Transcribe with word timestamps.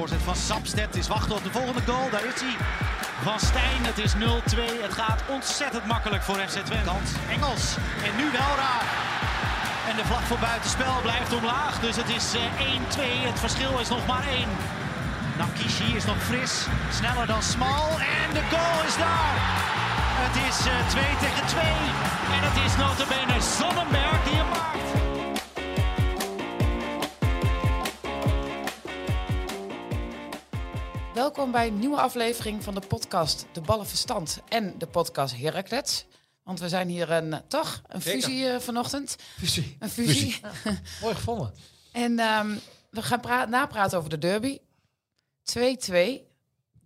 Voorzet 0.00 0.22
van 0.22 0.36
Sapstedt. 0.36 0.96
Is 0.96 1.08
wachten 1.08 1.36
op 1.36 1.44
de 1.44 1.50
volgende 1.50 1.82
goal, 1.86 2.10
daar 2.10 2.24
is 2.24 2.40
hij. 2.40 2.56
Van 3.22 3.40
Stijn, 3.40 3.80
het 3.90 3.98
is 3.98 4.12
0-2. 4.14 4.18
Het 4.86 4.92
gaat 4.92 5.22
ontzettend 5.36 5.84
makkelijk 5.86 6.22
voor 6.22 6.38
FC 6.48 6.58
Twente. 6.68 6.90
Engels. 7.36 7.64
En 8.06 8.12
nu 8.20 8.26
wel 8.40 8.52
raar. 8.64 8.86
En 9.88 9.96
de 9.96 10.04
vlag 10.04 10.24
voor 10.30 10.38
buitenspel 10.38 10.94
blijft 11.02 11.32
omlaag. 11.32 11.74
Dus 11.80 11.96
het 11.96 12.10
is 12.18 12.26
eh, 12.34 12.42
1-2. 12.42 13.28
Het 13.30 13.38
verschil 13.46 13.78
is 13.78 13.88
nog 13.88 14.06
maar 14.06 14.26
1. 14.28 14.48
Nakishi 15.38 15.96
is 15.96 16.04
nog 16.04 16.20
fris. 16.30 16.54
Sneller 16.98 17.26
dan 17.26 17.42
Smal. 17.42 17.88
En 18.20 18.28
de 18.38 18.44
goal 18.52 18.78
is 18.88 18.96
daar. 19.06 19.36
Het 20.24 20.36
is 20.48 20.58
eh, 20.66 20.74
2 20.88 21.04
tegen 21.24 21.46
2. 21.46 21.62
En 22.34 22.40
het 22.48 22.56
is 22.66 22.72
notabene 22.82 23.36
Sonnenberg 23.56 24.18
die 24.24 24.36
hem 24.40 24.48
maakt. 24.48 24.99
Welkom 31.20 31.50
bij 31.50 31.66
een 31.66 31.78
nieuwe 31.78 32.00
aflevering 32.00 32.62
van 32.64 32.74
de 32.74 32.80
podcast 32.88 33.46
De 33.52 33.60
Ballenverstand 33.60 34.40
en 34.48 34.74
de 34.78 34.86
podcast 34.86 35.36
Heracles. 35.36 36.06
Want 36.42 36.60
we 36.60 36.68
zijn 36.68 36.88
hier 36.88 37.10
een, 37.10 37.42
toch, 37.48 37.82
een 37.86 38.00
fusie 38.00 38.46
eh, 38.48 38.60
vanochtend. 38.60 39.16
Fusie. 39.38 39.76
Een 39.78 39.88
fusie. 39.90 40.40
Mooi 41.02 41.14
gevonden. 41.14 41.54
En 41.92 42.18
ehm, 42.18 42.56
we 42.90 43.02
gaan 43.02 43.20
pra- 43.20 43.44
napraten 43.44 43.98
over 43.98 44.10
de 44.10 44.18
derby. 44.18 44.58
2-2. 45.58 46.20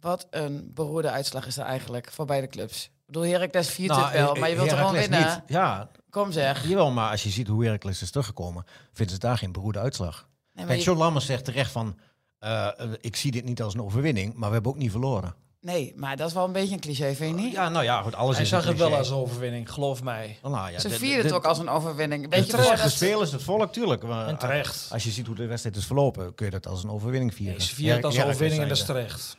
Wat 0.00 0.26
een 0.30 0.70
beroerde 0.74 1.10
uitslag 1.10 1.46
is 1.46 1.56
er 1.56 1.64
eigenlijk 1.64 2.10
voor 2.12 2.24
beide 2.26 2.48
clubs. 2.48 2.84
Ik 2.84 2.90
bedoel, 3.06 3.22
Heracles 3.22 3.68
viert 3.68 3.90
Nou, 3.90 4.04
het 4.04 4.12
wel, 4.12 4.34
eh, 4.34 4.40
maar 4.40 4.50
je 4.50 4.56
wilt 4.56 4.70
er 4.70 4.76
gewoon 4.76 4.92
winnen. 4.92 5.20
niet. 5.20 5.42
Ja, 5.46 5.90
Kom 6.10 6.32
zeg. 6.32 6.68
jawel, 6.68 6.90
maar 6.90 7.10
als 7.10 7.22
je 7.22 7.30
ziet 7.30 7.46
hoe 7.48 7.64
Heracles 7.64 8.02
is 8.02 8.10
teruggekomen, 8.10 8.64
vinden 8.92 9.14
ze 9.14 9.20
daar 9.20 9.38
geen 9.38 9.52
beroerde 9.52 9.78
uitslag. 9.78 10.28
Nee, 10.52 10.66
Kijk, 10.66 10.78
je- 10.78 10.84
John 10.84 10.98
Lammers 10.98 11.26
zegt 11.26 11.44
terecht 11.44 11.70
van, 11.70 11.98
eh, 12.44 12.66
eh, 12.66 12.90
ik 13.00 13.16
zie 13.16 13.30
dit 13.30 13.44
niet 13.44 13.62
als 13.62 13.74
een 13.74 13.82
overwinning, 13.82 14.34
maar 14.34 14.48
we 14.48 14.54
hebben 14.54 14.72
ook 14.72 14.78
niet 14.78 14.90
verloren. 14.90 15.34
nee, 15.60 15.92
maar 15.96 16.16
dat 16.16 16.28
is 16.28 16.34
wel 16.34 16.44
een 16.44 16.52
beetje 16.52 16.74
een 16.74 16.80
cliché, 16.80 17.14
vind 17.14 17.36
je 17.38 17.44
niet? 17.44 17.52
Ja, 17.52 17.68
nou 17.68 17.84
ja, 17.84 18.02
goed, 18.02 18.14
alles 18.14 18.34
Hij 18.34 18.44
is 18.44 18.50
zag 18.50 18.64
het 18.64 18.78
wel 18.78 18.96
als 18.96 19.08
een 19.10 19.16
overwinning, 19.16 19.72
geloof 19.72 20.02
mij. 20.02 20.38
Nou 20.42 20.70
ja, 20.70 20.78
Ze 20.78 20.88
de- 20.88 20.94
vierden 20.94 21.18
de- 21.18 21.22
het 21.28 21.32
ook 21.32 21.44
als 21.44 21.58
een 21.58 21.68
overwinning. 21.68 22.30
Weet 22.30 22.46
je 22.46 22.52
terecht, 22.52 22.82
de 22.82 22.88
spelers, 22.88 23.32
het 23.32 23.42
volk, 23.42 23.72
tuurlijk. 23.72 24.02
Maar 24.02 24.28
En 24.28 24.38
terecht. 24.38 24.88
Als 24.92 25.04
je 25.04 25.10
ziet 25.10 25.26
hoe 25.26 25.34
de 25.36 25.46
wedstrijd 25.46 25.76
is 25.76 25.86
verlopen, 25.86 26.34
kun 26.34 26.46
je 26.46 26.52
dat 26.52 26.66
als 26.66 26.84
een 26.84 26.90
overwinning 26.90 27.34
vieren. 27.34 27.56
Nee, 27.58 27.66
ze 27.66 27.74
vieren 27.74 27.96
het 27.96 28.04
als 28.04 28.16
een 28.16 28.24
overwinning 28.24 28.62
en 28.62 28.68
dat 28.68 28.76
is 28.76 28.84
terecht. 28.84 29.36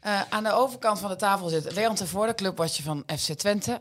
Eh, 0.00 0.20
aan 0.30 0.44
de 0.44 0.52
overkant 0.52 0.98
van 0.98 1.10
de 1.10 1.16
tafel 1.16 1.48
zit 1.48 1.74
Leon 1.74 1.94
Tevoorde, 1.94 2.34
clubwatcher 2.34 2.84
van 2.84 3.02
FC 3.18 3.32
Twente. 3.32 3.80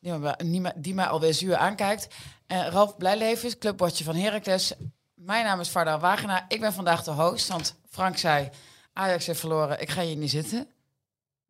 Die, 0.00 0.12
me, 0.60 0.72
die, 0.76 1.00
alweer 1.00 1.34
zuur 1.34 1.56
aankijkt. 1.56 2.08
Ralf 2.46 2.96
Blijlevens, 2.96 3.58
clubwatcher 3.58 4.04
van 4.04 4.14
Heracles. 4.16 4.72
Mijn 5.24 5.44
naam 5.44 5.60
is 5.60 5.68
Varda 5.68 5.98
Wagenaar. 5.98 6.44
Ik 6.48 6.60
ben 6.60 6.72
vandaag 6.72 7.02
de 7.02 7.10
host, 7.10 7.48
want 7.48 7.74
Frank 7.90 8.16
zei... 8.18 8.50
Ajax 8.92 9.26
heeft 9.26 9.40
verloren, 9.40 9.80
ik 9.80 9.90
ga 9.90 10.02
hier 10.02 10.16
niet 10.16 10.30
zitten. 10.30 10.66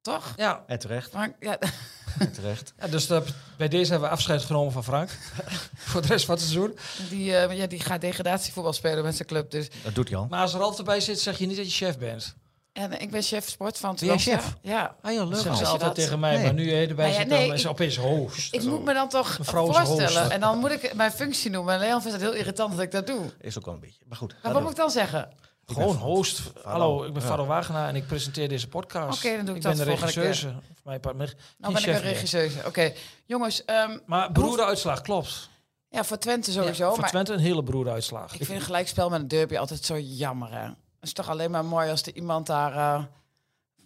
Toch? 0.03 0.33
Ja, 0.37 0.65
En 0.67 0.79
terecht, 0.79 1.11
Frank, 1.11 1.35
ja, 1.41 1.59
en 2.19 2.33
terecht. 2.33 2.73
ja 2.79 2.87
dus 2.89 3.07
dat- 3.07 3.29
bij 3.57 3.69
deze 3.69 3.91
hebben 3.91 4.09
we 4.09 4.15
afscheid 4.15 4.43
genomen 4.43 4.73
van 4.73 4.85
Frank. 4.85 5.11
Voor 5.91 6.03
de 6.03 6.07
rest 6.09 6.25
van 6.25 6.35
het 6.35 6.45
seizoen. 6.45 6.79
die, 7.09 7.37
eh, 7.37 7.57
ja, 7.57 7.67
die 7.67 7.81
gaat 7.81 8.01
degradatievoetbal 8.01 8.73
spelen 8.73 9.05
met 9.05 9.17
zijn 9.17 9.29
club. 9.29 9.51
Dus. 9.51 9.69
Dat 9.83 9.95
doet 9.95 10.09
hij 10.09 10.19
al. 10.19 10.27
Maar 10.31 10.41
als 10.41 10.55
Ralf 10.55 10.79
erbij 10.79 11.01
zit, 11.01 11.21
zeg 11.21 11.39
je 11.39 11.47
niet 11.47 11.57
dat 11.57 11.67
je 11.77 11.85
chef 11.87 11.99
bent. 11.99 12.35
En 12.73 13.01
ik 13.01 13.11
ben 13.11 13.23
chef 13.23 13.49
sport 13.49 13.79
van 13.79 13.95
Ben 14.01 14.07
jij 14.07 14.17
Twente. 14.17 14.43
chef? 14.43 14.57
Ja. 14.63 14.97
Ah, 15.03 15.13
joh, 15.13 15.21
Dat 15.21 15.45
leuk 15.45 15.55
ze 15.57 15.65
altijd 15.65 15.81
dat? 15.81 15.95
tegen 15.95 16.21
mij, 16.21 16.35
Nee. 16.35 16.45
maar 16.45 16.55
nu 16.55 16.71
erbij 16.73 16.87
Nou 16.97 17.09
ja, 17.09 17.15
zit, 17.21 17.29
nee, 17.29 17.47
dan 17.47 17.55
is 17.55 17.61
ik- 17.61 17.67
het 17.69 17.73
opeens 17.73 17.97
host. 17.97 18.55
Ik 18.55 18.63
moet 18.63 18.85
me 18.85 18.93
dan 18.95 19.09
toch 19.09 19.39
voorstellen. 19.43 20.21
host. 20.23 20.31
En 20.31 20.41
dan 20.41 20.59
moet 20.59 20.71
ik 20.71 20.95
mijn 20.95 21.13
functie 21.13 21.51
noemen. 21.51 21.75
En 21.75 21.81
Leon 21.81 22.01
vindt 22.03 22.17
het 22.17 22.23
heel 22.27 22.35
irritant 22.41 22.71
dat 22.71 22.81
ik 22.81 22.91
dat 22.91 23.07
doe. 23.07 23.21
Is 23.41 23.59
ook 23.59 23.65
wel 23.65 23.75
een 23.75 23.81
beetje. 23.81 24.03
Maar 24.09 24.17
goed. 24.19 24.35
Maar 24.43 24.53
wat 24.53 24.63
moet 24.63 24.71
ik 24.71 24.77
dan 24.77 24.91
zeggen? 24.91 25.31
Gewoon 25.67 25.97
host. 25.97 26.41
Hallo, 26.63 27.05
ik 27.05 27.13
ben 27.13 27.23
Ja. 27.23 27.29
Faro 27.29 27.47
Wagenaar 27.47 27.89
en 27.89 27.97
ik 27.97 28.07
presenteer 28.07 28.49
deze 28.49 28.69
podcast. 28.69 29.25
Oké, 29.25 29.37
dan 29.37 29.45
doe 29.45 29.55
ik 29.55 29.57
ik 29.57 29.63
dat 29.69 29.77
ben 29.77 29.87
de 29.87 29.91
volgende 29.97 30.21
regisseuse. 30.21 30.49
Voor 30.53 30.75
mijn 30.85 31.01
part, 31.01 31.17
maar 31.17 31.35
Nou 31.59 31.73
ben 31.73 31.83
ik 31.83 31.89
een 31.89 31.93
meer. 31.95 32.03
regisseuse. 32.13 32.59
Oké, 32.67 32.93
jongens. 33.25 33.65
ehm, 33.65 33.99
Maar 34.07 34.33
beroerde 34.33 34.65
uitslag, 34.65 35.01
klopt. 35.01 35.49
ja, 35.89 36.05
voor 36.05 36.19
Twente 36.19 36.53
sowieso. 36.53 36.85
Ja, 36.85 36.91
voor 36.91 37.01
maar 37.01 37.09
Twente 37.11 37.33
een 37.33 37.39
hele 37.39 37.63
beroerde 37.63 37.91
uitslag. 37.91 38.33
ik 38.35 38.45
vind 38.47 38.59
een 38.59 38.65
gelijkspel 38.65 39.09
met 39.11 39.21
een 39.21 39.29
derby 39.29 39.57
altijd 39.57 39.85
zo 39.85 39.99
jammer. 39.99 40.75
Is 41.03 41.13
toch 41.13 41.29
alleen 41.29 41.51
maar 41.51 41.65
mooi 41.65 41.91
als 41.91 42.03
er 42.03 42.15
iemand 42.15 42.47
daar 42.47 42.73
eh 42.73 43.05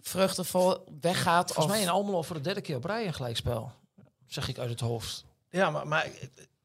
vruchtenvol 0.01 0.77
weggaat. 1.01 1.45
Volgens 1.45 1.65
of... 1.65 1.71
mij 1.71 1.81
in 1.81 1.89
Almelo 1.89 2.21
voor 2.21 2.35
de 2.35 2.41
derde 2.41 2.61
keer 2.61 2.75
op 2.75 2.85
rij 2.85 3.07
een 3.07 3.13
gelijkspel. 3.13 3.71
Zeg 4.25 4.47
ik 4.47 4.57
uit 4.57 4.69
het 4.69 4.79
hoofd. 4.79 5.25
Ja, 5.49 5.69
maar, 5.69 5.87
maar 5.87 6.07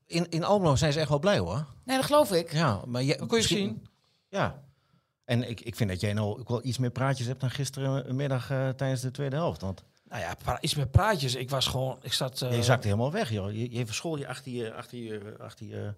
in, 0.07 0.29
in 0.31 0.45
Almelo 0.45 0.77
zijn 0.77 0.93
ze 0.93 1.01
echt 1.01 1.09
wel 1.09 1.19
blij 1.19 1.39
hoor. 1.39 1.67
Nee, 1.85 1.97
dat 1.97 2.07
geloof 2.07 2.33
ik. 2.33 2.53
Ja, 2.53 2.81
maar 2.87 3.03
je, 3.03 3.09
Dat 3.09 3.19
kon 3.19 3.29
je 3.29 3.35
misschien- 3.37 3.59
zien. 3.59 3.87
Ja. 4.29 4.63
En 5.25 5.49
ik, 5.49 5.61
ik 5.61 5.77
vind 5.77 5.91
dat 5.91 6.01
jij 6.01 6.13
nou 6.13 6.39
ook 6.41 6.49
wel 6.49 6.65
iets 6.65 6.79
meer 6.79 6.91
praatjes 6.91 7.27
hebt 7.27 7.41
dan 7.41 7.51
gisterenmiddag 7.51 8.51
eh 8.51 8.69
tijdens 8.69 9.01
de 9.01 9.11
tweede 9.11 9.37
helft. 9.37 9.61
Want 9.61 9.83
Nou 10.09 10.21
ja, 10.23 10.61
iets 10.61 10.75
met 10.75 10.91
praatjes. 10.91 11.35
Ik 11.35 11.51
was 11.51 11.67
gewoon, 11.67 11.99
ik 12.03 12.13
zat... 12.13 12.43
eh, 12.43 12.57
je 12.57 12.63
zakte 12.63 12.87
helemaal 12.87 13.13
weg, 13.13 13.31
joh. 13.31 13.53
Je, 13.53 13.71
je 13.73 13.87
verschool 13.87 14.17
je 14.17 14.29
achter 14.29 14.53
je, 14.53 14.75
achter 14.75 14.99
je, 14.99 15.35
achter 15.39 15.67
je, 15.67 15.95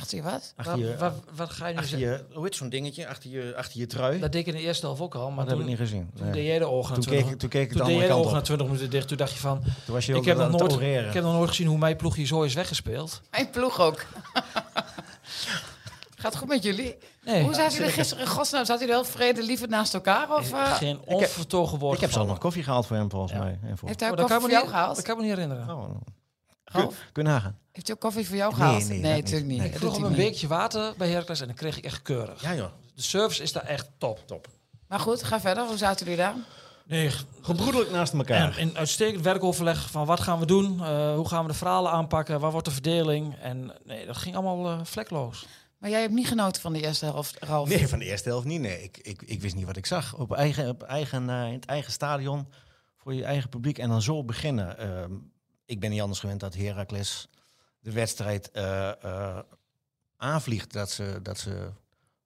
Achter 0.00 0.16
je 0.16 0.22
wat? 0.22 0.52
achter 0.56 0.78
je, 0.78 0.86
Wat, 0.86 0.98
wat, 0.98 1.12
wat 1.36 1.50
ga 1.50 1.66
je 1.66 1.74
nu 1.74 1.84
zeggen? 1.84 1.98
je, 2.08 2.24
hoe 2.34 2.44
heet 2.44 2.54
zo'n 2.54 2.68
dingetje, 2.68 3.08
achter 3.08 3.30
je, 3.30 3.52
achter 3.56 3.80
je 3.80 3.86
trui. 3.86 4.18
Dat 4.18 4.32
deed 4.32 4.40
ik 4.40 4.46
in 4.46 4.60
de 4.60 4.66
eerste 4.66 4.86
helft 4.86 5.00
ook 5.00 5.14
al, 5.14 5.30
maar 5.30 5.44
dat 5.44 5.52
heb 5.52 5.62
ik 5.62 5.66
niet 5.68 5.78
gezien. 5.78 6.10
toen 6.14 6.24
Nee. 6.24 6.32
deed 6.34 6.46
jij 6.46 6.58
de 6.58 6.64
ogen 6.64 6.94
Toen 6.94 7.04
keek 7.04 7.12
20 7.12 7.32
ik, 7.32 7.38
toen 7.38 7.48
keek 7.48 7.62
ik 7.62 7.68
de 7.72 7.74
toen 7.78 7.86
deed 7.86 7.94
andere 7.94 8.06
de 8.08 8.12
kant 8.12 8.20
ogen 8.24 8.32
na 8.32 8.38
op. 8.38 8.44
20 8.44 8.66
minuten 8.66 8.90
dicht. 8.90 9.08
Toen 9.08 9.16
dacht 9.16 9.32
je 9.32 9.38
van, 9.38 9.60
Toen 9.84 9.94
was 9.94 10.06
je 10.06 10.14
ik 10.14 10.24
heb, 10.24 10.36
nog 10.38 10.50
nooit, 10.50 10.72
oreren. 10.72 11.06
ik 11.08 11.14
heb 11.14 11.22
nog 11.22 11.32
nooit 11.32 11.48
gezien 11.48 11.66
hoe 11.66 11.78
mijn 11.78 11.96
ploegje 11.96 12.24
zo 12.26 12.42
is 12.42 12.54
weggespeeld. 12.54 13.20
Mijn 13.30 13.50
ploeg 13.50 13.80
ook. 13.80 14.04
Gaat 16.18 16.32
het 16.32 16.36
goed 16.36 16.48
met 16.48 16.62
jullie? 16.62 16.96
Nee, 17.24 17.42
Hoe 17.42 17.54
zaten 17.54 17.76
jullie 17.78 17.92
gisteren 17.92 18.24
in 18.24 18.30
godsnaam? 18.30 18.64
Zaten 18.64 18.86
jullie 18.86 19.02
wel 19.02 19.10
vrede 19.12 19.42
liefend 19.42 19.70
naast 19.70 19.94
elkaar? 19.94 20.30
Of, 20.36 20.52
eh, 20.52 20.74
geen 20.74 21.00
onvertogen 21.04 21.78
woord 21.78 21.94
Ik 21.94 22.00
heb 22.00 22.12
zelf 22.12 22.26
nog 22.26 22.38
koffie 22.38 22.62
gehaald 22.62 22.86
voor 22.86 22.96
hem, 22.96 23.10
volgens 23.10 23.32
Ja. 23.32 23.38
mij. 23.38 23.58
En 23.62 23.78
voor... 23.78 23.88
heeft 23.88 24.00
hij 24.00 24.10
ook 24.10 24.14
Oh, 24.18 24.20
koffie 24.24 24.40
voor 24.40 24.50
jou 24.50 24.66
gehaald? 24.68 24.96
dat 24.96 25.04
kan 25.04 25.16
me 25.16 25.22
niet 25.22 25.32
herinneren. 25.32 25.70
Oh, 25.76 25.90
Kun 26.72 26.90
je 27.12 27.22
nagaan. 27.22 27.58
heeft 27.72 27.86
hij 27.86 27.96
ook 27.96 28.02
koffie 28.02 28.26
voor 28.26 28.36
jou 28.36 28.50
Nee, 28.56 28.60
gehaald? 28.60 28.88
nee. 28.88 28.98
Ik 28.98 29.22
natuurlijk 29.24 29.46
niet. 29.50 29.62
Dat 29.62 29.80
vroeg 29.80 29.92
hij 29.96 30.00
een 30.02 30.08
niet. 30.08 30.16
beekje 30.16 30.46
water 30.46 30.94
bij 30.96 31.08
Heracles 31.08 31.40
en 31.40 31.46
dan 31.46 31.56
kreeg 31.56 31.76
ik 31.76 31.84
echt 31.84 32.02
keurig. 32.02 32.42
Ja, 32.42 32.54
joh. 32.54 32.70
De 32.94 33.02
service 33.02 33.42
is 33.42 33.52
daar 33.52 33.64
echt 33.64 33.88
top. 33.98 34.22
Top. 34.26 34.48
Maar 34.88 35.00
goed, 35.00 35.22
ga 35.22 35.40
verder. 35.40 35.66
Hoe 35.66 35.76
zaten 35.76 36.04
jullie 36.06 36.20
daar? 36.20 36.34
Nee, 36.86 37.10
Gebroedelijk 37.40 37.90
naast 37.90 38.12
elkaar. 38.12 38.58
in 38.58 38.76
uitstekend 38.76 39.24
werkoverleg 39.24 39.90
van 39.90 40.06
wat 40.06 40.20
gaan 40.20 40.38
we 40.38 40.46
doen, 40.46 40.80
eh, 40.84 41.14
hoe 41.14 41.28
gaan 41.28 41.42
we 41.42 41.50
de 41.52 41.56
verhalen 41.58 41.90
aanpakken, 41.92 42.40
waar 42.40 42.50
wordt 42.50 42.66
de 42.66 42.72
verdeling. 42.72 43.36
En 43.40 43.72
nee, 43.84 44.06
dat 44.06 44.16
ging 44.16 44.34
allemaal 44.36 44.70
eh, 44.70 44.84
vlekloos. 44.84 45.46
Maar 45.78 45.90
jij 45.90 46.00
hebt 46.00 46.12
niet 46.12 46.28
genoten 46.28 46.62
van 46.62 46.72
de 46.72 46.80
eerste 46.80 47.04
helft, 47.04 47.36
Ralf. 47.40 47.68
Nee, 47.68 47.88
van 47.88 47.98
de 47.98 48.04
eerste 48.04 48.28
helft 48.28 48.46
niet. 48.46 48.60
Nee, 48.60 48.82
ik, 48.82 48.98
ik, 49.02 49.22
ik 49.22 49.40
wist 49.40 49.54
niet 49.54 49.66
wat 49.66 49.76
ik 49.76 49.86
zag. 49.86 50.14
Op 50.16 50.32
eigen, 50.32 50.68
op 50.68 50.82
eigen, 50.82 51.30
eh, 51.30 51.46
in 51.46 51.52
het 51.52 51.64
eigen 51.64 51.92
stadion, 51.92 52.46
voor 52.96 53.14
je 53.14 53.24
eigen 53.24 53.48
publiek. 53.48 53.78
En 53.78 53.88
dan 53.88 54.02
zo 54.02 54.24
beginnen. 54.24 54.76
Ik 55.66 55.80
ben 55.80 55.90
niet 55.90 56.00
anders 56.00 56.20
gewend 56.20 56.40
dat 56.40 56.54
Heracles 56.54 57.28
de 57.80 57.92
wedstrijd 57.92 58.50
eh, 58.50 59.04
eh, 59.04 59.38
aanvliegt. 60.16 60.72
Dat 60.72 60.90
ze, 60.90 61.18
dat 61.22 61.38
ze 61.38 61.70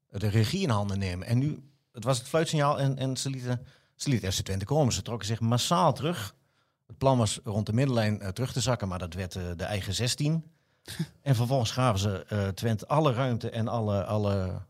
de 0.09 0.29
regie 0.29 0.63
in 0.63 0.69
handen 0.69 0.99
nemen. 0.99 1.27
En 1.27 1.39
nu, 1.39 1.71
het 1.93 2.05
was 2.05 2.19
het 2.19 2.29
fluitsignaal 2.29 2.79
en, 2.79 2.99
en 2.99 3.17
ze 3.17 3.31
lieten, 3.31 3.67
ze 3.95 4.09
lieten 4.09 4.33
FC 4.33 4.41
Twente 4.43 4.65
komen. 4.65 4.93
Ze 4.93 5.03
trokken 5.03 5.27
zich 5.27 5.41
massaal 5.41 5.93
terug. 5.93 6.35
Het 6.87 6.99
plan 6.99 7.19
was 7.19 7.41
rond 7.45 7.67
de 7.67 7.73
middenlijn 7.73 8.21
eh, 8.21 8.29
terug 8.29 8.53
te 8.53 8.61
zakken, 8.61 8.89
maar 8.89 8.99
dat 8.99 9.15
werd 9.15 9.33
de 9.33 9.65
eigen 9.65 9.95
16. 9.95 10.45
en 11.23 11.35
vervolgens 11.35 11.71
gaven 11.71 12.01
ze 12.01 12.53
Twente 12.55 12.87
alle 12.87 13.13
ruimte 13.13 13.51
en 13.51 13.69
alle, 13.69 14.05
alle, 14.05 14.63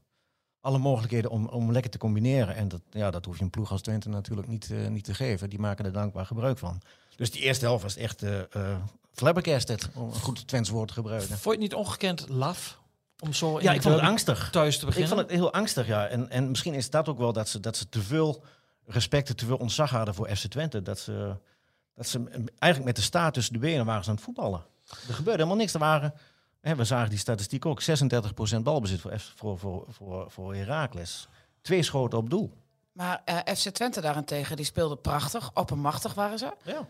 alle 0.61 0.79
mogelijkheden 0.79 1.31
om, 1.31 1.47
om 1.47 1.73
lekker 1.73 1.91
te 1.91 1.99
combineren. 1.99 2.55
En 2.55 2.69
dat, 2.69 2.83
ja, 2.91 3.11
dat 3.11 3.25
hoef 3.25 3.39
je 3.39 3.45
een 3.45 3.51
ploeg 3.51 3.71
als 3.71 3.83
Twente 3.83 4.09
natuurlijk 4.09 4.49
niet, 4.49 4.71
niet 4.89 5.05
te 5.05 5.15
geven. 5.15 5.51
Die 5.51 5.59
maken 5.59 5.85
er 5.85 5.93
dankbaar 5.93 6.27
gebruik 6.27 6.59
van. 6.59 6.83
Dus 7.17 7.31
die 7.31 7.41
eerste 7.43 7.65
helft 7.65 7.83
was 7.83 7.97
echt 7.97 8.23
eh 8.23 8.39
eh 8.41 8.77
flabbergasted, 9.13 9.89
om 9.95 10.07
een 10.09 10.15
goed 10.15 10.49
Twents 10.49 10.71
woord 10.71 10.89
te 10.89 10.95
gebruiken. 10.95 11.29
Vond 11.29 11.43
je 11.45 11.51
het 11.51 11.61
niet 11.61 11.75
ongekend 11.75 12.29
laf 12.29 12.79
om 13.19 13.33
zo 13.33 13.57
in 13.57 13.65
Ja, 13.65 13.73
ik 13.73 13.83
vond 13.83 13.95
het 13.95 14.05
angstig. 14.05 14.51
thuis 14.51 14.75
te 14.75 14.81
Ik 14.81 14.87
beginnen? 14.87 15.11
vond 15.17 15.21
het 15.21 15.31
heel 15.39 15.53
angstig, 15.53 15.87
ja. 15.87 16.07
En, 16.07 16.31
en 16.31 16.49
misschien 16.51 16.75
is 16.75 16.91
dat 16.91 17.09
ook 17.09 17.19
wel 17.19 17.33
dat 17.33 17.49
ze, 17.49 17.61
dat 17.61 17.77
ze 17.77 17.89
te 17.89 18.03
veel 18.03 18.45
respect 18.87 19.29
en 19.29 19.37
te 19.37 19.45
veel 19.47 19.57
ontzag 19.57 19.91
hadden 19.91 20.15
voor 20.15 20.29
FC 20.37 20.47
Twente. 20.47 20.83
Dat 20.83 20.99
ze, 20.99 21.37
dat 21.95 22.07
ze 22.07 22.25
eigenlijk 22.59 22.85
met 22.85 22.97
de 22.97 23.03
staart 23.03 23.35
tussen 23.35 23.53
de 23.53 23.59
benen 23.59 23.87
waren 23.87 24.03
ze 24.05 24.09
aan 24.11 24.15
het 24.17 24.25
voetballen. 24.25 24.65
Er 25.09 25.15
gebeurde 25.15 25.39
helemaal 25.39 25.57
niks. 25.57 25.73
Er 25.75 25.79
waren, 25.79 26.15
hè, 26.61 26.75
we 26.75 26.85
zagen 26.85 27.11
die 27.11 27.19
statistiek 27.19 27.67
ook, 27.67 27.83
36% 27.83 27.87
balbezit 28.63 29.01
voor, 29.01 29.19
voor, 29.37 29.59
voor, 29.59 29.85
voor, 29.89 30.31
voor 30.31 30.55
Heracles. 30.55 31.29
Twee 31.63 31.83
schoten 31.83 32.19
op 32.19 32.31
doel. 32.31 32.53
Maar 32.93 33.23
eh, 33.25 33.55
FC 33.57 33.69
Twente 33.69 34.01
daarentegen, 34.01 34.57
die 34.57 34.65
speelde 34.65 34.97
prachtig. 34.97 35.51
Oppermachtig 35.55 36.15
waren 36.15 36.39
ze. 36.39 36.53
Ja. 36.65 36.87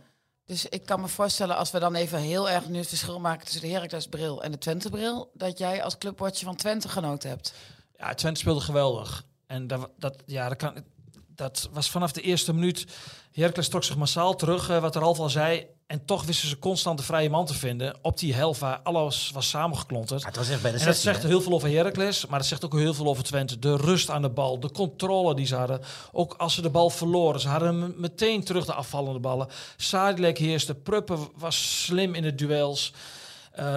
Dus 0.50 0.66
ik 0.66 0.86
kan 0.86 1.00
me 1.00 1.08
voorstellen, 1.08 1.56
als 1.56 1.70
we 1.70 1.78
dan 1.78 1.94
even 1.94 2.18
heel 2.18 2.50
erg 2.50 2.68
nu 2.68 2.78
het 2.78 2.88
verschil 2.88 3.20
maken 3.20 3.44
tussen 3.44 3.60
de 3.60 3.68
Heracles 3.68 4.06
bril 4.06 4.42
en 4.42 4.50
de 4.50 4.58
Twente 4.58 4.90
bril, 4.90 5.30
dat 5.34 5.58
jij 5.58 5.82
als 5.82 5.98
clubwatcher 5.98 6.46
van 6.46 6.56
Twente 6.56 6.88
genoten 6.88 7.28
hebt. 7.28 7.54
Ja, 7.96 8.14
Twente 8.14 8.40
speelde 8.40 8.60
geweldig. 8.60 9.24
En 9.46 9.66
dat, 9.66 9.90
dat, 9.98 10.22
ja, 10.26 10.48
dat, 10.48 10.58
kan, 10.58 10.84
dat 11.26 11.68
was 11.72 11.90
vanaf 11.90 12.12
de 12.12 12.20
eerste 12.20 12.52
minuut. 12.52 12.86
Heracles 13.32 13.68
trok 13.68 13.84
zich 13.84 13.96
massaal 13.96 14.36
terug, 14.36 14.70
eh, 14.70 14.80
wat 14.80 14.94
er 14.94 15.02
al 15.02 15.16
al 15.16 15.28
zei. 15.28 15.66
En 15.90 16.04
toch 16.04 16.24
wisten 16.24 16.48
ze 16.48 16.58
constant 16.58 16.98
de 16.98 17.04
vrije 17.04 17.30
man 17.30 17.46
te 17.46 17.54
vinden 17.54 17.94
op 18.02 18.18
die 18.18 18.34
helft 18.34 18.60
waar 18.60 18.80
alles 18.82 19.30
was 19.34 19.48
samengeklonterd. 19.48 20.24
Het 20.24 20.36
was 20.36 20.48
echt 20.48 20.62
bij 20.62 20.70
de 20.70 20.78
En 20.78 20.84
dat 20.84 20.94
16, 20.94 21.12
zegt 21.12 21.22
hè? 21.22 21.28
heel 21.28 21.40
veel 21.40 21.52
over 21.52 21.68
Heracles, 21.70 22.26
maar 22.26 22.38
dat 22.38 22.48
zegt 22.48 22.64
ook 22.64 22.72
heel 22.72 22.94
veel 22.94 23.06
over 23.06 23.24
Twente. 23.24 23.58
De 23.58 23.76
rust 23.76 24.10
aan 24.10 24.22
de 24.22 24.28
bal, 24.28 24.60
de 24.60 24.70
controle 24.70 25.34
die 25.34 25.46
ze 25.46 25.54
hadden. 25.56 25.80
Ook 26.12 26.34
als 26.38 26.54
ze 26.54 26.62
de 26.62 26.70
bal 26.70 26.90
verloren, 26.90 27.40
ze 27.40 27.48
hadden 27.48 27.68
hem 27.80 27.94
meteen 27.96 28.44
terug 28.44 28.64
de 28.66 28.72
afvallende 28.72 29.18
ballen. 29.18 29.48
Sadilek 29.76 30.38
heerste, 30.38 30.74
Pruppen 30.74 31.18
was 31.36 31.82
slim 31.84 32.14
in 32.14 32.22
de 32.22 32.34
duels. 32.34 32.92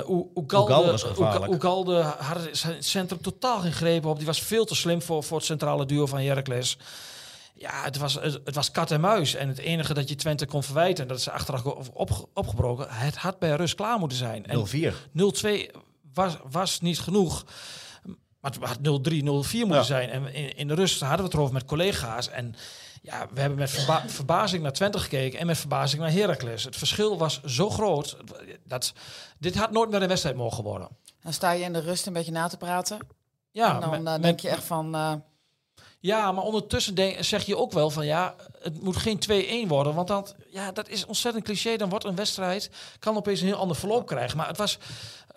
Oe- 0.08 0.26
Ugalde 1.54 2.02
had 2.02 2.38
zijn 2.52 2.84
centrum 2.84 3.22
totaal 3.22 3.60
geen 3.60 3.74
greep 3.74 4.06
op. 4.06 4.18
Die 4.18 4.26
was 4.26 4.42
veel 4.42 4.66
te 4.66 4.76
slim 4.76 5.02
voor, 5.02 5.24
voor 5.24 5.38
het 5.38 5.46
centrale 5.46 5.86
duo 5.86 6.06
van 6.06 6.20
Heracles. 6.20 6.78
Ja, 7.64 7.84
het 7.84 7.98
was, 7.98 8.14
het, 8.14 8.40
het 8.44 8.56
was 8.56 8.72
kat 8.72 8.92
en 8.92 9.02
muis. 9.02 9.36
En 9.36 9.48
het 9.48 9.58
enige 9.58 9.94
dat 9.94 10.10
je 10.10 10.16
Twente 10.16 10.46
kon 10.46 10.64
verwijten, 10.64 11.08
dat 11.08 11.18
is 11.18 11.30
achteraf 11.30 11.64
op, 11.66 12.30
opgebroken. 12.34 12.88
Het 12.90 13.16
had 13.18 13.40
bij 13.40 13.56
rust 13.56 13.76
klaar 13.76 14.00
moeten 14.00 14.18
zijn. 14.18 14.46
En 14.46 14.66
0-4. 14.68 14.94
0-2 15.74 15.80
was, 16.14 16.38
was 16.52 16.80
niet 16.82 17.00
genoeg. 17.00 17.46
Maar 18.40 18.52
het 18.52 18.64
had 18.64 18.78
0-3, 18.78 18.82
0-4 18.82 19.24
moeten 19.24 19.68
Ja. 19.68 19.84
zijn. 19.84 20.10
En 20.10 20.34
in, 20.34 20.56
in 20.58 20.68
de 20.68 20.74
rust 20.74 21.00
hadden 21.00 21.18
we 21.18 21.24
het 21.24 21.34
erover 21.34 21.54
met 21.54 21.66
collega's. 21.66 22.30
En 22.30 22.56
ja, 23.02 23.28
we 23.34 23.40
hebben 23.40 23.60
met 23.60 23.70
verba- 23.70 24.04
verbazing 24.08 24.64
naar 24.64 24.72
Twente 24.74 25.00
gekeken 25.00 25.40
en 25.40 25.46
met 25.46 25.58
verbazing 25.58 26.02
naar 26.02 26.12
Heracles. 26.12 26.64
Het 26.64 26.76
verschil 26.76 27.18
was 27.18 27.44
zo 27.44 27.70
groot. 27.70 28.18
Dat, 28.66 28.94
dit 29.40 29.56
had 29.56 29.72
nooit 29.72 29.90
meer 29.90 30.02
een 30.02 30.08
wedstrijd 30.08 30.36
mogen 30.36 30.64
worden. 30.64 30.88
Dan 31.22 31.34
sta 31.34 31.52
je 31.52 31.64
in 31.64 31.74
de 31.74 31.80
rust 31.80 32.06
een 32.08 32.14
beetje 32.14 32.32
na 32.32 32.48
te 32.48 32.58
praten. 32.58 32.98
Ja, 33.52 33.74
en 33.76 33.80
dan 33.82 33.90
met- 33.90 34.00
eh, 34.06 34.12
met- 34.14 34.22
denk 34.22 34.40
je 34.40 34.50
echt 34.50 34.64
van, 34.64 34.96
eh, 34.96 35.14
Ja, 36.06 36.32
maar 36.32 36.44
ondertussen 36.44 36.96
denk, 36.96 37.24
zeg 37.24 37.46
je 37.46 37.58
ook 37.58 37.72
wel 37.72 37.90
van 37.90 38.06
ja, 38.06 38.36
het 38.62 38.82
moet 38.84 38.98
geen 38.98 39.20
2-1 39.66 39.68
worden. 39.68 39.94
Want 39.94 40.08
dat, 40.08 40.36
ja, 40.50 40.72
dat 40.72 40.90
is 40.90 41.06
ontzettend 41.06 41.44
cliché. 41.44 41.76
Dan 41.76 41.90
wordt 41.90 42.06
een 42.06 42.16
wedstrijd, 42.16 42.70
kan 43.00 43.16
opeens 43.16 43.40
een 43.42 43.48
heel 43.48 43.56
ander 43.56 43.76
verloop 43.78 44.08
krijgen. 44.08 44.38
Maar 44.38 44.48
het 44.48 44.58
was, 44.58 44.78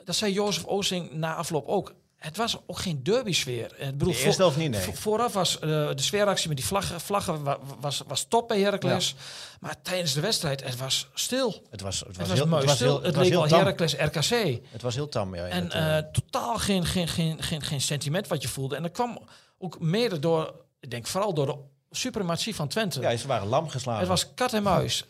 dat 0.05 0.15
zei 0.17 0.33
Jozef 0.33 0.65
Oosting 0.65 1.13
na 1.13 1.35
afloop 1.35 1.67
ook. 1.67 1.95
Het 2.17 2.37
was 2.37 2.57
ook 2.67 2.79
geen 2.79 3.03
derby-sfeer. 3.03 3.65
Ik 3.81 3.99
bedoel, 3.99 4.13
De 4.13 4.53
niet, 4.57 4.71
nee. 4.71 4.81
vo- 4.81 4.93
Vooraf 4.93 5.33
was 5.33 5.55
eh, 5.59 5.61
de 5.69 5.93
sfeeractie 6.03 6.49
met 6.49 6.57
die 6.57 6.67
vlaggen, 6.67 7.01
vlaggen 7.01 7.43
wa- 7.45 7.59
was, 7.81 8.03
was 8.07 8.27
top 8.29 8.49
bij 8.49 8.61
Heracles. 8.61 9.15
Maar 9.61 9.83
tijdens 9.83 10.13
de 10.13 10.21
wedstrijd, 10.21 10.65
het 10.65 10.77
was 10.77 11.09
stil. 11.15 11.63
Het 11.71 11.81
was, 11.81 12.01
het 12.01 12.17
was, 12.17 12.17
Het 12.17 12.29
was 12.29 12.39
heel, 12.39 12.47
mooi 12.47 12.61
het 12.61 12.69
was 12.69 12.77
stil. 12.79 12.95
heel, 12.97 13.03
Het, 13.03 13.17
leek 13.17 13.35
al. 13.35 13.47
Heracles 13.49 13.95
RKC. 13.95 14.61
Het 14.71 14.83
was 14.83 14.95
heel 14.95 15.09
tam, 15.09 15.35
ja. 15.35 15.47
En 15.47 15.71
eh, 15.73 16.03
totaal 16.13 16.57
geen, 16.57 16.85
geen, 16.87 17.09
geen, 17.09 17.43
geen, 17.43 17.63
geen 17.63 17.81
sentiment 17.81 18.29
wat 18.29 18.43
je 18.43 18.49
voelde. 18.49 18.77
En 18.77 18.83
dat 18.83 18.93
kwam 18.93 19.19
ook 19.59 19.81
mede 19.81 20.19
door, 20.19 20.55
ik 20.81 20.91
denk 20.91 21.07
vooral 21.07 21.35
door 21.35 21.47
de 21.47 21.59
suprematie 21.91 22.55
van 22.55 22.69
Twente. 22.69 23.01
ja, 23.01 23.17
ze 23.17 23.27
waren 23.27 23.49
lam 23.49 23.69
geslagen. 23.69 24.01
het 24.01 24.09
was 24.09 24.35
kat 24.35 24.53
en 24.53 24.63
muis. 24.63 25.05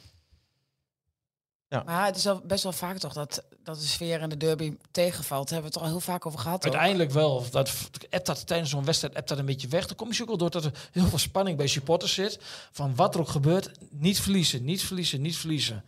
maar 1.68 2.06
het 2.06 2.16
is 2.16 2.24
wel 2.24 2.40
best 2.40 2.62
wel 2.62 2.72
vaak 2.72 2.98
toch 2.98 3.12
dat, 3.12 3.44
dat 3.62 3.78
de 3.80 3.86
sfeer 3.86 4.20
in 4.20 4.28
de 4.28 4.36
derby 4.36 4.76
tegenvalt. 4.90 5.48
Daar 5.48 5.52
hebben 5.52 5.72
we 5.72 5.78
het 5.78 5.86
er 5.88 5.92
al 5.92 6.00
heel 6.00 6.12
vaak 6.12 6.26
over 6.26 6.38
gehad. 6.38 6.64
Uiteindelijk 6.64 7.10
wel. 7.10 7.50
Dat 7.50 7.72
appt 8.10 8.26
dat 8.26 8.46
tijdens 8.46 8.70
zo'n 8.70 8.84
wedstrijd 8.84 9.14
appt 9.14 9.28
dat 9.28 9.38
een 9.38 9.46
beetje 9.46 9.68
weg. 9.68 9.86
Dan 9.86 9.96
kom 9.96 10.12
je 10.12 10.22
ook 10.22 10.28
wel 10.28 10.36
doordat 10.36 10.64
er 10.64 10.88
heel 10.92 11.06
veel 11.06 11.18
spanning 11.18 11.56
bij 11.56 11.66
supporters 11.66 12.14
zit. 12.14 12.38
Van 12.72 12.94
wat 12.94 13.14
er 13.14 13.20
ook 13.20 13.28
gebeurt, 13.28 13.70
niet 13.90 14.20
verliezen, 14.20 14.64
niet 14.64 14.82
verliezen, 14.82 15.20
niet 15.20 15.36
verliezen. 15.36 15.84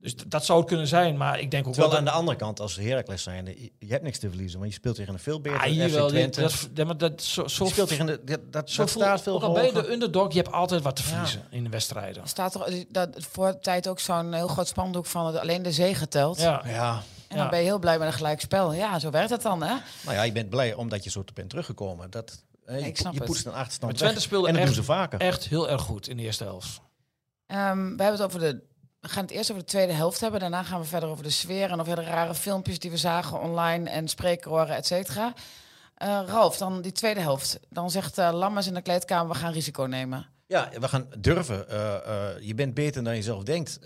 Dus 0.00 0.14
dat 0.26 0.44
zou 0.44 0.58
het 0.58 0.68
kunnen 0.68 0.86
zijn, 0.86 1.16
maar 1.16 1.40
ik 1.40 1.50
denk 1.50 1.66
ook 1.66 1.72
Terwijl 1.72 1.92
wel 1.92 2.00
aan 2.00 2.06
de 2.12 2.18
andere 2.18 2.36
kant, 2.38 2.60
als 2.60 2.76
Heracles 2.76 3.22
zijn, 3.22 3.46
je, 3.78 3.86
hebt 3.88 4.02
niks 4.02 4.18
te 4.18 4.28
verliezen. 4.28 4.58
Want 4.58 4.70
je 4.70 4.76
speelt 4.78 4.96
tegen 4.96 5.12
een 5.12 5.18
veel 5.20 5.40
beter 5.40 5.58
Ah, 5.58 5.64
FC 5.64 5.70
hier 5.70 5.90
wel, 5.90 6.08
Twente. 6.08 6.40
dat, 6.40 6.68
dat, 6.72 6.86
maar 6.86 6.96
dat, 6.98 7.22
zo, 7.22 7.46
zo, 7.48 7.64
je 7.64 7.70
speelt 7.70 7.88
tegen 7.88 8.06
de, 8.06 8.20
dat, 8.24 8.40
dat, 8.52 8.70
zo 8.70 8.86
staat 8.86 9.22
veel 9.22 9.34
ook 9.34 9.42
al 9.42 9.52
ben 9.52 9.62
je 9.64 9.68
hoger. 9.72 9.82
de 9.86 9.92
underdog, 9.92 10.32
je 10.32 10.38
hebt 10.40 10.52
altijd 10.52 10.82
wat 10.82 10.96
te 10.96 11.02
Ja. 11.02 11.08
verliezen 11.08 11.46
in 11.50 11.64
de 11.64 11.70
wedstrijden. 11.70 12.22
Er 12.22 12.28
staat 12.28 12.54
er 12.54 12.84
dat 12.88 13.08
voor 13.18 13.46
de 13.52 13.58
tijd 13.58 13.88
ook 13.88 14.00
zo'n 14.00 14.32
heel 14.32 14.48
groot 14.48 14.68
spandoek 14.68 15.06
van 15.06 15.40
alleen 15.40 15.62
de 15.62 15.72
zege 15.72 16.08
telt. 16.08 16.40
Ja. 16.40 16.62
Ja, 16.66 17.02
En 17.28 17.36
dan 17.36 17.44
Ja. 17.44 17.50
ben 17.50 17.58
je 17.58 17.64
heel 17.64 17.78
blij 17.78 17.98
met 17.98 18.06
een 18.06 18.12
gelijkspel. 18.12 18.72
Ja, 18.72 18.98
zo 18.98 19.10
werkt 19.10 19.30
het 19.30 19.42
dan, 19.42 19.62
hè? 19.62 19.74
nou 20.04 20.16
ja, 20.16 20.22
je 20.22 20.32
bent 20.32 20.50
blij 20.50 20.74
omdat 20.74 21.04
je 21.04 21.10
zo 21.10 21.24
te 21.24 21.32
bent 21.32 21.50
teruggekomen. 21.50 22.10
Dat, 22.10 22.42
je, 22.66 22.78
Ik 22.86 22.96
snap 22.96 23.12
je 23.12 23.20
poetst 23.24 23.46
een 23.46 23.52
achterstand 23.52 23.82
Maar 23.92 24.00
Twente 24.00 24.14
weg. 24.14 24.22
speelde 24.24 24.46
En 24.48 24.52
dat 24.52 24.62
echt- 24.62 24.74
doen 24.74 24.84
ze 24.84 24.90
vaker. 24.90 25.20
Echt 25.20 25.48
heel 25.48 25.68
erg 25.70 25.82
goed 25.82 26.08
in 26.08 26.16
de 26.16 26.22
eerste 26.22 26.44
helft. 26.44 26.80
Ehm, 27.46 27.78
we 27.96 28.02
hebben 28.02 28.12
het 28.12 28.22
over 28.22 28.40
de. 28.40 28.68
We 29.00 29.08
gaan 29.08 29.22
het 29.22 29.30
eerst 29.30 29.50
over 29.50 29.62
de 29.62 29.68
tweede 29.68 29.92
helft 29.92 30.20
hebben. 30.20 30.40
Daarna 30.40 30.62
gaan 30.62 30.80
we 30.80 30.86
verder 30.86 31.08
over 31.08 31.24
de 31.24 31.30
sfeer 31.30 31.70
en 31.70 31.80
over 31.80 31.96
de 31.96 32.02
rare 32.02 32.34
filmpjes 32.34 32.78
die 32.78 32.90
we 32.90 32.96
zagen 32.96 33.40
online 33.40 33.90
en 33.90 34.08
spreekhoren, 34.08 34.76
et 34.76 34.86
cetera. 34.86 35.32
Eh, 35.94 36.20
Ralf, 36.26 36.56
dan 36.56 36.80
die 36.82 36.92
tweede 36.92 37.20
helft. 37.20 37.58
Dan 37.68 37.90
zegt 37.90 38.18
eh 38.18 38.30
Lammers 38.32 38.66
in 38.66 38.74
de 38.74 38.82
kleedkamer, 38.82 39.32
we 39.32 39.38
gaan 39.38 39.52
risico 39.52 39.82
nemen. 39.82 40.26
Ja, 40.46 40.68
we 40.80 40.88
gaan 40.88 41.06
durven. 41.18 41.68
Eh, 41.68 42.28
je 42.40 42.54
bent 42.54 42.74
beter 42.74 43.04
dan 43.04 43.16
je 43.16 43.22
zelf 43.22 43.42
denkt. 43.42 43.78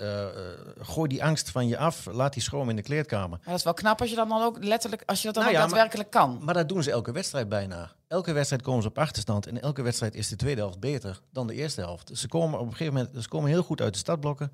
Gooi 0.81 1.09
die 1.09 1.25
angst 1.25 1.51
van 1.51 1.69
je 1.69 1.79
af. 1.79 2.07
Laat 2.13 2.33
die 2.33 2.43
schroom 2.43 2.69
in 2.71 2.77
de 2.77 2.83
kleedkamer. 2.83 3.29
Maar 3.29 3.41
dat 3.49 3.55
is 3.59 3.63
wel 3.65 3.75
knap 3.75 4.01
als 4.01 4.11
je 4.11 4.17
dat 4.17 4.29
dan 4.29 4.43
ook 4.43 4.65
letterlijk, 4.65 5.03
als 5.07 5.19
je 5.19 5.25
dat 5.25 5.35
dan 5.35 5.45
Nou 5.45 5.57
maar- 5.57 5.67
daadwerkelijk 5.67 6.11
kan. 6.11 6.39
Maar 6.43 6.55
dat 6.55 6.69
doen 6.69 6.83
ze 6.83 6.91
elke 6.91 7.13
wedstrijd 7.13 7.49
bijna. 7.49 7.93
Elke 8.09 8.33
wedstrijd 8.33 8.63
komen 8.63 8.83
ze 8.83 8.89
op 8.89 8.99
achterstand. 8.99 9.47
En 9.47 9.61
elke 9.61 9.83
wedstrijd 9.83 10.15
is 10.15 10.29
de 10.29 10.37
tweede 10.37 10.61
helft 10.61 10.81
beter 10.81 11.21
dan 11.33 11.47
de 11.47 11.55
eerste 11.55 11.81
helft. 11.81 12.11
Ze 12.19 12.29
komen 12.29 12.59
op 12.59 12.67
een 12.67 12.73
gegeven 12.73 12.95
moment 12.95 13.23
ze 13.23 13.29
komen 13.29 13.51
heel 13.51 13.63
goed 13.63 13.81
uit 13.81 13.93
de 13.93 13.99
startblokken. 13.99 14.53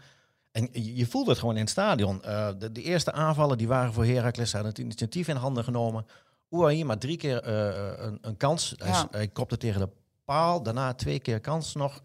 En 0.53 0.69
je, 0.73 1.07
voelt 1.07 1.27
het 1.27 1.39
gewoon 1.39 1.55
in 1.55 1.61
het 1.61 1.71
stadion. 1.71 2.23
Eh, 2.23 2.49
de, 2.59 2.73
de 2.73 2.83
eerste 2.83 3.13
aanvallen 3.13 3.59
die 3.59 3.69
waren 3.69 3.93
voor 3.93 4.05
Heracles. 4.05 4.53
Hadden 4.53 4.71
het 4.71 4.81
initiatief 4.81 5.29
in 5.29 5.37
handen 5.37 5.65
genomen. 5.65 6.07
Ouahi 6.51 6.85
maar 6.85 6.99
drie 6.99 7.17
keer 7.17 7.43
eh, 7.43 8.05
een, 8.07 8.19
een 8.21 8.37
kans. 8.37 8.75
Hij, 8.77 8.89
Ja. 8.89 9.09
hij 9.11 9.29
kopte 9.29 9.57
tegen 9.57 9.81
de 9.81 9.89
paal. 10.25 10.63
Daarna 10.63 10.95
twee 10.95 11.21
keer 11.21 11.41
kans 11.41 11.75
nog. 11.75 12.03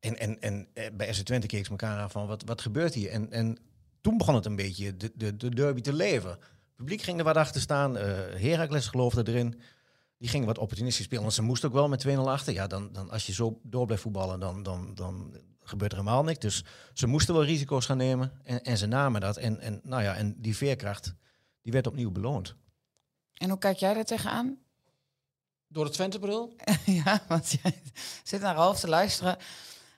En, 0.00 0.18
en, 0.18 0.40
en 0.40 0.68
eh, 0.74 0.86
bij 0.92 1.12
SC 1.12 1.24
Twente 1.24 1.46
keek 1.46 1.64
ze 1.64 1.70
elkaar 1.70 1.98
aan 1.98 2.10
van 2.10 2.26
wat, 2.26 2.42
wat 2.46 2.60
gebeurt 2.60 2.94
hier? 2.94 3.10
En, 3.10 3.32
en 3.32 3.58
toen 4.00 4.16
begon 4.18 4.34
het 4.34 4.46
een 4.46 4.56
beetje 4.56 4.96
de, 4.96 5.12
de, 5.14 5.36
de 5.36 5.48
derby 5.48 5.80
te 5.80 5.92
leven. 5.92 6.30
Het 6.30 6.76
publiek 6.76 7.02
ging 7.02 7.18
er 7.18 7.24
wat 7.24 7.36
achter 7.36 7.60
staan. 7.60 7.96
eh 7.96 8.06
Heracles 8.36 8.86
geloofde 8.86 9.28
erin. 9.32 9.60
Die 10.18 10.28
gingen 10.28 10.46
wat 10.46 10.58
opportunistisch 10.58 11.04
spelen. 11.04 11.22
Want 11.22 11.34
ze 11.34 11.42
moesten 11.42 11.68
ook 11.68 11.74
wel 11.74 11.88
met 11.88 12.06
2-0 12.08 12.10
achter. 12.18 12.52
Ja, 12.52 12.66
dan, 12.66 12.92
dan 12.92 13.10
als 13.10 13.26
je 13.26 13.32
zo 13.32 13.60
door 13.62 13.84
blijft 13.84 14.02
voetballen, 14.02 14.40
dan, 14.40 14.62
dan, 14.62 14.94
dan 14.94 15.36
gebeurt 15.62 15.92
er 15.92 15.98
helemaal 15.98 16.24
niks. 16.24 16.38
Dus 16.38 16.64
ze 16.94 17.06
moesten 17.06 17.34
wel 17.34 17.44
risico's 17.44 17.86
gaan 17.86 17.96
nemen. 17.96 18.32
En, 18.44 18.62
en 18.62 18.78
ze 18.78 18.86
namen 18.86 19.20
dat. 19.20 19.36
En, 19.36 19.60
en, 19.60 19.80
nou 19.82 20.02
ja, 20.02 20.14
en 20.14 20.34
die 20.40 20.56
veerkracht, 20.56 21.14
die 21.62 21.72
werd 21.72 21.86
opnieuw 21.86 22.10
beloond. 22.10 22.54
En 23.34 23.48
hoe 23.50 23.58
kijk 23.58 23.76
jij 23.76 23.94
daar 23.94 24.04
tegenaan? 24.04 24.58
Door 25.68 25.84
de 25.84 25.90
Twente-bril? 25.90 26.54
ja, 27.04 27.22
want 27.28 27.56
jij 27.62 27.82
zit 28.24 28.40
naar 28.40 28.54
Ralf 28.54 28.80
te 28.80 28.88
luisteren 28.88 29.36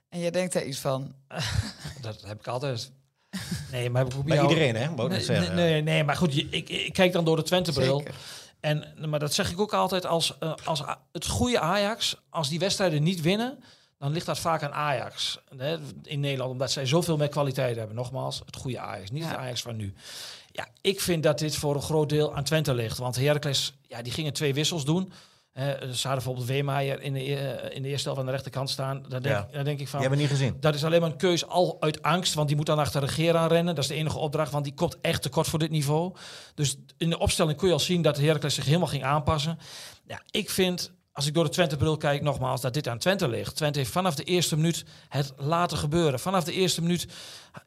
en 0.09 0.19
je 0.19 0.31
denkt 0.31 0.53
er 0.53 0.65
iets 0.65 0.79
van. 0.79 1.15
Dat 2.01 2.21
heb 2.21 2.39
ik 2.39 2.47
altijd. 2.47 2.91
Nee, 3.71 3.89
maar 3.89 4.05
ik 4.05 4.23
Bij 4.23 4.35
jou- 4.35 4.49
iedereen, 4.49 4.75
hè? 4.75 4.89
Nee, 4.89 5.25
nee, 5.39 5.49
nee, 5.49 5.81
nee, 5.81 6.03
maar 6.03 6.15
goed, 6.15 6.33
je- 6.33 6.47
ik, 6.49 6.69
ik 6.69 6.93
kijk 6.93 7.11
dan 7.11 7.25
door 7.25 7.35
de 7.35 7.43
Twente-bril. 7.43 8.03
En, 8.67 9.09
maar 9.09 9.19
dat 9.19 9.33
zeg 9.33 9.51
ik 9.51 9.59
ook 9.59 9.73
altijd 9.73 10.05
als, 10.05 10.37
eh, 10.39 10.53
als 10.65 10.83
het 11.11 11.27
goede 11.27 11.59
Ajax, 11.59 12.17
als 12.29 12.49
die 12.49 12.59
wedstrijden 12.59 13.03
niet 13.03 13.21
winnen, 13.21 13.63
dan 13.97 14.11
ligt 14.11 14.25
dat 14.25 14.39
vaak 14.39 14.63
aan 14.63 14.73
Ajax 14.73 15.39
hè, 15.57 15.77
in 16.03 16.19
Nederland, 16.19 16.51
omdat 16.51 16.71
zij 16.71 16.85
zoveel 16.85 17.17
meer 17.17 17.27
kwaliteit 17.29 17.75
hebben. 17.75 17.95
Nogmaals, 17.95 18.41
het 18.45 18.55
goede 18.55 18.79
Ajax, 18.79 19.11
niet 19.11 19.23
Ja. 19.23 19.29
het 19.29 19.37
Ajax 19.37 19.61
van 19.61 19.75
nu. 19.75 19.93
Ja, 20.51 20.67
ik 20.81 21.01
vind 21.01 21.23
dat 21.23 21.39
dit 21.39 21.55
voor 21.55 21.75
een 21.75 21.81
groot 21.81 22.09
deel 22.09 22.35
aan 22.35 22.43
Twente 22.43 22.73
ligt, 22.73 22.97
want 22.97 23.15
Heracles, 23.15 23.73
ja, 23.81 24.01
die 24.01 24.13
gingen 24.13 24.33
twee 24.33 24.53
wissels 24.53 24.85
doen. 24.85 25.11
Eh, 25.57 25.65
ze 25.65 25.73
hadden 25.81 26.11
bijvoorbeeld 26.11 26.45
Weemaier 26.47 27.01
in 27.01 27.13
de, 27.13 27.31
e- 27.31 27.69
in 27.75 27.81
de 27.81 27.87
eerste 27.89 28.03
helft 28.03 28.19
aan 28.19 28.25
de 28.25 28.31
rechterkant 28.31 28.69
staan. 28.69 29.05
Daar 29.07 29.21
denk, 29.21 29.35
Ja. 29.35 29.47
daar 29.51 29.63
denk 29.63 29.79
ik 29.79 29.87
van, 29.87 29.99
Die 29.99 30.09
hebben 30.09 30.27
niet 30.27 30.37
gezien. 30.37 30.57
dat 30.59 30.75
is 30.75 30.83
alleen 30.85 31.01
maar 31.01 31.09
een 31.09 31.17
keus 31.17 31.47
al 31.47 31.77
uit 31.79 32.01
angst, 32.01 32.33
want 32.33 32.47
die 32.47 32.57
moet 32.57 32.65
dan 32.65 32.79
achter 32.79 33.01
de 33.01 33.07
regeer 33.07 33.35
aan 33.37 33.47
rennen. 33.47 33.75
Dat 33.75 33.83
is 33.83 33.89
de 33.89 33.95
enige 33.95 34.17
opdracht, 34.17 34.51
want 34.51 34.63
die 34.63 34.73
komt 34.73 34.97
echt 35.01 35.21
tekort 35.21 35.47
voor 35.47 35.59
dit 35.59 35.69
niveau. 35.69 36.15
Dus 36.55 36.75
in 36.97 37.09
de 37.09 37.19
opstelling 37.19 37.57
kun 37.57 37.67
je 37.67 37.73
al 37.73 37.79
zien 37.79 38.01
dat 38.01 38.17
Heracles 38.17 38.55
zich 38.55 38.65
helemaal 38.65 38.87
ging 38.87 39.03
aanpassen. 39.03 39.57
Ja, 40.07 40.21
ik 40.31 40.49
vind, 40.49 40.91
als 41.17 41.25
ik 41.25 41.33
door 41.33 41.43
de 41.43 41.49
Twente-bril 41.49 41.97
kijk, 41.97 42.21
nogmaals, 42.21 42.61
dat 42.61 42.73
dit 42.73 42.87
aan 42.87 42.97
Twente 42.97 43.27
ligt. 43.27 43.55
Twente 43.55 43.79
heeft 43.79 43.91
vanaf 43.91 44.15
de 44.15 44.23
eerste 44.23 44.55
minuut 44.55 44.85
het 45.09 45.33
laten 45.37 45.77
gebeuren. 45.77 46.19
Vanaf 46.19 46.43
de 46.43 46.51
eerste 46.51 46.81
minuut, 46.81 47.07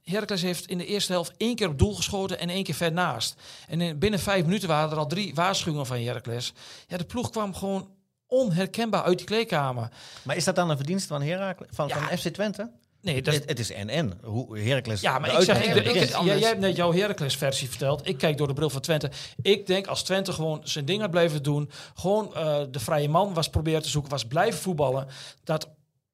Heracles 0.03 0.43
heeft 0.43 0.67
in 0.67 0.79
de 0.79 0.87
eerste 0.87 1.13
helft 1.13 1.33
één 1.37 1.55
keer 1.57 1.69
op 1.69 1.79
doel 1.79 1.95
geschoten 1.95 2.39
en 2.39 2.49
één 2.49 2.65
keer 2.65 2.75
ver 2.75 2.93
naast. 2.93 3.35
En 3.69 3.81
in, 3.81 3.99
binnen 3.99 4.21
vijf 4.21 4.45
minuten 4.45 4.69
waren 4.69 4.91
er 4.91 4.97
al 4.97 5.07
drie 5.07 5.35
waarschuwingen 5.35 5.87
van 5.87 5.97
Heracles. 5.97 6.53
Ja, 6.87 6.97
de 6.97 7.05
ploeg 7.05 7.31
kwam 7.31 7.55
gewoon 7.55 7.89
onherkenbaar 8.27 9.03
uit 9.03 9.19
die 9.19 9.27
kleedkamer. 9.27 9.89
Maar 10.23 10.37
is 10.37 10.45
dat 10.45 10.55
dan 10.57 10.71
een 10.71 10.77
verdienste 10.77 11.09
van, 11.09 11.23
Heracles, 11.23 11.69
van, 11.73 11.89
Ja. 11.89 11.97
van 12.09 12.19
FC 12.19 12.29
Twente? 12.29 12.71
Nee, 13.03 13.23
dat 13.23 13.35
is, 13.35 13.41
Het, 13.41 13.49
het 13.49 13.59
is 13.59 13.73
en-en. 13.73 14.19
Hoe 14.23 14.59
Heracles... 14.59 15.01
Ja, 15.01 15.19
maar 15.19 15.35
ik 15.35 15.43
zeg, 15.43 15.65
ik, 15.65 15.75
ik, 15.75 15.95
jij, 15.95 16.39
jij 16.39 16.49
hebt 16.49 16.61
net 16.61 16.77
jouw 16.77 16.93
Heracles-versie 16.93 17.69
verteld. 17.69 18.09
Ik 18.09 18.19
kijk 18.19 18.39
door 18.39 18.47
de 18.47 18.53
bril 18.53 18.71
van 18.71 18.81
Twente. 18.81 19.11
Ik 19.43 19.67
denk 19.67 19.87
als 19.87 20.03
Twente 20.03 20.33
gewoon 20.33 20.61
zijn 20.63 20.85
ding 20.85 21.01
had 21.01 21.11
blijven 21.11 21.43
doen, 21.43 21.71
gewoon 21.95 22.35
eh, 22.35 22.61
de 22.71 22.81
vrije 22.81 23.09
man 23.09 23.35
was 23.35 23.51
proberen 23.51 23.83
te 23.83 23.89
zoeken, 23.89 24.11
was 24.11 24.25
blijven 24.25 24.61
voetballen, 24.61 25.07
dat 25.45 25.69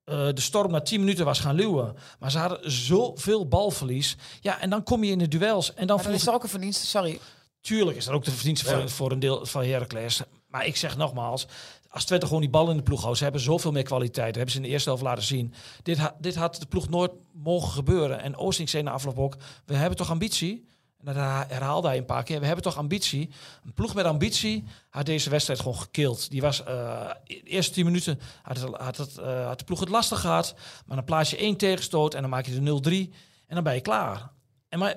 eh, 0.05 0.29
de 0.35 0.41
storm 0.41 0.71
na 0.71 0.81
10 0.81 1.01
minuten 1.01 1.25
was 1.25 1.41
gaan 1.41 1.55
luwen. 1.55 1.97
Maar 2.19 2.31
ze 2.31 2.39
hadden 2.39 2.71
zoveel 2.73 3.49
balverlies. 3.49 4.17
Ja, 4.41 4.61
en 4.61 4.71
dan 4.71 4.83
kom 4.83 5.05
je 5.05 5.11
in 5.11 5.19
de 5.19 5.29
duels. 5.29 5.69
En 5.69 5.75
dan 5.75 5.87
Maar 5.87 5.87
dan 5.87 6.01
voelt 6.01 6.17
is 6.17 6.27
er 6.27 6.35
ook 6.35 6.43
een 6.43 6.49
verdienste, 6.49 6.87
sorry. 6.87 7.19
Tuurlijk 7.61 7.97
is 7.97 8.07
er 8.07 8.13
ook 8.15 8.25
de 8.25 8.31
verdienste 8.31 8.67
voor, 8.67 8.91
voor 8.91 9.13
een 9.13 9.19
deel 9.19 9.47
van 9.47 9.65
Heracles. 9.65 10.21
Maar 10.47 10.67
ik 10.67 10.77
zeg 10.77 10.97
nogmaals, 10.97 11.47
als 11.97 12.05
Twente 12.05 12.27
gewoon 12.27 12.41
die 12.41 12.51
bal 12.51 12.71
in 12.71 12.77
de 12.77 12.83
ploeg 12.83 13.03
houdt, 13.03 13.17
ze 13.17 13.23
hebben 13.23 13.43
zoveel 13.43 13.73
meer 13.73 13.83
kwaliteit. 13.83 14.27
Dat 14.27 14.35
hebben 14.35 14.51
ze 14.53 14.57
in 14.57 14.63
de 14.63 14.69
eerste 14.69 14.89
helft 14.89 15.05
laten 15.05 15.25
zien. 15.25 15.55
Dit, 15.83 15.99
dit 16.21 16.35
had 16.35 16.57
de 16.57 16.67
ploeg 16.67 16.89
nooit 16.89 17.11
mogen 17.33 17.73
gebeuren. 17.73 18.21
En 18.21 18.37
Oosting 18.37 18.69
zei 18.69 18.83
na 18.83 18.91
afloop 18.91 19.19
ook, 19.19 19.37
we 19.65 19.75
hebben 19.75 19.97
toch 19.97 20.11
ambitie? 20.11 20.69
En 20.99 21.05
dat 21.05 21.15
herha- 21.15 21.47
herhaalde 21.49 21.89
hij 21.89 21.97
een 21.97 22.05
paar 22.05 22.23
keer. 22.23 22.41
We 22.41 22.47
hebben 22.47 22.65
toch 22.65 22.77
ambitie? 22.77 23.31
Een 23.65 23.73
ploeg 23.73 23.95
met 23.95 24.05
ambitie 24.05 24.65
had 24.91 25.07
deze 25.07 25.31
wedstrijd 25.31 25.61
gewoon 25.61 25.79
gekild. 25.79 26.31
Die 26.31 26.41
was, 26.41 26.65
eh, 26.65 27.11
de 27.25 27.43
eerste 27.43 27.73
tien 27.73 27.85
minuten 27.85 28.21
had, 28.43 28.61
het, 28.61 28.75
had, 28.75 28.97
het, 28.97 29.19
eh, 29.19 29.47
had 29.47 29.59
de 29.59 29.65
ploeg 29.65 29.81
het 29.81 29.89
lastig 29.89 30.21
gehad. 30.21 30.55
Maar 30.87 30.97
dan 30.97 31.05
plaats 31.05 31.31
je 31.31 31.37
één 31.37 31.57
tegenstoot 31.57 32.15
en 32.15 32.21
dan 32.21 32.31
maak 32.31 32.47
je 32.47 32.61
de 32.61 32.61
0-3. 32.61 33.13
En 33.47 33.55
dan 33.55 33.65
ben 33.65 33.75
je 33.75 33.81
klaar. 33.81 34.31
En 34.69 34.79
maar 34.79 34.95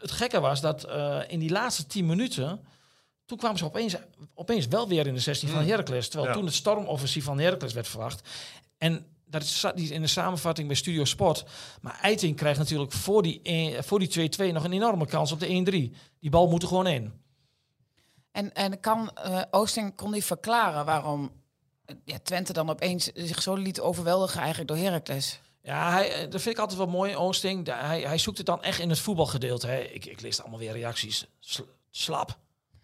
het 0.00 0.10
gekke 0.10 0.40
was 0.40 0.60
dat 0.60 0.84
eh, 0.84 1.18
in 1.26 1.38
die 1.38 1.50
laatste 1.50 1.86
tien 1.86 2.06
minuten... 2.06 2.60
toen 3.32 3.40
kwamen 3.40 3.58
ze 3.58 3.64
opeens, 3.64 3.96
opeens 4.34 4.66
wel 4.66 4.88
weer 4.88 5.06
in 5.06 5.14
de 5.14 5.20
16 5.20 5.48
van 5.48 5.64
Heracles. 5.64 6.08
Terwijl 6.08 6.30
Ja. 6.30 6.36
toen 6.36 6.44
het 6.46 6.54
stormoffensief 6.54 7.24
van 7.24 7.38
Heracles 7.38 7.72
werd 7.72 7.88
verwacht. 7.88 8.28
En 8.78 9.06
dat 9.24 9.42
is 9.42 9.60
zat 9.60 9.74
niet 9.74 9.90
in 9.90 10.00
de 10.00 10.06
samenvatting 10.06 10.66
bij 10.66 10.76
Studio 10.76 11.04
Sport. 11.04 11.44
Maar 11.80 11.98
Eiting 12.02 12.36
krijgt 12.36 12.58
natuurlijk 12.58 12.92
voor 12.92 13.22
die 13.22 13.40
1 13.42 13.84
voor 13.84 13.98
die 13.98 14.08
2-2 14.08 14.52
nog 14.52 14.64
een 14.64 14.72
enorme 14.72 15.06
kans 15.06 15.32
op 15.32 15.40
de 15.40 15.46
1-3. 15.46 15.96
Die 16.20 16.30
bal 16.30 16.48
moet 16.48 16.62
er 16.62 16.68
gewoon 16.68 16.86
in. 16.86 17.12
En, 18.32 18.54
en 18.54 18.80
kan 18.80 19.10
eh, 19.14 19.42
Oosting 19.50 19.96
kon 19.96 20.12
die 20.12 20.24
verklaren 20.24 20.84
waarom 20.84 21.30
eh, 21.84 21.96
ja, 22.04 22.18
Twente 22.22 22.52
dan 22.52 22.70
opeens 22.70 23.10
zich 23.14 23.42
zo 23.42 23.54
liet 23.54 23.80
overweldigen 23.80 24.38
eigenlijk 24.40 24.68
door 24.68 24.78
Heracles? 24.78 25.40
Ja, 25.62 25.90
hij, 25.90 26.12
eh, 26.12 26.30
dat 26.30 26.40
vind 26.42 26.54
ik 26.54 26.60
altijd 26.60 26.78
wel 26.78 26.88
mooi, 26.88 27.16
Oosting. 27.16 27.66
Hij, 27.66 28.00
hij 28.00 28.18
zoekt 28.18 28.36
het 28.36 28.46
dan 28.46 28.62
echt 28.62 28.78
in 28.80 28.88
het 28.88 28.98
voetbalgedeelte. 28.98 29.66
Hè. 29.66 29.80
Ik, 29.80 30.04
ik 30.06 30.20
lees 30.20 30.40
allemaal 30.40 30.58
weer 30.58 30.72
reacties. 30.72 31.26
Sl- 31.38 31.62
slap. 31.90 32.38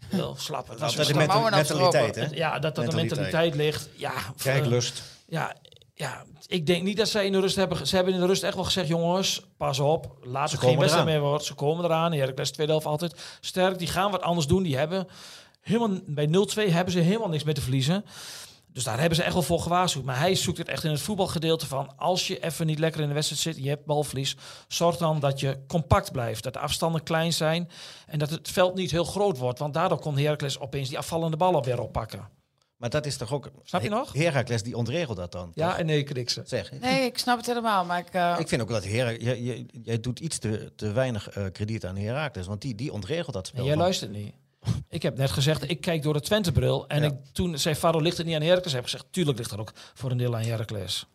Heel 0.06 0.34
slap. 0.38 0.68
Het 0.68 0.78
was 0.80 0.88
Altijd 0.90 1.06
de 1.08 1.14
slap. 1.14 1.26
mouwen 1.26 1.50
menta- 1.52 1.72
nou 1.74 1.82
mentaliteit, 1.82 2.30
hè? 2.30 2.36
Ja, 2.36 2.58
dat 2.58 2.74
dat 2.74 2.90
de 2.90 2.96
Mentaliteit. 2.96 3.54
ligt. 3.54 3.88
Ja, 3.96 4.12
Kijklust. 4.42 5.02
Ja, 5.28 5.56
ja, 5.94 6.24
ik 6.46 6.66
denk 6.66 6.82
niet 6.82 6.96
dat 6.96 7.08
zij 7.08 7.26
in 7.26 7.32
de 7.32 7.40
rust 7.40 7.56
hebben. 7.56 7.86
Ze 7.86 7.96
hebben 7.96 8.14
in 8.14 8.20
de 8.20 8.26
rust 8.26 8.42
echt 8.42 8.54
wel 8.54 8.64
gezegd: 8.64 8.88
jongens, 8.88 9.42
pas 9.56 9.78
op. 9.78 10.16
Laat 10.22 10.48
Ze 10.48 10.54
het 10.54 10.64
geen 10.64 10.74
komen 10.74 10.78
wedstrijd 10.78 11.06
eraan. 11.08 11.20
meer 11.20 11.28
worden. 11.28 11.46
Ze 11.46 11.54
komen 11.54 11.84
eraan. 11.84 12.12
Heracles 12.12 12.50
tweede 12.50 12.72
helft 12.72 12.86
altijd 12.86 13.14
sterk. 13.40 13.78
Die 13.78 13.88
gaan 13.88 14.10
wat 14.10 14.22
anders 14.22 14.46
doen. 14.46 14.62
Die 14.62 14.76
hebben 14.76 15.08
helemaal 15.60 15.98
bij 16.06 16.26
0-2 16.26 16.70
hebben 16.72 16.92
ze 16.92 16.98
helemaal 16.98 17.28
niks 17.28 17.44
meer 17.44 17.54
te 17.54 17.60
verliezen. 17.60 18.04
Dus 18.78 18.86
daar 18.86 18.98
hebben 18.98 19.16
ze 19.16 19.22
echt 19.22 19.32
wel 19.32 19.42
voor 19.42 19.60
gewaarschuwd. 19.60 20.04
Maar 20.04 20.18
hij 20.18 20.34
zoekt 20.34 20.58
het 20.58 20.68
echt 20.68 20.84
in 20.84 20.90
het 20.90 21.00
voetbalgedeelte 21.00 21.66
van... 21.66 21.96
als 21.96 22.26
je 22.26 22.44
even 22.44 22.66
niet 22.66 22.78
lekker 22.78 23.00
in 23.00 23.08
de 23.08 23.14
wedstrijd 23.14 23.42
zit, 23.42 23.64
je 23.64 23.68
hebt 23.68 23.84
balverlies... 23.84 24.36
zorg 24.68 24.96
dan 24.96 25.20
dat 25.20 25.40
je 25.40 25.58
compact 25.66 26.12
blijft. 26.12 26.42
Dat 26.42 26.52
de 26.52 26.58
afstanden 26.58 27.02
klein 27.02 27.32
zijn 27.32 27.70
en 28.06 28.18
dat 28.18 28.30
het 28.30 28.50
veld 28.50 28.74
niet 28.74 28.90
heel 28.90 29.04
groot 29.04 29.38
wordt. 29.38 29.58
Want 29.58 29.74
daardoor 29.74 30.00
kon 30.00 30.18
Heracles 30.18 30.58
opeens 30.58 30.88
die 30.88 30.98
afvallende 30.98 31.36
ballen 31.36 31.62
weer 31.62 31.80
oppakken. 31.80 32.28
Maar 32.76 32.90
dat 32.90 33.06
is 33.06 33.16
toch 33.16 33.32
ook... 33.32 33.50
Snap 33.62 33.82
je 33.82 33.88
nog? 33.88 34.12
Heracles 34.12 34.62
die 34.62 34.76
ontregelt 34.76 35.16
dat 35.16 35.32
dan. 35.32 35.52
Ja, 35.54 35.68
toch? 35.68 35.78
en 35.78 35.86
nee, 35.86 36.02
knik 36.02 36.30
ze. 36.30 36.42
Zeg, 36.44 36.72
Nee, 36.72 37.04
ik 37.04 37.18
snap 37.18 37.36
het 37.36 37.46
helemaal, 37.46 37.84
maar 37.84 37.98
ik... 37.98 38.08
eh, 38.08 38.36
ik 38.38 38.48
vind 38.48 38.62
ook 38.62 38.68
dat 38.68 38.84
Her 38.84 39.22
jij, 39.22 39.40
jij, 39.40 39.66
jij 39.82 40.00
doet 40.00 40.20
iets 40.20 40.38
te, 40.38 40.72
te 40.76 40.92
weinig 40.92 41.28
eh, 41.28 41.44
krediet 41.52 41.86
aan 41.86 41.96
Heracles, 41.96 42.46
want 42.46 42.60
die, 42.60 42.74
die 42.74 42.92
ontregelt 42.92 43.34
dat 43.34 43.46
spel. 43.46 43.60
En 43.60 43.66
jij 43.66 43.76
luistert 43.76 44.10
niet. 44.10 44.34
Ik 44.88 45.02
heb 45.02 45.16
net 45.16 45.30
gezegd, 45.30 45.70
ik 45.70 45.80
kijk 45.80 46.02
door 46.02 46.12
de 46.12 46.20
Twente-bril. 46.20 46.88
En 46.88 47.02
Ja. 47.02 47.06
ik, 47.08 47.14
toen 47.32 47.58
zei 47.58 47.74
Faro, 47.74 48.00
ligt 48.00 48.16
het 48.16 48.26
niet 48.26 48.34
aan 48.34 48.42
Heracles? 48.42 48.72
Heb 48.72 48.82
ik 48.82 48.88
gezegd, 48.90 49.06
tuurlijk 49.12 49.38
ligt 49.38 49.50
er 49.50 49.60
ook 49.60 49.72
voor 49.94 50.10
een 50.10 50.16
deel 50.16 50.36
aan 50.36 50.42
Heracles. 50.42 51.06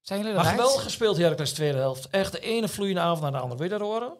zijn 0.00 0.20
jullie 0.20 0.34
Maar 0.34 0.44
geweldig 0.44 0.82
gespeeld, 0.82 1.16
Heracles 1.16 1.52
tweede 1.52 1.78
helft. 1.78 2.08
Echt 2.10 2.32
de 2.32 2.40
ene 2.40 2.68
vloeiende 2.68 3.00
avond 3.00 3.20
naar 3.20 3.30
de 3.32 3.38
andere. 3.38 3.60
Wil 3.60 3.70
je 3.72 3.78
dat 3.78 3.88
horen? 3.88 4.12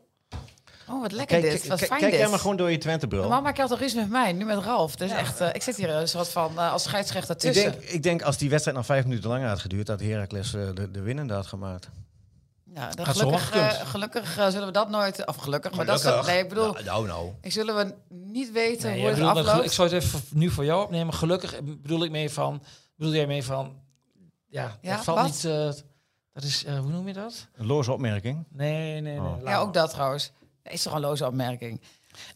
Oh, 0.89 1.01
wat 1.03 1.13
lekker 1.13 1.41
Kijk, 1.41 1.51
dit. 1.53 1.61
kijk, 1.61 1.71
Wat 1.71 1.79
fijn 1.89 2.01
kijk 2.01 2.11
dit. 2.13 2.21
jij 2.21 2.29
maar 2.31 2.39
gewoon 2.39 2.57
door 2.57 2.71
je 2.71 2.79
Twente-bril. 2.79 3.29
Maak 3.29 3.57
je 3.57 3.63
altijd 3.63 3.81
ruzie 3.81 3.99
met 4.01 4.09
mij, 4.11 4.33
nu 4.33 4.45
met 4.45 4.59
Ralf. 4.59 4.97
Dus 4.97 5.11
echt, 5.11 5.41
eh, 5.41 5.49
ik 5.53 5.63
zit 5.63 5.77
hier 5.77 5.91
een 5.91 6.09
soort 6.09 6.29
van 6.29 6.59
eh, 6.59 6.73
als 6.73 6.83
scheidsrechter 6.83 7.35
Ik 7.35 7.41
tussen. 7.41 7.71
denk, 7.73 7.83
ik 7.85 8.03
denk 8.03 8.23
als 8.23 8.37
die 8.37 8.51
wedstrijd 8.51 8.77
nog 8.77 8.87
vijf 8.87 9.05
minuten 9.05 9.31
langer 9.31 9.49
had 9.49 9.59
geduurd, 9.61 9.87
dat 9.87 10.01
Heracles 10.01 10.55
eh, 10.55 10.69
de, 10.75 10.91
de 10.91 11.01
winnende 11.01 11.35
had 11.35 11.47
gemaakt. 11.47 11.89
Ja, 12.77 12.91
Had 13.03 13.17
gelukkig 13.17 13.51
eh, 13.51 13.69
gelukkig 13.89 14.39
eh, 14.39 14.49
zullen 14.49 14.67
we 14.67 14.73
dat 14.73 14.89
nooit... 14.91 15.27
Of 15.27 15.37
gelukkig, 15.37 15.73
maar 15.75 15.87
dat 15.87 15.99
is... 16.05 16.27
Nee, 16.27 16.39
ik 16.43 16.49
bedoel, 16.49 16.73
Nou, 16.73 16.85
nou, 16.85 17.07
nou. 17.07 17.31
ik 17.41 17.53
zullen 17.53 17.77
we 17.77 17.95
niet 18.09 18.53
weten 18.53 18.91
Nee, 18.91 18.99
hoe 18.99 19.09
het 19.09 19.17
bedoelt 19.19 19.35
dat 19.35 19.47
afloopt. 19.47 19.67
ik 19.67 19.73
zou 19.73 19.89
het 19.89 20.03
even 20.03 20.23
nu 20.31 20.51
voor 20.51 20.65
jou 20.65 20.83
opnemen. 20.85 21.15
Gelukkig 21.15 21.61
bedoel 21.63 22.05
ik 22.05 22.11
mee 22.11 22.31
van... 22.31 22.63
Bedoel 22.97 23.15
jij 23.15 23.27
mee 23.27 23.45
van... 23.45 23.77
Ja, 24.49 24.79
Ja, 24.81 24.95
dat 24.97 25.05
valt 25.05 25.19
wat? 25.19 25.27
niet... 25.27 25.45
eh, 25.45 25.71
dat 26.33 26.43
is... 26.43 26.65
eh, 26.65 26.79
hoe 26.79 26.91
noem 26.91 27.07
je 27.07 27.13
dat? 27.13 27.47
Een 27.57 27.67
loze 27.67 27.93
opmerking. 27.93 28.45
Nee, 28.51 29.01
nee, 29.01 29.01
nee. 29.01 29.19
Oh. 29.19 29.43
laat 29.43 29.53
Ja, 29.55 29.59
ook 29.59 29.75
dat 29.75 29.91
trouwens. 29.91 30.31
Dat 30.63 30.73
is 30.73 30.83
toch 30.83 30.93
een 30.93 31.01
loze 31.01 31.27
opmerking. 31.27 31.81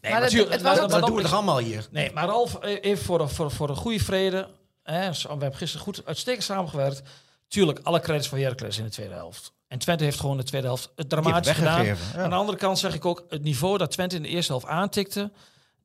Nee, 0.01 0.11
maar 0.11 0.21
het, 0.21 0.31
natuurlijk, 0.31 0.51
het 0.51 0.61
was 0.61 0.79
ook... 0.79 0.89
maar 0.89 0.99
Dat 0.99 1.07
doen 1.07 1.15
we 1.17 1.21
toch 1.23 1.33
allemaal 1.33 1.57
hier? 1.57 1.87
Nee, 1.91 2.11
maar 2.13 2.25
Ralf, 2.25 2.63
even 2.63 3.03
voor 3.05 3.17
de, 3.17 3.27
voor, 3.27 3.51
voor 3.51 3.67
de 3.67 3.75
goede 3.75 3.99
vrede. 3.99 4.49
Hè, 4.83 5.11
we 5.11 5.27
hebben 5.27 5.55
gisteren 5.55 5.85
goed 5.85 6.05
uitstekend 6.05 6.43
samengewerkt. 6.43 7.01
Tuurlijk, 7.47 7.79
alle 7.83 7.99
credits 7.99 8.27
voor 8.27 8.37
Heracles 8.37 8.77
in 8.77 8.83
de 8.83 8.89
tweede 8.89 9.13
helft. 9.13 9.53
En 9.71 9.79
Twente 9.79 10.03
heeft 10.03 10.19
gewoon 10.19 10.37
de 10.37 10.43
tweede 10.43 10.67
helft 10.67 10.89
het 10.95 11.09
dramatisch 11.09 11.51
gedaan. 11.51 11.85
ja. 11.85 11.95
Aan 12.17 12.29
de 12.29 12.35
andere 12.35 12.57
kant 12.57 12.79
zeg 12.79 12.93
ik 12.93 13.05
ook, 13.05 13.25
het 13.29 13.43
niveau 13.43 13.77
dat 13.77 13.91
Twente 13.91 14.15
in 14.15 14.21
de 14.21 14.27
eerste 14.27 14.51
helft 14.51 14.65
aantikte, 14.67 15.31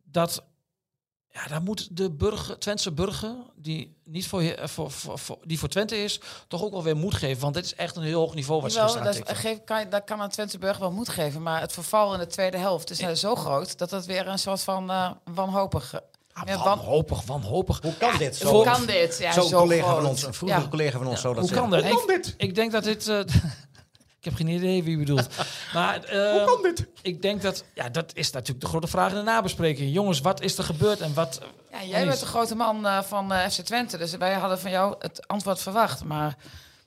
dat, 0.05 0.43
ja, 1.29 1.47
daar 1.49 1.63
moet 1.63 1.97
de 1.97 2.11
burger, 2.11 2.59
Twentse 2.59 2.93
burger, 2.93 3.35
die 3.57 3.97
niet 4.05 4.27
voor, 4.29 4.43
Her- 4.43 4.69
voor, 4.69 4.91
voor, 4.91 5.19
voor- 5.19 5.39
die 5.45 5.59
voor 5.59 5.69
Twente 5.69 5.97
is, 6.03 6.21
toch 6.49 6.63
ook 6.65 6.73
wel 6.73 6.83
weer 6.83 6.97
moed 6.97 7.15
geven. 7.15 7.43
Want 7.43 7.55
dit 7.55 7.65
is 7.65 7.75
echt 7.75 7.97
een 7.97 8.03
heel 8.03 8.21
hoog 8.21 8.35
niveau 8.35 8.61
wat 8.63 8.73
ze 8.73 8.79
Jawel, 8.79 8.95
gisteren 8.95 9.13
dat, 9.19 9.23
is- 9.29 9.31
aantikten. 9.31 9.57
geef, 9.57 9.65
kan, 9.67 9.81
je- 9.81 9.89
dat 9.89 10.05
kan 10.05 10.21
aan 10.21 10.31
Twente 10.31 10.59
Burg 10.59 10.79
wel 10.79 10.91
moed 10.93 11.09
geven. 11.09 11.43
Maar 11.43 11.61
het 11.61 11.73
verval 11.73 12.13
in 12.13 12.19
de 12.19 12.27
tweede 12.27 12.57
helft 12.59 12.91
is 12.91 13.01
eh, 13.01 13.11
zo 13.13 13.35
groot... 13.35 13.79
dat 13.79 13.91
het 13.91 14.07
weer 14.07 14.27
een 14.29 14.39
soort 14.39 14.61
van 14.61 14.91
eh 14.91 15.11
wanhopig... 15.35 15.95
Ah, 16.33 16.43
ja, 16.47 16.55
wan- 16.57 16.65
wanhopig, 16.65 17.23
wanhopig. 17.23 17.81
Hoe 17.83 17.97
kan 17.97 18.19
dit 18.19 18.37
zo? 18.37 18.49
Hoe 18.49 18.65
kan 18.65 18.87
dit? 18.87 19.19
Ja, 19.19 19.33
Zo'n 19.33 19.49
zo 19.49 19.59
collega 19.59 19.83
groot. 19.87 19.97
van 20.01 20.07
ons, 20.11 20.23
een 20.23 20.35
vroegere 20.35 20.61
Ja. 20.63 20.69
collega 20.69 20.99
van 20.99 21.07
ons, 21.07 21.21
zo 21.21 21.35
dat 21.35 21.43
Hoe 21.49 21.59
kan 21.59 21.71
dat? 21.71 21.85
Ik, 21.85 22.35
ik 22.37 22.55
denk 22.55 22.73
dat 22.73 22.85
dit. 22.85 23.09
eh, 23.09 23.19
heb 24.31 24.35
geen 24.35 24.49
idee 24.49 24.83
wie 24.83 24.91
je 24.93 24.99
bedoelt. 25.05 25.29
Maar, 25.75 25.95
Hoe 26.11 26.43
kan 26.47 26.63
dit? 26.63 26.87
Ik 27.03 27.23
denk 27.23 27.43
dat. 27.43 27.65
Ja, 27.75 27.89
dat 27.89 28.15
is 28.15 28.31
natuurlijk 28.31 28.61
de 28.61 28.67
grote 28.67 28.87
vraag 28.87 29.11
in 29.11 29.17
de 29.17 29.23
nabespreking. 29.23 29.93
Jongens, 29.93 30.21
wat 30.21 30.41
is 30.41 30.59
er 30.59 30.65
gebeurd 30.65 31.01
en 31.01 31.15
wat. 31.15 31.41
Ja, 31.73 31.85
jij 31.85 32.07
bent 32.07 32.21
de 32.21 32.27
grote 32.27 32.55
man 32.55 32.87
eh, 32.87 33.03
van 33.03 33.33
eh, 33.33 33.49
FC 33.49 33.61
Twente, 33.61 33.97
dus 33.99 34.17
wij 34.17 34.33
hadden 34.35 34.59
van 34.59 34.71
jou 34.71 34.95
het 34.99 35.29
antwoord 35.29 35.63
verwacht. 35.63 36.05
Maar 36.05 36.31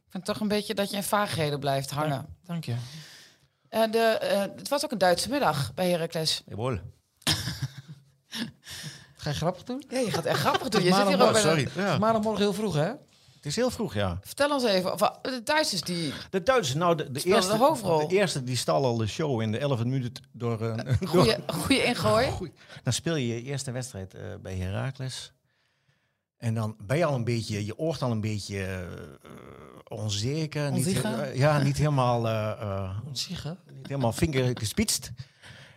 ik 0.05 0.09
vind 0.09 0.25
toch 0.25 0.39
een 0.39 0.47
beetje 0.47 0.73
dat 0.73 0.89
je 0.89 0.95
in 0.95 1.03
vaagheden 1.03 1.59
blijft 1.59 1.91
hangen. 1.91 2.37
Dank 2.45 2.65
je. 2.65 2.75
En 3.69 3.91
de, 3.91 3.99
eh, 3.99 4.39
het 4.39 4.67
was 4.69 4.83
ook 4.83 4.91
een 4.91 4.97
Duitse 4.97 5.29
middag 5.29 5.73
bij 5.73 5.89
Heracles. 5.89 6.41
Jawohl. 6.45 6.77
Ga 9.17 9.29
je 9.29 9.35
grappig 9.35 9.63
doen? 9.63 9.83
Ja, 9.89 9.99
je 9.99 10.11
gaat 10.11 10.25
echt 10.25 10.39
grappig 10.39 10.69
doen. 10.69 10.81
Je 10.83 10.87
zit 10.87 10.95
Maar 10.97 11.07
hier 11.07 11.17
dan- 11.17 11.27
ook 11.27 11.33
bij 11.33 11.41
Sorry. 11.41 11.67
Ja. 11.75 11.97
Maandagmorgen 11.97 12.41
heel 12.41 12.53
vroeg, 12.53 12.75
hè? 12.75 12.91
Het 13.39 13.47
is 13.47 13.55
heel 13.55 13.69
vroeg, 13.71 13.93
ja. 13.93 14.19
Vertel 14.21 14.51
ons 14.51 14.63
even, 14.63 14.93
of, 14.93 14.99
de 15.21 15.41
Duitsers 15.43 15.81
die... 15.81 16.13
De 16.29 16.43
Duitsers, 16.43 16.77
nou, 16.77 16.95
de, 16.95 17.11
de, 17.11 17.21
eerste, 17.23 17.51
de 17.51 17.57
hoofdrol. 17.57 18.07
de 18.07 18.15
eerste 18.15 18.43
die 18.43 18.55
stal 18.55 18.85
al 18.85 18.97
de 18.97 19.07
show 19.07 19.41
in 19.41 19.51
de 19.51 19.59
11e 19.59 19.85
minuut 19.85 20.21
door... 20.31 20.61
een 20.61 20.97
door 20.99 21.37
Goeie, 21.47 21.83
ingooi. 21.83 22.29
Goeie. 22.37 22.53
Dan 22.83 22.93
speel 22.93 23.15
je 23.15 23.27
je 23.27 23.43
eerste 23.43 23.71
wedstrijd 23.71 24.13
eh, 24.13 24.21
bij 24.41 24.55
Heracles. 24.55 25.31
En 26.37 26.53
dan 26.53 26.75
ben 26.81 26.97
je 26.97 27.05
al 27.05 27.15
een 27.15 27.23
beetje, 27.23 27.65
je 27.65 27.77
oort 27.77 28.01
al 28.01 28.11
een 28.11 28.21
beetje 28.21 28.63
eh, 28.65 29.29
onzeker. 29.87 30.71
Niet, 30.71 30.85
Onzeker? 30.87 31.19
eh, 31.19 31.35
ja, 31.37 31.57
niet 31.61 31.77
helemaal, 31.77 32.27
eh, 32.27 32.51
eh, 32.61 32.97
Onziege. 33.07 33.57
niet 33.75 33.87
helemaal 33.87 34.13
vingergespitst. 34.13 35.11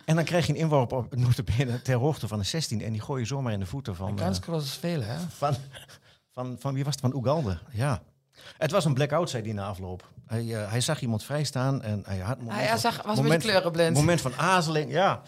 En 0.04 0.14
dan 0.16 0.24
krijg 0.24 0.46
je 0.46 0.52
een 0.52 0.58
inworp 0.58 0.92
op 0.92 1.16
notabene 1.16 1.82
ter 1.82 1.96
hoogte 1.96 2.28
van 2.28 2.38
de 2.38 2.44
16. 2.44 2.82
En 2.82 2.92
die 2.92 3.00
gooi 3.00 3.20
je 3.20 3.26
zomaar 3.26 3.52
in 3.52 3.58
de 3.60 3.66
voeten 3.66 3.96
van, 3.96 4.18
eh, 4.18 4.40
kans 4.44 4.78
veel, 4.78 5.02
hè? 5.02 5.18
van, 5.28 5.54
van, 6.32 6.56
van, 6.58 6.74
wie 6.74 6.84
was 6.84 6.92
het? 6.92 7.02
Van 7.02 7.14
Oeganda. 7.14 7.58
Ja. 7.72 8.02
Het 8.58 8.70
was 8.70 8.84
een 8.84 8.94
blackout, 8.94 9.30
zei 9.30 9.42
hij 9.42 9.52
na 9.52 9.66
afloop. 9.66 10.08
Hij, 10.26 10.54
eh, 10.62 10.70
hij 10.70 10.80
zag 10.80 11.00
iemand 11.00 11.24
vrijstaan 11.24 11.82
en 11.82 12.02
hij 12.06 12.18
had 12.18 12.38
een 12.38 12.44
moment 12.44 12.68
Hij, 12.68 12.78
zag, 12.78 13.02
was 13.02 13.16
moment- 13.16 13.42
kleurenblind. 13.42 13.94
moment 13.96 14.20
van 14.20 14.34
aarzeling, 14.36 14.90
ja. 14.92 15.20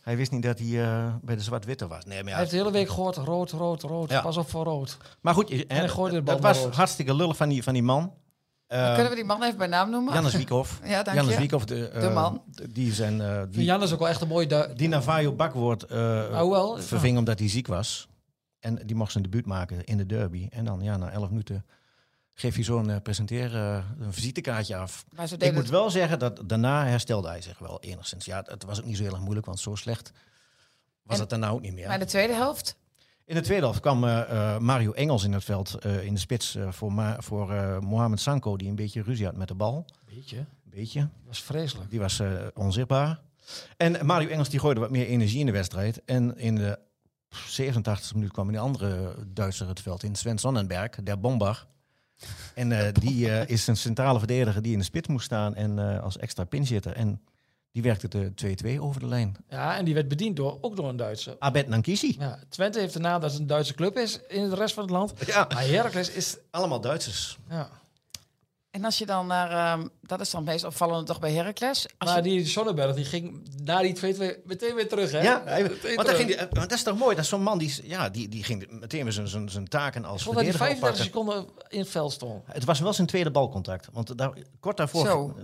Hij 0.00 0.16
wist 0.16 0.30
niet 0.30 0.42
dat 0.42 0.58
hij 0.58 0.82
eh, 0.84 1.14
bij 1.22 1.36
de 1.36 1.42
zwart-witte 1.42 1.86
was. 1.86 2.04
Nee, 2.04 2.18
maar, 2.22 2.30
Hij 2.30 2.38
heeft 2.38 2.50
de 2.50 2.56
hele 2.56 2.70
week 2.70 2.88
gehoord, 2.88 3.16
rood, 3.16 3.50
rood, 3.50 3.82
rood. 3.82 4.10
Ja. 4.10 4.20
Pas 4.20 4.36
op 4.36 4.50
voor 4.50 4.64
rood. 4.64 4.96
maar 5.20 5.34
goed, 5.34 5.48
je- 5.48 5.64
hij 5.68 5.88
gooide 5.88 6.16
de 6.16 6.22
bal 6.22 6.34
dat 6.34 6.42
was 6.44 6.62
rood. 6.62 6.74
hartstikke 6.74 7.14
lullig 7.14 7.36
van 7.36 7.48
die, 7.48 7.62
van 7.62 7.72
die 7.72 7.82
man. 7.82 8.12
Eh, 8.66 8.92
Kunnen 8.92 9.10
we 9.10 9.14
die 9.16 9.24
man 9.24 9.42
even 9.42 9.58
bij 9.58 9.66
naam 9.66 9.90
noemen? 9.90 10.14
Jannes 10.14 10.34
Wiekhoff. 10.34 10.80
Ja, 10.84 11.02
dank 11.02 11.16
Jannes. 11.16 11.36
Wiekhoff, 11.36 11.64
de, 11.64 11.90
De 12.00 12.08
man. 12.10 12.42
Die 12.70 12.92
zijn, 12.92 13.48
die, 13.50 13.64
Jan 13.64 13.82
is 13.82 13.92
ook 13.92 13.98
wel 13.98 14.08
echt 14.08 14.20
een 14.20 14.28
mooie... 14.28 14.72
Die 14.76 14.88
Navajo 14.88 15.32
Bakwoord 15.32 15.86
Oh, 15.92 16.78
verving 16.78 17.18
omdat 17.18 17.38
hij 17.38 17.48
ziek 17.48 17.66
was. 17.66 18.08
En 18.64 18.86
die 18.86 18.96
mocht 18.96 19.12
zijn 19.12 19.24
debuut 19.24 19.46
maken 19.46 19.84
in 19.84 19.96
de 19.96 20.06
derby. 20.06 20.46
En 20.50 20.64
dan, 20.64 20.80
ja, 20.82 20.96
na 20.96 21.10
elf 21.10 21.28
minuten 21.28 21.64
geef 22.34 22.56
je 22.56 22.62
zo'n 22.62 22.90
eh 22.90 22.96
presenteer, 23.02 23.54
eh, 23.54 23.84
een 23.98 24.12
visitekaartje 24.12 24.76
af. 24.76 25.04
Maar 25.14 25.26
ze 25.28 25.34
Ik 25.36 25.52
moet 25.52 25.60
het- 25.62 25.70
wel 25.70 25.90
zeggen 25.90 26.18
dat 26.18 26.42
daarna 26.46 26.86
herstelde 26.86 27.28
hij 27.28 27.40
zich 27.40 27.58
wel 27.58 27.80
enigszins. 27.80 28.24
Ja, 28.24 28.42
het 28.46 28.64
was 28.64 28.78
ook 28.80 28.84
niet 28.86 28.96
zo 28.96 29.02
heel 29.02 29.12
erg 29.12 29.20
moeilijk, 29.22 29.46
want 29.46 29.60
zo 29.60 29.74
slecht 29.74 30.12
was 31.02 31.14
En- 31.16 31.20
het 31.20 31.30
daarna 31.30 31.48
ook 31.48 31.60
niet 31.60 31.72
meer. 31.74 31.84
Maar 31.86 31.94
in 31.94 32.00
de 32.00 32.06
tweede 32.06 32.32
helft? 32.34 32.76
In 33.24 33.34
de 33.34 33.40
tweede 33.40 33.64
helft 33.64 33.80
kwam 33.80 34.04
eh, 34.04 34.58
Mario 34.58 34.92
Engels 34.92 35.24
in 35.24 35.32
het 35.32 35.44
veld 35.44 35.74
eh, 35.74 36.04
in 36.04 36.14
de 36.14 36.20
spits 36.20 36.56
voor, 36.68 36.92
Ma 36.92 37.16
voor 37.20 37.52
eh, 37.52 37.78
Mohamed 37.78 38.20
Sanko, 38.20 38.56
die 38.56 38.68
een 38.68 38.74
beetje 38.76 39.02
ruzie 39.02 39.24
had 39.26 39.36
met 39.36 39.48
de 39.48 39.54
bal. 39.54 39.84
Beetje. 40.14 40.36
Een 40.38 40.46
beetje. 40.64 41.00
Dat 41.00 41.08
was 41.26 41.42
vreselijk. 41.42 41.90
Die 41.90 42.00
was 42.00 42.20
eh, 42.20 42.32
onzichtbaar. 42.54 43.20
En 43.76 44.06
Mario 44.06 44.28
Engels 44.28 44.48
die 44.48 44.60
gooide 44.60 44.80
wat 44.80 44.90
meer 44.90 45.06
energie 45.06 45.40
in 45.40 45.46
de 45.46 45.52
wedstrijd. 45.52 46.04
En 46.04 46.36
in 46.38 46.54
de 46.54 46.78
87e 47.36 48.14
minuut 48.14 48.32
kwam 48.32 48.48
een 48.48 48.58
andere 48.58 49.14
Duitser 49.26 49.68
het 49.68 49.80
veld 49.80 50.02
in, 50.02 50.14
Sven 50.14 50.38
Sonnenberg, 50.38 50.90
der 51.02 51.20
Bomber. 51.20 51.66
En 52.54 52.72
eh, 52.72 52.92
die 52.92 53.30
eh, 53.30 53.48
is 53.48 53.66
een 53.66 53.76
centrale 53.76 54.18
verdediger 54.18 54.62
die 54.62 54.72
in 54.72 54.78
de 54.78 54.84
spits 54.84 55.08
moest 55.08 55.24
staan 55.24 55.54
en 55.54 55.78
eh, 55.78 56.02
als 56.02 56.18
extra 56.18 56.44
pinchitter. 56.44 56.92
En 56.92 57.20
die 57.72 57.82
werkte 57.82 58.08
de 58.08 58.32
2-2 58.76 58.80
over 58.80 59.00
de 59.00 59.06
lijn. 59.06 59.36
Ja, 59.48 59.76
en 59.76 59.84
die 59.84 59.94
werd 59.94 60.08
bediend 60.08 60.36
door, 60.36 60.58
ook 60.60 60.76
door 60.76 60.88
een 60.88 60.96
Duitser. 60.96 61.36
Abed 61.38 61.68
Nankisi. 61.68 62.16
Ja, 62.18 62.38
Twente 62.48 62.80
heeft 62.80 62.92
de 62.92 62.98
naam 62.98 63.20
dat 63.20 63.30
het 63.30 63.40
een 63.40 63.46
Duitse 63.46 63.74
club 63.74 63.96
is 63.96 64.20
in 64.28 64.48
de 64.48 64.54
rest 64.54 64.74
van 64.74 64.82
het 64.82 64.92
land. 64.92 65.12
Ja, 65.26 65.46
Maar 65.48 65.66
Heracles 65.66 66.10
is... 66.10 66.36
allemaal 66.50 66.80
Duitsers. 66.80 67.38
Ja. 67.48 67.70
En 68.74 68.84
als 68.84 68.98
je 68.98 69.06
dan 69.06 69.26
naar, 69.26 69.50
ehm, 69.50 69.86
dat 70.02 70.20
is 70.20 70.30
dan 70.30 70.40
het 70.40 70.50
meest 70.50 70.64
opvallende 70.64 71.04
toch 71.04 71.18
bij 71.20 71.32
Heracles. 71.32 71.86
Als 71.98 72.10
Maar 72.10 72.16
je- 72.24 72.30
die 72.30 72.46
Sonnenberg 72.46 72.94
die 72.94 73.04
ging 73.04 73.48
na 73.62 73.80
die 73.82 73.92
2-2 73.92 74.36
meteen 74.44 74.74
weer 74.74 74.88
terug, 74.88 75.10
hè? 75.10 75.20
Ja, 75.22 75.42
hij- 75.44 75.62
Meteen 75.62 75.94
want, 75.94 75.98
terug. 76.08 76.16
ging 76.16 76.26
die, 76.28 76.36
eh, 76.36 76.40
want 76.50 76.68
dat 76.68 76.72
is 76.72 76.82
toch 76.82 76.98
mooi. 76.98 77.14
Dat 77.14 77.24
is 77.24 77.30
zo'n 77.30 77.42
man 77.42 77.58
die, 77.58 77.80
ja, 77.82 78.08
die, 78.08 78.28
die 78.28 78.44
ging 78.44 78.66
meteen 78.80 79.02
weer 79.02 79.12
zijn- 79.12 79.28
zijn 79.28 79.48
zijn 79.48 79.68
taken 79.68 80.04
als 80.04 80.18
Ik 80.18 80.22
vond 80.24 80.36
dat 80.36 80.44
hij 80.44 80.54
verdediger 80.54 80.88
35 80.88 81.06
oppakken. 81.16 81.44
seconden 81.44 81.68
in 81.68 81.78
het 81.78 81.88
veld 81.88 82.12
stond. 82.12 82.42
Het 82.46 82.64
was 82.64 82.80
wel 82.80 82.92
zijn 82.92 83.06
tweede 83.06 83.30
balcontact. 83.30 83.88
Want 83.92 84.18
daar, 84.18 84.32
kort, 84.60 84.76
daarvoor, 84.76 85.06
Zo. 85.06 85.34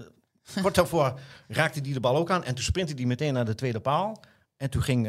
eh, 0.55 0.63
kort 0.63 0.75
daarvoor 0.75 1.19
raakte 1.49 1.81
hij 1.81 1.93
de 1.93 2.01
bal 2.01 2.17
ook 2.17 2.31
aan. 2.31 2.45
En 2.45 2.55
toen 2.55 2.65
sprintte 2.65 2.95
hij 2.95 3.05
meteen 3.05 3.33
naar 3.35 3.45
de 3.45 3.55
tweede 3.55 3.81
paal. 3.81 4.21
En 4.61 4.71
toen 4.71 4.83
ging 4.83 5.09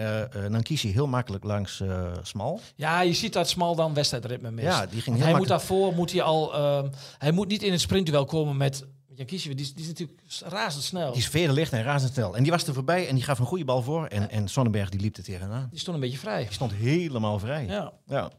Nankisi 0.50 0.91
heel 0.91 1.08
makkelijk 1.08 1.43
langs 1.43 1.79
eh, 1.79 2.12
Smal. 2.22 2.60
Ja, 2.75 3.01
je 3.01 3.13
ziet 3.13 3.34
dat 3.34 3.50
Smal 3.50 3.75
dan 3.75 3.93
wedstrijdritme 3.93 4.51
mist. 4.51 4.67
Ja, 4.67 4.86
die 4.86 5.01
ging 5.01 5.15
heel 5.15 5.25
hij 5.25 5.36
moet 5.36 5.48
daarvoor 5.48 5.93
moet 5.93 6.12
hij 6.12 6.22
al... 6.22 6.53
ehm, 6.53 6.89
hij 7.17 7.31
moet 7.31 7.48
niet 7.48 7.63
in 7.63 7.72
het 7.72 7.81
sprintduel 7.81 8.25
komen 8.25 8.58
met... 8.58 8.86
Jan 9.13 9.25
Kiesje, 9.25 9.55
die, 9.55 9.65
is- 9.65 9.74
die 9.74 9.81
is 9.84 9.88
natuurlijk 9.89 10.20
razendsnel. 10.46 11.12
Die 11.12 11.22
is 11.22 11.27
veel 11.27 11.53
licht 11.53 11.72
en 11.74 11.84
razendsnel. 11.84 12.36
En 12.36 12.43
die 12.43 12.51
was 12.51 12.67
er 12.67 12.74
voorbij 12.74 13.08
en 13.08 13.15
die 13.15 13.24
gaf 13.24 13.39
een 13.39 13.46
goede 13.46 13.65
bal 13.65 13.81
voor. 13.81 14.05
En, 14.05 14.29
en 14.29 14.48
Sonnenberg 14.48 14.89
die 14.89 15.00
liep 15.00 15.17
er 15.17 15.24
tegenaan. 15.24 15.67
Die 15.70 15.79
stond 15.79 15.96
een 15.96 16.01
beetje 16.03 16.17
vrij. 16.17 16.43
Die 16.43 16.53
stond 16.53 16.72
helemaal 16.74 17.39
vrij. 17.39 17.65
Ja. 17.65 17.91
Ja, 18.05 18.31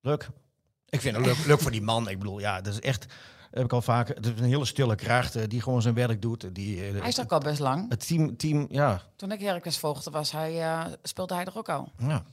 leuk. 0.00 0.28
Ik 0.88 1.00
vind 1.00 1.16
het 1.16 1.26
leuk, 1.26 1.36
leuk 1.46 1.60
voor 1.60 1.70
die 1.70 1.82
man. 1.82 2.08
Ik 2.08 2.18
bedoel, 2.18 2.38
ja, 2.40 2.60
dat 2.60 2.72
is 2.72 2.80
echt, 2.80 3.06
heb 3.54 3.64
ik 3.64 3.72
al 3.72 3.82
vaak, 3.82 4.08
het 4.08 4.26
is 4.26 4.32
een 4.38 4.44
hele 4.44 4.64
stille 4.64 4.94
kracht 4.94 5.36
eh, 5.36 5.42
die 5.48 5.60
gewoon 5.60 5.82
zijn 5.82 5.94
werk 5.94 6.22
doet. 6.22 6.54
Die, 6.54 6.84
eh, 6.86 7.00
hij 7.00 7.08
is 7.08 7.20
ook 7.20 7.32
al 7.32 7.38
best 7.38 7.58
lang. 7.60 7.90
het 7.90 8.06
team, 8.06 8.36
team, 8.36 8.66
ja, 8.70 9.02
Toen 9.16 9.32
ik 9.32 9.40
Heracles 9.40 9.78
volgde, 9.78 10.10
was 10.10 10.32
hij, 10.32 10.62
eh, 10.62 10.84
speelde 11.02 11.34
hij 11.34 11.44
er 11.44 11.56
ook 11.58 11.68
al. 11.68 11.92
ja. 11.98 12.24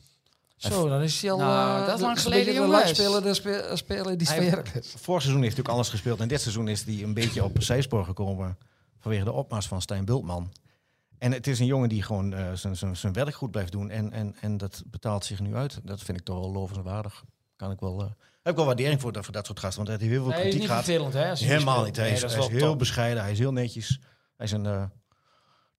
Zo, 0.56 0.88
dan 0.90 1.01
is 1.01 1.22
hij 1.22 1.32
al... 1.32 1.38
Nou, 1.38 1.80
eh, 1.82 1.86
dat 1.86 1.96
is 1.96 2.01
lang 2.01 2.22
geleden, 2.22 2.54
jongens. 2.54 2.84
langspeler, 2.84 3.22
de 3.24 3.34
spe- 3.34 3.72
speler 3.74 4.18
die 4.18 4.28
sfeer. 4.28 4.72
Vorig 4.84 5.22
seizoen 5.22 5.42
heeft 5.44 5.56
hij 5.58 5.66
ook 5.66 5.72
alles 5.72 5.90
gespeeld. 5.90 6.20
En 6.20 6.28
dit 6.28 6.42
seizoen 6.42 6.68
is 6.68 6.84
hij 6.84 7.04
een 7.04 7.13
beetje 7.13 7.44
op 7.44 7.62
zijspoor 7.63 8.06
gekomen 8.06 8.58
vanwege 9.00 9.24
de 9.24 9.32
opmars 9.32 9.68
van 9.68 9.82
Stijn 9.82 10.06
Bultman. 10.06 10.51
En 11.18 11.32
het 11.32 11.48
is 11.48 11.60
een 11.60 11.66
jongen 11.66 11.90
die 11.90 12.04
gewoon 12.04 12.34
eh, 12.34 12.54
zijn- 12.54 12.78
zijn 12.78 12.98
zijn 12.98 13.13
werk 13.13 13.36
goed 13.36 13.51
blijft 13.51 13.72
doen. 13.72 13.90
En, 13.90 14.12
en, 14.12 14.36
en 14.42 14.58
dat 14.58 14.84
betaalt 14.86 15.25
zich 15.25 15.40
nu 15.40 15.56
uit. 15.56 15.80
Dat 15.84 16.01
vind 16.01 16.18
ik 16.20 16.24
toch 16.25 16.40
wel 16.40 16.51
lovenswaardig. 16.51 17.24
Kan 17.56 17.72
ik 17.72 17.80
wel, 17.80 18.01
eh, 18.01 18.08
heb 18.42 18.52
ik 18.52 18.56
wel 18.56 18.66
waardering 18.66 19.02
voor, 19.02 19.12
dat- 19.12 19.24
voor 19.24 19.34
dat 19.34 19.46
soort 19.46 19.60
gasten. 19.60 19.86
Want 19.86 19.88
hij 19.88 19.98
heeft 20.08 20.12
heel 20.20 20.24
veel 20.24 20.32
Nee, 20.34 20.42
kritiek 20.42 20.60
niet 20.60 20.70
gehad. 20.70 20.86
hè? 21.40 21.46
Helemaal 21.46 21.84
niet. 21.84 21.96
Hij 21.96 22.06
Nee, 22.12 22.24
is, 22.24 22.34
hij 22.34 22.48
heel 22.48 22.60
top. 22.70 22.80
bescheiden. 22.80 23.24
Hij 23.24 23.32
is 23.32 23.40
heel 23.40 23.52
netjes. 23.52 24.00
Hij 24.38 24.46
is 24.46 24.52
een 24.52 24.66
eh 24.66 24.84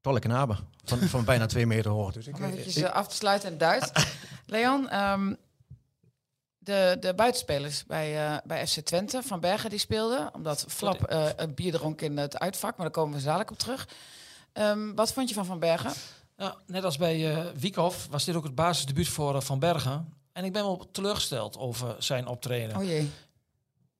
tolle 0.00 0.18
knabe. 0.18 0.56
Van, 0.84 0.98
van 0.98 1.24
bijna 1.24 1.46
twee 1.46 1.66
meter 1.66 1.90
hoog. 1.90 2.12
Dus 2.12 2.26
ik, 2.26 2.36
Om 2.36 2.42
eh, 2.42 2.48
eventjes 2.50 2.76
ik- 2.76 2.84
eh, 2.84 2.92
af 2.92 3.08
te 3.08 3.14
sluiten 3.14 3.46
in 3.52 3.58
het 3.58 3.60
Duits. 3.60 3.90
Leon, 4.46 4.88
ehm, 4.88 5.34
de, 6.58 6.96
de 7.00 7.14
buitenspelers 7.14 7.84
bij, 7.84 8.26
eh, 8.26 8.36
bij 8.44 8.66
FC 8.66 8.80
Twente, 8.80 9.22
Van 9.22 9.40
Bergen 9.40 9.70
die 9.70 9.78
speelden. 9.78 10.34
Omdat 10.34 10.64
Flap 10.68 11.02
eh, 11.04 11.26
een 11.36 11.54
bier 11.54 11.72
dronk 11.72 12.00
in 12.00 12.16
het 12.16 12.38
uitvak, 12.38 12.76
maar 12.76 12.86
daar 12.86 12.94
komen 12.94 13.12
we 13.14 13.18
zo 13.20 13.24
dadelijk 13.26 13.50
op 13.50 13.58
terug. 13.58 13.88
Ehm, 14.52 14.94
wat 14.94 15.12
vond 15.12 15.28
je 15.28 15.34
van 15.34 15.44
Van 15.46 15.58
Bergen? 15.58 15.92
Ja, 16.36 16.56
net 16.66 16.84
als 16.84 16.96
bij 16.96 17.34
eh 17.36 17.44
Wiekhoff 17.56 18.06
was 18.10 18.24
dit 18.24 18.34
ook 18.34 18.44
het 18.44 18.54
basisdebuut 18.54 19.08
voor 19.08 19.42
Van 19.42 19.58
Bergen. 19.58 20.14
En 20.32 20.44
ik 20.44 20.52
ben 20.52 20.62
wel 20.62 20.88
teleurgesteld 20.92 21.58
over 21.58 21.96
zijn 21.98 22.26
optreden. 22.26 22.76
Oh 22.76 22.84
jee. 22.84 23.10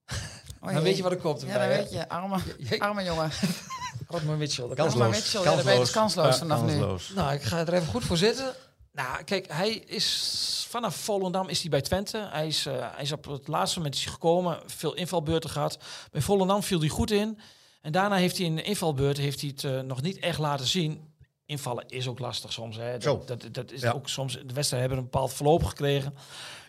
Oh 0.64 0.72
Dan 0.74 0.82
weet 0.82 0.96
je 0.96 1.02
wat 1.02 1.12
er 1.12 1.18
komt 1.18 1.40
Ja, 1.42 1.58
dat 1.58 1.76
weet 1.76 1.92
je. 1.92 2.08
Arme, 2.08 2.38
Je- 2.58 2.80
arme 2.80 3.02
jongen. 3.04 3.30
Rodman 4.08 4.38
Mitchell. 4.38 4.66
dat 4.68 4.76
Kansloos. 4.76 5.00
Maar 5.00 5.10
Mitchell, 5.10 5.42
ja, 5.42 5.54
dan 5.54 5.64
ben 5.64 5.72
je 5.74 5.78
dus 5.80 5.90
kansloos 5.90 6.38
vanaf 6.38 6.62
nu. 6.62 6.66
kansloos. 6.66 7.08
Nou, 7.14 7.32
ik 7.32 7.42
ga 7.42 7.58
er 7.58 7.72
even 7.72 7.86
goed 7.86 8.04
voor 8.04 8.16
zitten. 8.16 8.54
Nou, 8.92 9.24
kijk, 9.24 9.52
hij 9.52 9.70
is 9.70 10.66
vanaf 10.68 10.96
Volendam 10.96 11.48
is 11.48 11.60
hij 11.60 11.70
bij 11.70 11.80
Twente. 11.80 12.28
Hij 12.30 12.46
is, 12.46 12.66
eh, 12.66 12.74
hij 12.94 13.02
is 13.02 13.12
op 13.12 13.24
het 13.24 13.48
laatste 13.48 13.76
moment 13.78 13.94
is 13.96 14.04
hij 14.04 14.12
gekomen, 14.12 14.58
veel 14.66 14.94
invalbeurten 14.94 15.50
gehad. 15.50 15.78
Bij 16.10 16.20
Volendam 16.20 16.62
viel 16.62 16.80
hij 16.80 16.88
goed 16.88 17.10
in. 17.10 17.38
En 17.80 17.92
daarna 17.92 18.16
heeft 18.16 18.36
hij 18.36 18.46
in 18.46 18.56
de 18.56 18.62
invalbeurt 18.62 19.16
heeft 19.16 19.40
hij 19.40 19.50
het 19.50 19.64
eh, 19.64 19.80
nog 19.80 20.02
niet 20.02 20.18
echt 20.18 20.38
laten 20.38 20.66
zien. 20.66 21.11
Invallen 21.52 21.84
is 21.88 22.08
ook 22.08 22.18
lastig 22.18 22.52
soms. 22.52 22.76
Hè. 22.76 23.00
Zo. 23.00 23.22
Dat, 23.26 23.40
dat, 23.42 23.54
dat 23.54 23.70
is 23.72 23.80
Ja. 23.80 23.90
ook 23.92 24.08
soms. 24.08 24.32
De 24.32 24.38
wedstrijden 24.54 24.78
hebben 24.80 24.98
een 24.98 25.10
bepaald 25.10 25.32
verloop 25.32 25.64
gekregen. 25.64 26.14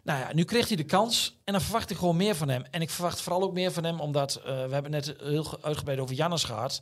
Nou 0.03 0.19
ja, 0.19 0.33
nu 0.33 0.43
kreeg 0.43 0.67
hij 0.67 0.77
de 0.77 0.83
kans 0.83 1.37
en 1.43 1.53
dan 1.53 1.61
verwacht 1.61 1.89
ik 1.89 1.97
gewoon 1.97 2.15
meer 2.17 2.35
van 2.35 2.49
hem. 2.49 2.63
En 2.71 2.81
ik 2.81 2.89
verwacht 2.89 3.21
vooral 3.21 3.41
ook 3.43 3.53
meer 3.53 3.71
van 3.71 3.83
hem, 3.83 3.99
omdat 3.99 4.35
eh, 4.35 4.43
we 4.43 4.73
hebben 4.73 4.91
net 4.91 5.13
heel 5.19 5.43
ge- 5.43 5.57
uitgebreid 5.61 5.99
over 5.99 6.15
Jannes 6.15 6.43
gehad. 6.43 6.81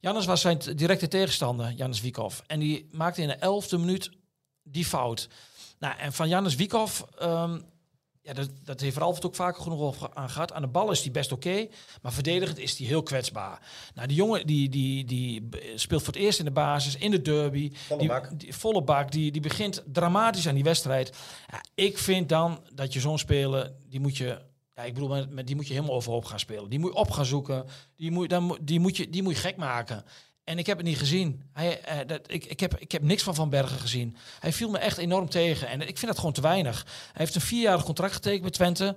Jannes 0.00 0.26
was 0.26 0.40
zijn 0.40 0.58
directe 0.76 1.08
tegenstander, 1.08 1.72
Jannes 1.72 2.00
Wiekhoff. 2.00 2.42
En 2.46 2.60
die 2.60 2.88
maakte 2.92 3.22
in 3.22 3.28
de 3.28 3.34
elfde 3.34 3.78
minuut 3.78 4.10
die 4.62 4.84
fout. 4.84 5.28
Nou, 5.78 5.98
en 5.98 6.12
van 6.12 6.28
Jannes 6.28 6.54
Wiekhoff, 6.54 7.04
ehm, 7.18 7.60
ja, 8.22 8.32
dat, 8.32 8.50
dat 8.64 8.80
heeft 8.80 8.96
Ralf 8.96 9.14
het 9.14 9.26
ook 9.26 9.34
vaker 9.34 9.62
genoeg 9.62 10.14
aan 10.14 10.30
gehad. 10.30 10.52
Aan 10.52 10.62
de 10.62 10.68
bal 10.68 10.90
is 10.90 11.02
hij 11.02 11.10
best 11.10 11.32
oké, 11.32 11.68
maar 12.02 12.12
verdedigend 12.12 12.58
is 12.58 12.78
hij 12.78 12.86
heel 12.86 13.02
kwetsbaar. 13.02 13.68
Nou, 13.94 14.08
die 14.08 14.16
jongen 14.16 14.46
die, 14.46 14.68
die, 14.68 15.04
die 15.04 15.48
speelt 15.74 16.02
voor 16.02 16.12
het 16.12 16.22
eerst 16.22 16.38
in 16.38 16.44
de 16.44 16.50
basis, 16.50 16.96
in 16.96 17.10
de 17.10 17.22
derby. 17.22 17.72
Volle 17.74 18.00
die, 18.00 18.08
bak. 18.08 18.40
Die, 18.40 18.54
volle 18.54 18.82
bak, 18.82 19.12
die, 19.12 19.32
die 19.32 19.40
begint 19.40 19.82
dramatisch 19.86 20.48
aan 20.48 20.54
die 20.54 20.64
wedstrijd. 20.64 21.16
Ja, 21.48 21.62
ik 21.74 21.98
vind 21.98 22.28
dan 22.28 22.60
dat 22.74 22.92
je 22.92 23.00
zo'n 23.00 23.18
speler, 23.18 23.72
die 23.88 24.00
moet 24.00 24.16
je... 24.16 24.48
Ja, 24.74 24.82
ik 24.82 24.94
bedoel, 24.94 25.26
met, 25.28 25.46
die 25.46 25.56
moet 25.56 25.66
je 25.66 25.74
helemaal 25.74 25.94
overhoop 25.94 26.24
gaan 26.24 26.38
spelen. 26.38 26.70
Die 26.70 26.78
moet 26.78 26.92
je 26.92 26.98
op 26.98 27.10
gaan 27.10 27.24
zoeken. 27.24 27.66
Die 27.96 28.10
moet, 28.10 28.30
dan, 28.30 28.58
die 28.62 28.80
moet, 28.80 28.96
je, 28.96 29.10
die 29.10 29.22
moet 29.22 29.34
je 29.34 29.40
gek 29.40 29.56
maken. 29.56 30.04
En 30.44 30.58
ik 30.58 30.66
heb 30.66 30.76
het 30.76 30.86
niet 30.86 30.98
gezien. 30.98 31.42
Hij, 31.52 31.80
eh, 31.80 32.06
dat, 32.06 32.20
ik, 32.26 32.44
ik, 32.44 32.60
heb, 32.60 32.78
ik 32.78 32.92
heb 32.92 33.02
niks 33.02 33.22
van 33.22 33.34
Van 33.34 33.50
Bergen 33.50 33.78
gezien. 33.78 34.16
Hij 34.40 34.52
viel 34.52 34.70
me 34.70 34.78
echt 34.78 34.98
enorm 34.98 35.28
tegen. 35.28 35.68
En 35.68 35.80
ik 35.80 35.98
vind 35.98 36.06
dat 36.06 36.16
gewoon 36.16 36.32
te 36.32 36.40
weinig. 36.40 36.84
Hij 36.84 37.12
heeft 37.12 37.34
een 37.34 37.40
vierjarig 37.40 37.84
contract 37.84 38.14
getekend 38.14 38.42
met 38.42 38.52
Twente. 38.52 38.96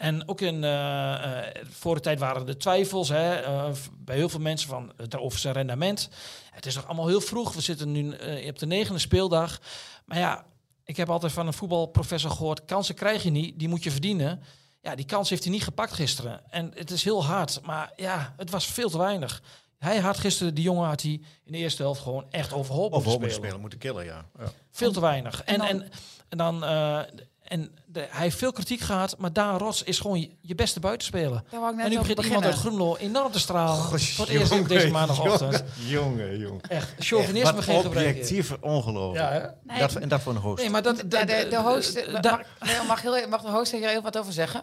En 0.00 0.28
ook 0.28 0.40
in 0.40 0.64
eh, 0.64 1.12
eh, 1.12 1.66
voor 1.70 1.94
de 1.94 2.00
tijd 2.00 2.18
waren 2.18 2.48
er 2.48 2.58
twijfels 2.58 3.08
hè, 3.08 3.34
eh, 3.34 3.70
bij 3.98 4.16
heel 4.16 4.28
veel 4.28 4.40
mensen 4.40 4.68
van, 4.68 4.92
eh, 4.96 5.22
over 5.22 5.38
zijn 5.38 5.54
rendement. 5.54 6.08
Het 6.50 6.66
is 6.66 6.74
nog 6.74 6.86
allemaal 6.86 7.06
heel 7.06 7.20
vroeg. 7.20 7.52
We 7.52 7.60
zitten 7.60 7.92
nu 7.92 8.12
eh, 8.12 8.48
op 8.48 8.58
de 8.58 8.66
negende 8.66 9.00
speeldag. 9.00 9.60
Maar 10.04 10.18
ja, 10.18 10.44
ik 10.84 10.96
heb 10.96 11.10
altijd 11.10 11.32
van 11.32 11.46
een 11.46 11.52
voetbalprofessor 11.52 12.30
gehoord: 12.30 12.64
kansen 12.64 12.94
krijg 12.94 13.22
je 13.22 13.30
niet, 13.30 13.58
die 13.58 13.68
moet 13.68 13.82
je 13.82 13.90
verdienen. 13.90 14.42
Ja, 14.80 14.94
die 14.94 15.04
kans 15.04 15.30
heeft 15.30 15.44
hij 15.44 15.52
niet 15.52 15.64
gepakt 15.64 15.92
gisteren. 15.92 16.40
En 16.50 16.70
het 16.74 16.90
is 16.90 17.04
heel 17.04 17.24
hard, 17.24 17.60
maar 17.62 17.92
ja, 17.96 18.34
het 18.36 18.50
was 18.50 18.66
veel 18.66 18.90
te 18.90 18.98
weinig. 18.98 19.42
Hij 19.80 19.98
had 19.98 20.18
gisteren, 20.18 20.54
die 20.54 20.64
jongen 20.64 20.88
had 20.88 21.02
hij 21.02 21.10
in 21.44 21.52
de 21.52 21.58
eerste 21.58 21.82
helft 21.82 22.00
gewoon 22.00 22.24
echt 22.30 22.52
overhoop 22.52 22.90
moeten 22.92 23.10
spelen. 23.12 23.30
spelen, 23.32 23.60
moeten 23.60 23.78
killen, 23.78 24.04
ja. 24.04 24.24
ja. 24.38 24.44
Veel 24.70 24.92
te 24.92 25.00
weinig. 25.00 25.42
En, 25.44 25.60
en, 25.60 25.88
en 26.28 26.38
dan, 26.38 26.64
eh, 26.64 26.98
en 27.42 27.78
de, 27.86 28.00
hij 28.10 28.22
heeft 28.22 28.36
veel 28.36 28.52
kritiek 28.52 28.80
gehad, 28.80 29.18
maar 29.18 29.32
Daan 29.32 29.58
Rots 29.58 29.82
is 29.82 29.98
gewoon 29.98 30.20
je, 30.20 30.30
je 30.40 30.54
beste 30.54 30.80
buitenspeler. 30.80 31.42
Daar 31.50 31.60
wou 31.60 31.70
ik 31.70 31.76
net 31.76 31.84
En 31.86 31.90
nu 31.92 31.98
begint 31.98 32.24
iemand 32.24 32.44
uit. 32.44 32.54
Groenlo 32.54 32.96
enorm 32.96 33.32
te 33.32 33.38
stralen. 33.38 33.74
Goh, 33.84 33.98
voor 33.98 34.26
het 34.26 34.34
eerst 34.34 34.68
deze 34.68 34.88
maandagochtend. 34.90 35.64
Jongen, 35.86 36.38
jongen. 36.38 36.60
Echt, 36.60 36.94
chauvinisme 36.98 37.52
Wat 37.52 37.64
geen 37.64 37.80
gebrek. 37.82 38.08
objectief 38.08 38.56
ongelooflijk. 38.60 39.32
Ja? 39.32 39.54
Nee, 39.62 39.78
dat, 39.78 39.94
en 39.94 40.08
dat 40.08 40.20
voor 40.20 40.32
een 40.34 40.38
host. 40.40 40.62
Nee, 40.62 40.70
maar 40.70 40.82
dat... 40.82 40.96
De, 40.96 41.06
de, 41.06 41.46
de 41.50 41.60
host, 41.60 42.06
mag, 42.22 42.86
mag, 42.86 43.02
heel, 43.02 43.28
mag 43.28 43.42
de 43.42 43.50
host 43.50 43.72
hier 43.72 43.88
heel 43.88 44.02
wat 44.02 44.18
over 44.18 44.32
zeggen? 44.32 44.62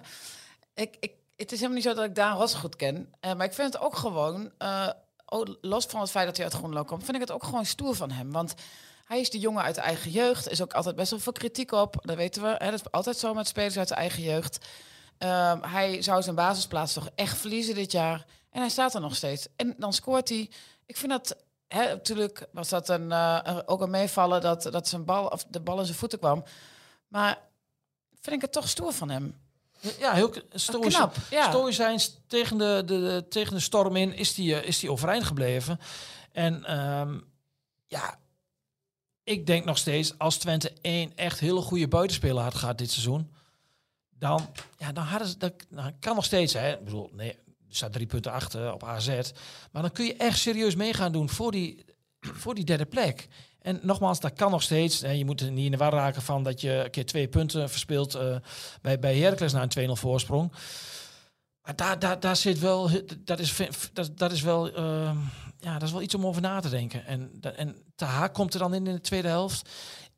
Ik, 0.73 0.95
ik, 0.99 1.11
het 1.35 1.51
is 1.51 1.57
helemaal 1.57 1.75
niet 1.75 1.83
zo 1.87 1.93
dat 1.93 2.05
ik 2.05 2.15
Daan 2.15 2.37
Ros 2.37 2.53
goed 2.53 2.75
ken. 2.75 3.13
eh, 3.19 3.33
maar 3.33 3.45
ik 3.45 3.53
vind 3.53 3.73
het 3.73 3.81
ook 3.81 3.95
gewoon, 3.95 4.51
eh, 4.57 4.87
los 5.61 5.85
van 5.85 6.01
het 6.01 6.11
feit 6.11 6.25
dat 6.25 6.35
hij 6.37 6.45
uit 6.45 6.55
Groenlo 6.55 6.83
komt, 6.83 7.03
vind 7.03 7.15
ik 7.15 7.21
het 7.21 7.31
ook 7.31 7.43
gewoon 7.43 7.65
stoer 7.65 7.95
van 7.95 8.11
hem. 8.11 8.31
Want 8.31 8.53
hij 9.05 9.19
is 9.19 9.29
de 9.29 9.39
jongen 9.39 9.63
uit 9.63 9.75
de 9.75 9.81
eigen 9.81 10.11
jeugd. 10.11 10.49
Is 10.49 10.61
ook 10.61 10.73
altijd 10.73 10.95
best 10.95 11.09
wel 11.11 11.19
veel 11.19 11.31
kritiek 11.31 11.71
op. 11.71 11.95
Dat 12.01 12.15
weten 12.15 12.41
we. 12.41 12.47
Hè, 12.57 12.71
dat 12.71 12.79
is 12.79 12.91
altijd 12.91 13.17
zo 13.17 13.33
met 13.33 13.47
spelers 13.47 13.77
uit 13.77 13.87
de 13.87 13.95
eigen 13.95 14.23
jeugd. 14.23 14.65
Ehm, 15.17 15.61
hij 15.61 16.01
zou 16.01 16.21
zijn 16.21 16.35
basisplaats 16.35 16.93
toch 16.93 17.09
echt 17.15 17.37
verliezen 17.37 17.75
dit 17.75 17.91
jaar. 17.91 18.25
En 18.51 18.59
hij 18.59 18.69
staat 18.69 18.93
er 18.95 19.01
nog 19.01 19.15
steeds. 19.15 19.47
En 19.55 19.75
dan 19.77 19.93
scoort 19.93 20.29
hij. 20.29 20.49
Ik 20.85 20.97
vind 20.97 21.11
dat... 21.11 21.35
Natuurlijk 21.69 22.47
was 22.51 22.69
dat 22.69 22.89
eh, 22.89 22.95
een- 23.43 23.67
ook 23.67 23.81
een 23.81 23.89
meevallen 23.89 24.41
dat, 24.41 24.63
dat 24.63 24.87
zijn 24.87 25.05
bal, 25.05 25.27
of 25.27 25.45
de 25.49 25.59
bal 25.59 25.79
in 25.79 25.85
zijn 25.85 25.97
voeten 25.97 26.19
kwam. 26.19 26.43
Maar 27.07 27.39
vind 28.21 28.35
ik 28.35 28.41
het 28.41 28.51
toch 28.51 28.69
stoer 28.69 28.93
van 28.93 29.09
hem. 29.09 29.37
Ja, 29.99 30.13
heel 30.13 30.33
stoïsch. 30.53 30.95
Knap, 30.95 31.15
ja. 31.29 31.49
Stoïcijns 31.49 32.17
tegen 32.27 32.57
de, 32.57 32.83
de, 32.85 32.99
de- 32.99 33.25
tegen 33.29 33.53
de 33.53 33.59
storm 33.59 33.95
in 33.95 34.13
is 34.13 34.33
die, 34.33 34.55
eh, 34.55 34.67
is 34.67 34.79
die 34.79 34.91
overeind 34.91 35.23
gebleven. 35.23 35.79
En 36.31 36.65
ehm, 36.65 37.19
ja, 37.85 38.19
ik 39.23 39.45
denk 39.45 39.65
nog 39.65 39.77
steeds, 39.77 40.17
als 40.17 40.37
Twente 40.37 40.73
één 40.81 41.11
echt 41.15 41.39
hele 41.39 41.61
goede 41.61 41.87
buitenspeler 41.87 42.43
had 42.43 42.55
gehad 42.55 42.77
dit 42.77 42.91
seizoen, 42.91 43.31
dan, 44.09 44.49
ja, 44.77 44.91
dan 44.91 45.03
hadden 45.03 45.27
ze, 45.27 45.37
dat 45.37 45.53
nou, 45.69 45.91
kan 45.99 46.15
nog 46.15 46.25
steeds, 46.25 46.53
hè. 46.53 46.73
Ik 46.73 46.83
bedoel, 46.83 47.09
nee, 47.13 47.31
er 47.33 47.75
staat 47.75 47.93
drie 47.93 48.07
punten 48.07 48.31
achter 48.31 48.73
op 48.73 48.83
AZ. 48.83 49.07
Maar 49.71 49.81
dan 49.81 49.91
kun 49.91 50.05
je 50.05 50.15
echt 50.15 50.39
serieus 50.39 50.75
mee 50.75 50.93
gaan 50.93 51.11
doen 51.11 51.29
voor 51.29 51.51
die, 51.51 51.85
voor 52.19 52.55
die 52.55 52.63
derde 52.65 52.85
plek. 52.85 53.27
En 53.67 53.79
nogmaals, 53.81 54.19
dat 54.19 54.33
kan 54.33 54.51
nog 54.51 54.61
steeds. 54.61 55.01
Hè, 55.01 55.11
je 55.11 55.25
moet 55.25 55.41
er 55.41 55.51
niet 55.51 55.65
in 55.65 55.71
de 55.71 55.77
war 55.77 55.91
raken 55.91 56.21
van 56.21 56.43
dat 56.43 56.61
je 56.61 56.71
een 56.71 56.89
keer 56.89 57.05
twee 57.05 57.27
punten 57.27 57.69
verspeelt 57.69 58.15
eh, 58.15 58.35
bij, 58.81 58.99
bij 58.99 59.17
Heracles 59.17 59.53
na 59.53 59.67
een 59.69 59.89
2-0 59.89 59.91
voorsprong. 59.91 60.51
Maar 61.61 61.75
daar, 61.75 61.99
daar, 61.99 62.19
daar 62.19 62.35
zit 62.35 62.59
wel, 62.59 62.89
dat 63.23 63.39
is, 63.39 63.57
dat, 63.93 64.17
dat 64.17 64.31
is 64.31 64.41
wel, 64.41 64.79
uh, 64.79 65.11
ja, 65.59 65.73
dat 65.73 65.81
is 65.81 65.91
wel 65.91 66.01
iets 66.01 66.15
om 66.15 66.25
over 66.25 66.41
na 66.41 66.59
te 66.59 66.69
denken. 66.69 67.05
En, 67.05 67.31
en 67.55 67.75
Taha 67.95 68.27
komt 68.27 68.53
er 68.53 68.59
dan 68.59 68.73
in 68.73 68.87
in 68.87 68.93
de 68.93 69.01
tweede 69.01 69.27
helft. 69.27 69.69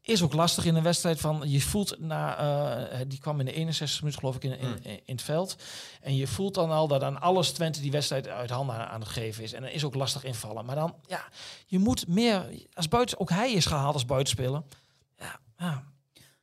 Is 0.01 0.21
ook 0.21 0.33
lastig 0.33 0.65
in 0.65 0.75
een 0.75 0.83
wedstrijd 0.83 1.19
van, 1.19 1.41
je 1.45 1.61
voelt 1.61 1.99
na, 1.99 2.41
uh, 2.91 2.99
die 3.07 3.19
kwam 3.19 3.39
in 3.39 3.45
de 3.45 3.53
61 3.53 3.99
minuten 3.99 4.19
geloof 4.19 4.35
ik 4.35 4.43
in, 4.43 4.59
in, 4.59 4.83
in, 4.83 5.15
het 5.15 5.21
veld. 5.21 5.55
En 6.01 6.15
je 6.15 6.27
voelt 6.27 6.53
dan 6.53 6.71
al 6.71 6.87
dat 6.87 7.03
aan 7.03 7.21
alles 7.21 7.51
Twente 7.51 7.81
die 7.81 7.91
wedstrijd 7.91 8.27
uit 8.27 8.49
handen 8.49 8.89
aan 8.89 8.99
het 8.99 9.09
geven 9.09 9.43
is. 9.43 9.53
En 9.53 9.61
dan 9.61 9.71
is 9.71 9.83
ook 9.83 9.95
lastig 9.95 10.23
invallen. 10.23 10.65
Maar 10.65 10.75
dan, 10.75 10.95
ja, 11.07 11.23
je 11.65 11.79
moet 11.79 12.07
meer, 12.07 12.45
als 12.73 12.87
buiten, 12.87 13.19
ook 13.19 13.29
hij 13.29 13.51
is 13.51 13.65
gehaald 13.65 13.93
als 13.93 14.05
buitenspeler. 14.05 14.63
Ja, 15.17 15.39
ja, 15.57 15.83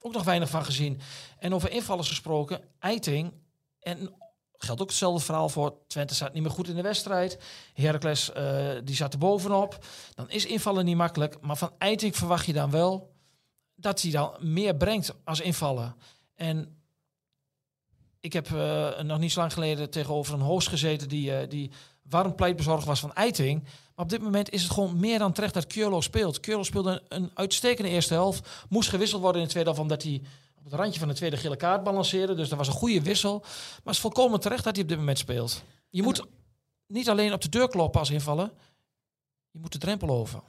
ook 0.00 0.12
nog 0.12 0.24
weinig 0.24 0.48
van 0.48 0.64
gezien. 0.64 1.00
En 1.38 1.54
over 1.54 1.70
invallers 1.70 2.08
gesproken, 2.08 2.60
Eiting 2.78 3.32
en 3.80 4.14
geldt 4.58 4.80
ook 4.80 4.88
hetzelfde 4.88 5.24
verhaal 5.24 5.48
voor. 5.48 5.76
Twente 5.86 6.14
staat 6.14 6.32
niet 6.32 6.42
meer 6.42 6.52
goed 6.52 6.68
in 6.68 6.76
de 6.76 6.82
wedstrijd. 6.82 7.38
Heracles 7.74 8.30
uh, 8.36 8.68
die 8.84 8.94
zat 8.94 9.12
er 9.12 9.18
bovenop. 9.18 9.84
Dan 10.14 10.30
is 10.30 10.46
invallen 10.46 10.84
niet 10.84 10.96
makkelijk. 10.96 11.40
Maar 11.40 11.56
van 11.56 11.72
Eiting 11.78 12.16
verwacht 12.16 12.46
je 12.46 12.52
dan 12.52 12.70
wel 12.70 13.15
dat 13.76 14.02
hij 14.02 14.10
dan 14.10 14.36
meer 14.40 14.76
brengt 14.76 15.14
als 15.24 15.40
invallen. 15.40 15.94
En 16.34 16.76
ik 18.20 18.32
heb 18.32 18.48
uh, 18.48 19.00
nog 19.00 19.18
niet 19.18 19.32
zo 19.32 19.40
lang 19.40 19.52
geleden 19.52 19.90
tegenover 19.90 20.34
een 20.34 20.40
host 20.40 20.68
gezeten 20.68 21.08
die, 21.08 21.30
uh, 21.30 21.48
die 21.48 21.70
warm 22.02 22.34
pleitbezorgd 22.34 22.86
was 22.86 23.00
van 23.00 23.14
Eiting. 23.14 23.62
Maar 23.62 24.04
op 24.04 24.10
dit 24.10 24.22
moment 24.22 24.50
is 24.50 24.62
het 24.62 24.72
gewoon 24.72 25.00
meer 25.00 25.18
dan 25.18 25.32
terecht 25.32 25.54
dat 25.54 25.66
Kjurlo 25.66 26.00
speelt. 26.00 26.40
Kjurlo 26.40 26.62
speelde 26.62 27.02
een 27.08 27.30
uitstekende 27.34 27.90
eerste 27.90 28.14
helft. 28.14 28.48
Moest 28.68 28.88
gewisseld 28.88 29.22
worden 29.22 29.40
in 29.40 29.46
de 29.46 29.52
tweede 29.52 29.70
helft 29.70 29.84
omdat 29.84 30.02
hij 30.02 30.22
op 30.54 30.64
het 30.64 30.72
randje 30.72 30.98
van 30.98 31.08
de 31.08 31.14
tweede 31.14 31.36
gele 31.36 31.56
kaart 31.56 31.82
balanceren. 31.82 32.36
Dus 32.36 32.48
dat 32.48 32.58
was 32.58 32.68
een 32.68 32.74
goede 32.74 33.02
wissel. 33.02 33.38
Maar 33.38 33.80
het 33.84 33.94
is 33.94 34.00
volkomen 34.00 34.40
terecht 34.40 34.64
dat 34.64 34.74
hij 34.74 34.82
op 34.82 34.88
dit 34.88 34.98
moment 34.98 35.18
speelt. 35.18 35.62
Je 35.90 36.02
moet 36.02 36.24
niet 36.86 37.08
alleen 37.08 37.32
op 37.32 37.40
de 37.40 37.48
deur 37.48 37.68
kloppen 37.68 38.00
als 38.00 38.10
invallen. 38.10 38.52
Je 39.50 39.58
moet 39.58 39.72
de 39.72 39.78
drempel 39.78 40.08
over. 40.08 40.40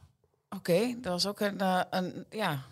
Oké, 0.49 0.95
dat 1.01 1.11
was 1.11 1.25
ook 1.27 1.39
een, 1.39 1.61
uh, 1.61 1.81
een... 1.89 2.25
Ja, 2.29 2.65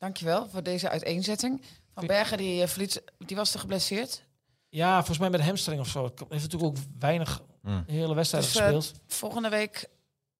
dankjewel 0.00 0.48
voor 0.48 0.62
deze 0.62 0.88
uiteenzetting. 0.88 1.62
Van 1.94 2.06
Bergen, 2.06 2.38
die, 2.38 2.62
uh, 2.62 2.66
verliet, 2.68 3.02
die 3.18 3.36
was 3.36 3.54
er 3.54 3.60
geblesseerd. 3.60 4.22
Ja, 4.68 4.96
volgens 4.96 5.18
mij 5.18 5.30
met 5.30 5.40
een 5.40 5.46
hamstring 5.46 5.80
of 5.80 5.88
zo. 5.88 6.02
Heeft 6.02 6.42
natuurlijk 6.42 6.62
ook 6.62 6.76
weinig 6.98 7.42
Hmm. 7.62 7.84
hele 7.86 8.14
wedstrijd 8.14 8.44
Dus, 8.44 8.52
gespeeld. 8.52 8.92
Uh, 8.94 9.00
volgende 9.06 9.48
week 9.48 9.88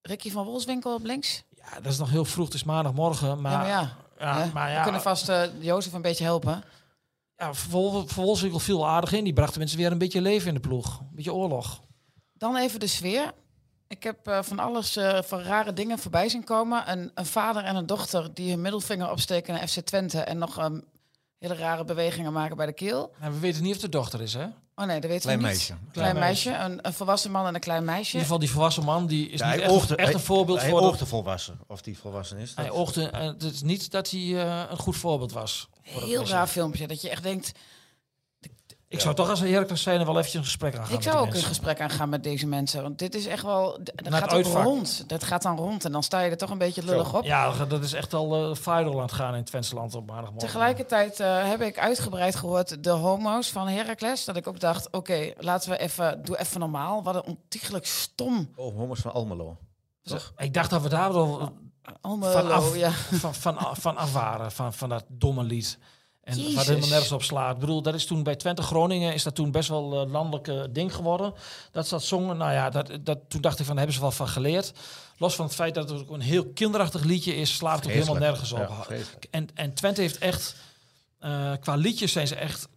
Ricky 0.02 0.30
van 0.30 0.44
Wolfswinkel 0.44 0.94
op 0.94 1.04
links. 1.04 1.42
Ja, 1.56 1.80
dat 1.80 1.92
is 1.92 1.98
nog 1.98 2.10
heel 2.10 2.24
vroeg. 2.24 2.44
Het 2.44 2.54
is 2.54 2.64
maandagmorgen. 2.64 3.40
Maar 3.40 3.52
ja, 3.52 3.58
maar 3.58 3.68
ja. 3.68 3.96
ja, 4.18 4.42
hè, 4.44 4.52
maar 4.52 4.76
We 4.76 4.82
kunnen 4.82 5.00
vast 5.02 5.28
uh, 5.28 5.42
Jozef 5.58 5.92
een 5.92 6.02
beetje 6.02 6.24
helpen. 6.24 6.64
ja, 7.36 7.54
Vol- 7.54 8.06
Wolfswinkel 8.14 8.58
viel 8.58 8.88
aardig 8.88 9.12
in. 9.12 9.24
Die 9.24 9.32
bracht 9.32 9.52
de 9.52 9.58
mensen 9.58 9.78
weer 9.78 9.92
een 9.92 9.98
beetje 9.98 10.20
leven 10.20 10.48
in 10.48 10.54
de 10.54 10.60
ploeg. 10.60 11.00
Een 11.00 11.08
beetje 11.14 11.32
oorlog. 11.34 11.80
Dan 12.32 12.56
even 12.56 12.80
de 12.80 12.86
sfeer. 12.86 13.32
Ik 13.90 14.03
heb 14.03 14.29
uh, 14.29 14.38
van 14.42 14.59
alles 14.59 14.96
uh, 14.96 15.18
van 15.22 15.40
rare 15.40 15.72
dingen 15.72 15.98
voorbij 15.98 16.29
zien 16.29 16.44
komen. 16.44 16.90
Een, 16.90 17.11
een, 17.14 17.26
vader 17.26 17.64
en 17.64 17.76
een 17.76 17.87
dochter 17.87 18.35
die 18.35 18.50
hun 18.50 18.61
middelvinger 18.61 19.11
opsteken 19.11 19.55
naar 19.55 19.68
FC 19.68 19.81
Twente 19.81 20.20
en 20.20 20.38
nog 20.38 20.59
um, 20.64 20.85
hele 21.38 21.55
rare 21.55 21.85
bewegingen 21.85 22.33
maken 22.33 22.57
bij 22.57 22.66
de 22.66 22.72
keel. 22.72 23.12
Nou, 23.20 23.33
we 23.33 23.38
weten 23.38 23.62
niet 23.62 23.74
of 23.74 23.81
de 23.81 23.88
dochter 23.88 24.20
is, 24.20 24.35
hè? 24.35 24.44
Oh 24.74 24.87
nee, 24.87 25.00
dat 25.00 25.11
weten 25.11 25.20
Klein 25.22 25.38
we 25.38 25.44
niet. 25.46 25.53
meisje. 25.57 25.66
Klein, 25.66 25.90
Klein 25.92 26.14
meisje, 26.14 26.48
meisje. 26.50 26.64
Een, 26.64 26.79
een, 26.87 26.92
volwassen 26.92 27.31
man 27.31 27.46
en 27.46 27.55
een 27.55 27.61
klein 27.61 27.85
meisje. 27.85 28.00
In 28.00 28.07
ieder 28.07 28.20
geval 28.22 28.38
die 28.38 28.50
volwassen 28.50 28.85
man, 28.85 29.07
die 29.07 29.29
is 29.29 29.38
Ja, 29.40 29.46
niet 29.46 29.55
hij 29.55 29.64
echt, 29.64 29.72
oogde- 29.72 29.96
echt 29.96 30.09
een 30.09 30.14
hij- 30.14 30.24
voorbeeld 30.24 30.61
Hij 30.61 30.70
voor. 30.70 30.81
oogde 30.81 30.98
De, 30.98 31.07
volwassen. 31.07 31.59
Of 31.66 31.83
die 31.83 31.98
volwassen 31.98 32.38
is. 32.38 32.53
hij 32.55 32.70
oogde, 32.70 33.11
uh, 33.14 33.20
het 33.20 33.42
is 33.42 33.62
niet 33.62 33.90
dat 33.90 34.11
hij 34.11 34.20
uh, 34.20 34.62
een 34.70 34.79
goed 34.79 34.96
voorbeeld 34.96 35.33
was. 35.33 35.68
voor 35.83 36.03
Heel 36.03 36.26
raar 36.26 36.46
filmpje, 36.46 36.87
dat 36.87 37.00
je 37.00 37.09
echt 37.11 37.22
denkt... 37.22 37.53
Ik 38.90 39.00
zou 39.00 39.14
toch 39.14 39.29
als 39.29 39.40
een 39.40 39.53
Heracles 39.53 39.83
zijn 39.83 40.00
er 40.00 40.07
wel 40.07 40.14
eventjes 40.14 40.40
een 40.40 40.44
gesprek 40.44 40.74
aan 40.74 40.81
gaan. 40.81 40.88
Ik 40.88 40.94
met 40.94 41.03
zou 41.03 41.16
die 41.16 41.26
ook 41.26 41.35
een 41.35 41.42
gesprek 41.42 41.81
aangaan 41.81 42.09
met 42.09 42.22
deze 42.22 42.46
mensen. 42.46 42.83
Want 42.83 42.98
dit 42.98 43.14
is 43.14 43.26
echt 43.26 43.42
wel... 43.42 43.79
Dat 43.83 44.09
Naar 44.09 44.20
het 44.20 44.31
gaat 44.31 44.46
ook 44.46 44.64
rond. 44.64 45.09
Dat 45.09 45.24
gaat 45.24 45.42
dan 45.42 45.57
rond. 45.57 45.85
En 45.85 45.92
dan 45.92 46.03
sta 46.03 46.20
je 46.20 46.31
er 46.31 46.37
toch 46.37 46.50
een 46.50 46.59
beetje 46.59 46.85
lullig 46.85 47.14
op. 47.14 47.24
Ja, 47.24 47.64
dat 47.64 47.83
is 47.83 47.92
echt 47.92 48.14
al 48.14 48.50
uh, 48.50 48.57
viral 48.57 48.94
aan 48.94 49.03
het 49.03 49.12
gaan 49.12 49.31
in 49.31 49.38
het 49.38 49.46
Twentseland 49.46 49.94
op 49.94 50.07
maandagmorgen. 50.07 50.48
Tegelijkertijd 50.48 51.20
uh, 51.20 51.48
heb 51.48 51.61
ik 51.61 51.79
uitgebreid 51.79 52.37
gehoord 52.37 52.85
de 52.85 52.90
homo's 52.90 53.50
van 53.50 53.68
Heracles. 53.68 54.24
Dat 54.24 54.37
ik 54.37 54.46
ook 54.46 54.61
dacht, 54.61 54.87
oké, 54.87 54.96
okay, 54.96 55.35
laten 55.38 55.70
we 55.70 55.79
even, 55.79 56.24
doe 56.24 56.38
even 56.38 56.61
normaal. 56.61 57.03
Wat 57.03 57.14
een 57.14 57.24
ontiegelijk 57.24 57.87
stom. 57.87 58.50
Oh, 58.57 58.76
homo's 58.76 59.00
van 59.00 59.12
Almelo. 59.12 59.57
Toch? 60.03 60.33
Ik 60.37 60.55
dacht 60.55 60.70
dat 60.70 60.83
we 60.83 60.88
daar 60.88 61.12
wel 61.12 61.53
Almelo, 62.00 62.33
van, 62.33 62.50
af, 62.50 62.76
ja. 62.76 62.90
van, 62.90 63.35
van, 63.35 63.76
van 63.76 63.96
af 63.96 64.12
waren, 64.12 64.53
van, 64.53 64.72
van 64.72 64.88
dat 64.88 65.05
domme 65.09 65.42
lied. 65.42 65.79
En 66.22 66.37
Jezus. 66.37 66.54
wat 66.54 66.66
helemaal 66.66 66.88
nergens 66.88 67.12
op 67.12 67.22
slaat. 67.22 67.54
Ik 67.54 67.61
bedoel, 67.61 67.83
dat 67.83 67.94
is 67.94 68.06
toen 68.06 68.22
bij 68.22 68.37
Twente 68.37 68.62
Groningen 68.62 69.14
is 69.14 69.22
dat 69.22 69.35
toen 69.35 69.50
best 69.50 69.68
wel 69.68 70.00
een 70.00 70.11
landelijk 70.11 70.48
uh, 70.48 70.62
ding 70.70 70.94
geworden. 70.94 71.35
Dat 71.72 71.85
ze 71.85 71.94
dat 71.94 72.02
zongen. 72.02 72.37
Nou 72.37 72.52
ja, 72.52 72.70
dat, 72.70 72.90
dat, 73.00 73.18
toen 73.28 73.40
dacht 73.40 73.59
ik 73.59 73.64
van, 73.66 73.74
daar 73.76 73.85
hebben 73.85 73.94
ze 73.94 74.00
wel 74.00 74.11
van 74.11 74.28
geleerd. 74.28 74.72
Los 75.16 75.35
van 75.35 75.44
het 75.44 75.54
feit 75.54 75.74
dat 75.74 75.90
het 75.90 76.00
ook 76.00 76.11
een 76.11 76.20
heel 76.20 76.46
kinderachtig 76.46 77.02
liedje 77.02 77.37
is, 77.37 77.54
slaat 77.56 77.76
het 77.76 77.87
ook 77.87 77.92
helemaal 77.92 78.14
nergens 78.14 78.52
op. 78.52 78.59
Ja, 78.59 78.96
en, 79.30 79.48
en 79.54 79.74
Twente 79.74 80.00
heeft 80.00 80.18
echt, 80.18 80.54
uh, 81.20 81.52
qua 81.61 81.74
liedjes 81.74 82.12
zijn 82.12 82.26
ze 82.26 82.35
echt 82.35 82.68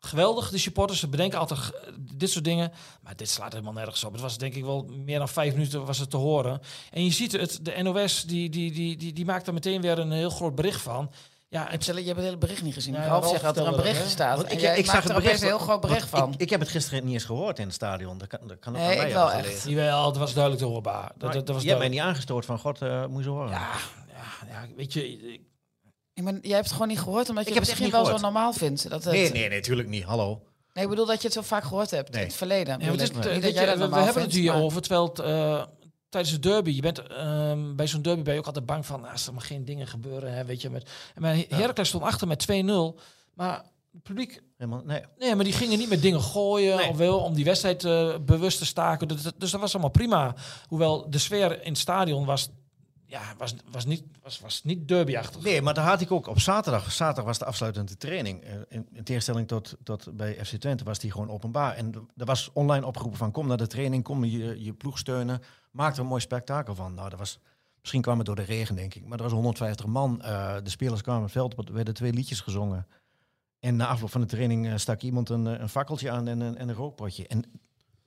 geweldig, 0.00 0.50
de 0.50 0.58
supporters. 0.58 1.00
Ze 1.00 1.08
bedenken 1.08 1.38
altijd 1.38 1.58
uh, 1.60 1.92
dit 2.14 2.30
soort 2.30 2.44
dingen. 2.44 2.72
Maar 3.02 3.16
dit 3.16 3.28
slaat 3.28 3.52
helemaal 3.52 3.72
nergens 3.72 4.04
op. 4.04 4.12
Het 4.12 4.20
was 4.20 4.38
denk 4.38 4.54
ik 4.54 4.64
wel 4.64 4.90
meer 5.04 5.18
dan 5.18 5.28
vijf 5.28 5.52
minuten 5.52 5.84
was 5.84 5.98
het 5.98 6.10
te 6.10 6.16
horen. 6.16 6.60
En 6.90 7.04
je 7.04 7.10
ziet 7.10 7.32
het, 7.32 7.58
de 7.62 7.82
NOS 7.82 8.24
die, 8.24 8.48
die, 8.48 8.72
die, 8.72 8.96
die, 8.96 9.12
die 9.12 9.24
maakt 9.24 9.46
er 9.46 9.52
meteen 9.52 9.80
weer 9.80 9.98
een 9.98 10.12
heel 10.12 10.30
groot 10.30 10.54
bericht 10.54 10.80
van. 10.80 11.10
Ja, 11.52 11.66
het, 11.68 11.84
je 11.84 11.92
hebt 11.92 12.06
het 12.08 12.18
hele 12.18 12.36
bericht 12.38 12.62
niet 12.62 12.74
gezien. 12.74 12.94
Ja, 12.94 13.00
ik 13.02 13.06
Ralf 13.08 13.28
zeg 13.28 13.40
dat 13.40 13.56
er 13.56 13.66
een 13.66 13.76
bericht 13.76 14.08
staat. 14.10 14.52
Jij 14.60 14.78
ik 14.78 14.86
maakt 14.86 14.88
zag 14.88 15.02
het 15.02 15.12
er 15.12 15.22
bericht 15.22 15.40
een 15.40 15.46
heel 15.46 15.58
groot 15.58 15.80
bericht 15.80 16.08
van. 16.08 16.32
Ik, 16.32 16.40
ik 16.40 16.50
heb 16.50 16.60
het 16.60 16.68
gisteren 16.68 17.04
niet 17.04 17.14
eens 17.14 17.24
gehoord 17.24 17.58
in 17.58 17.64
het 17.64 17.74
stadion. 17.74 18.18
Dat 18.18 18.28
kan, 18.28 18.40
dat 18.46 18.58
kan 18.58 18.72
ook 18.72 18.78
Nee, 18.78 18.90
aan 18.90 18.96
mij 18.96 19.06
ik 19.06 19.12
wel 19.12 19.32
echt. 19.32 19.64
Jawel, 19.68 20.06
het 20.06 20.16
was 20.16 20.32
duidelijk 20.34 20.62
te 20.64 20.68
hoorbaar. 20.68 21.12
Dat, 21.16 21.32
dat, 21.32 21.46
dat 21.46 21.54
was 21.54 21.62
je 21.62 21.68
hebt 21.68 21.80
mij 21.80 21.88
niet 21.90 22.00
aangestoord 22.00 22.44
van 22.44 22.58
God, 22.58 22.82
uh, 22.82 23.06
moet 23.06 23.18
je 23.18 23.24
zo 23.24 23.30
horen. 23.34 23.50
Ja, 23.50 23.68
ja, 24.08 24.46
ja, 24.48 24.66
weet 24.76 24.92
je, 24.92 25.08
ik- 25.12 25.40
Ik 26.14 26.24
ben, 26.24 26.38
jij 26.42 26.52
hebt 26.52 26.64
het 26.64 26.72
gewoon 26.72 26.88
niet 26.88 26.98
gehoord, 27.00 27.28
omdat 27.28 27.44
je 27.44 27.50
Ik 27.50 27.56
heb 27.56 27.66
het 27.68 27.72
misschien 27.72 27.90
wel 27.90 28.00
niet 28.00 28.10
zo 28.10 28.16
gehoord. 28.16 28.34
normaal 28.34 28.52
vindt. 28.52 28.90
Dat 28.90 29.04
het, 29.04 29.12
nee, 29.12 29.30
nee, 29.32 29.48
nee, 29.48 29.58
natuurlijk 29.58 29.88
niet. 29.88 30.04
Hallo. 30.04 30.42
Nee, 30.74 30.84
ik 30.84 30.90
bedoel 30.90 31.06
dat 31.06 31.16
je 31.20 31.24
het 31.26 31.32
zo 31.36 31.42
vaak 31.42 31.62
gehoord 31.64 31.90
hebt 31.90 32.10
Nee. 32.12 32.20
in 32.20 32.26
het 32.26 32.36
verleden. 32.36 32.80
Ja, 32.80 32.84
het 32.86 32.94
ik. 32.94 33.00
is, 33.00 33.10
Niet 33.10 33.22
dat 33.42 33.54
jij 33.54 33.66
dat 33.76 33.90
we, 33.90 33.96
hebben 34.00 34.22
het 34.22 34.32
hier 34.32 34.52
over, 34.54 34.80
terwijl 34.82 35.04
het, 35.08 35.18
eh, 35.18 35.62
tijdens 36.10 36.32
de 36.32 36.38
derby, 36.38 36.70
je 36.70 36.80
bent 36.80 36.98
ehm, 37.06 37.74
bij 37.74 37.86
zo'n 37.86 38.02
derby 38.02 38.22
ben 38.22 38.32
je 38.34 38.38
ook 38.40 38.46
altijd 38.46 38.66
bang 38.66 38.86
van, 38.86 39.04
"Ah, 39.04 39.12
als 39.12 39.26
er 39.26 39.32
maar 39.32 39.42
geen 39.42 39.64
dingen 39.64 39.86
gebeuren, 39.86 40.32
hè, 40.34 40.44
weet 40.44 40.62
je. 40.62 40.70
Met, 40.70 40.88
en 41.14 41.22
maar 41.22 41.36
Heracles 41.48 41.88
stond 41.88 42.02
achter 42.04 42.26
met 42.26 42.38
2-0, 42.38 42.98
maar 43.34 43.64
het 43.92 44.02
publiek, 44.02 44.42
Helemaal, 44.56 44.82
nee. 44.84 45.02
nee, 45.18 45.34
maar 45.34 45.44
die 45.44 45.52
gingen 45.52 45.78
niet 45.78 45.88
met 45.88 46.02
dingen 46.02 46.20
gooien 46.20 46.76
Nee. 46.76 46.88
of 46.88 46.96
wel 46.96 47.18
om 47.18 47.34
die 47.34 47.44
wedstrijd 47.44 47.84
eh, 47.84 48.14
bewust 48.20 48.58
te 48.58 48.66
staken. 48.66 49.08
Dus, 49.08 49.22
dus 49.36 49.50
dat 49.50 49.60
was 49.60 49.72
allemaal 49.72 49.90
prima. 49.90 50.34
Hoewel 50.68 51.10
de 51.10 51.18
sfeer 51.18 51.62
in 51.62 51.70
het 51.70 51.78
stadion 51.78 52.24
was, 52.24 52.48
ja, 53.10 53.34
was, 53.38 53.54
was 53.70 53.84
niet, 53.84 54.04
was, 54.22 54.40
was 54.40 54.64
niet 54.64 54.88
derbyachtig. 54.88 55.42
Nee, 55.42 55.62
maar 55.62 55.74
daar 55.74 55.86
had 55.86 56.00
ik 56.00 56.10
ook 56.10 56.26
op 56.26 56.40
zaterdag. 56.40 56.92
Zaterdag 56.92 57.24
was 57.24 57.38
de 57.38 57.44
afsluitende 57.44 57.96
training. 57.96 58.42
Eh, 58.42 58.54
In, 58.68 58.88
in 58.92 59.04
tegenstelling 59.04 59.48
tot, 59.48 59.76
tot 59.82 60.16
bij 60.16 60.44
FC 60.44 60.56
Twente 60.56 60.84
was 60.84 60.98
die 60.98 61.10
gewoon 61.10 61.30
openbaar. 61.30 61.74
En 61.74 62.08
er 62.16 62.24
was 62.24 62.50
online 62.52 62.86
opgeroepen 62.86 63.18
van 63.18 63.30
kom 63.30 63.46
naar 63.46 63.56
de 63.56 63.66
training, 63.66 64.04
kom 64.04 64.24
je, 64.24 64.64
je 64.64 64.72
ploeg 64.72 64.98
steunen. 64.98 65.42
Maak 65.70 65.94
er 65.94 66.00
een 66.00 66.06
mooi 66.06 66.20
spektakel 66.20 66.74
van. 66.74 66.94
Nou, 66.94 67.10
dat 67.10 67.18
was, 67.18 67.38
misschien 67.80 68.02
kwam 68.02 68.16
het 68.16 68.26
door 68.26 68.36
de 68.36 68.42
regen, 68.42 68.74
denk 68.74 68.94
ik. 68.94 69.06
Maar 69.06 69.18
er 69.18 69.24
was 69.24 69.32
150 69.32 69.86
man. 69.86 70.22
Eh, 70.22 70.56
de 70.62 70.70
spelers 70.70 71.02
kwamen 71.02 71.22
het 71.22 71.32
veld 71.32 71.54
op, 71.54 71.68
er 71.68 71.74
werden 71.74 71.94
twee 71.94 72.12
liedjes 72.12 72.40
gezongen. 72.40 72.86
En 73.60 73.76
na 73.76 73.86
afloop 73.86 74.10
van 74.10 74.20
de 74.20 74.26
training 74.26 74.68
eh, 74.68 74.76
stak 74.76 75.00
iemand 75.00 75.28
een, 75.28 75.44
een 75.46 75.68
fakkeltje 75.68 76.10
aan 76.10 76.28
en 76.28 76.40
een, 76.40 76.56
en 76.56 76.68
een 76.68 76.74
rookpotje. 76.74 77.26
En 77.26 77.44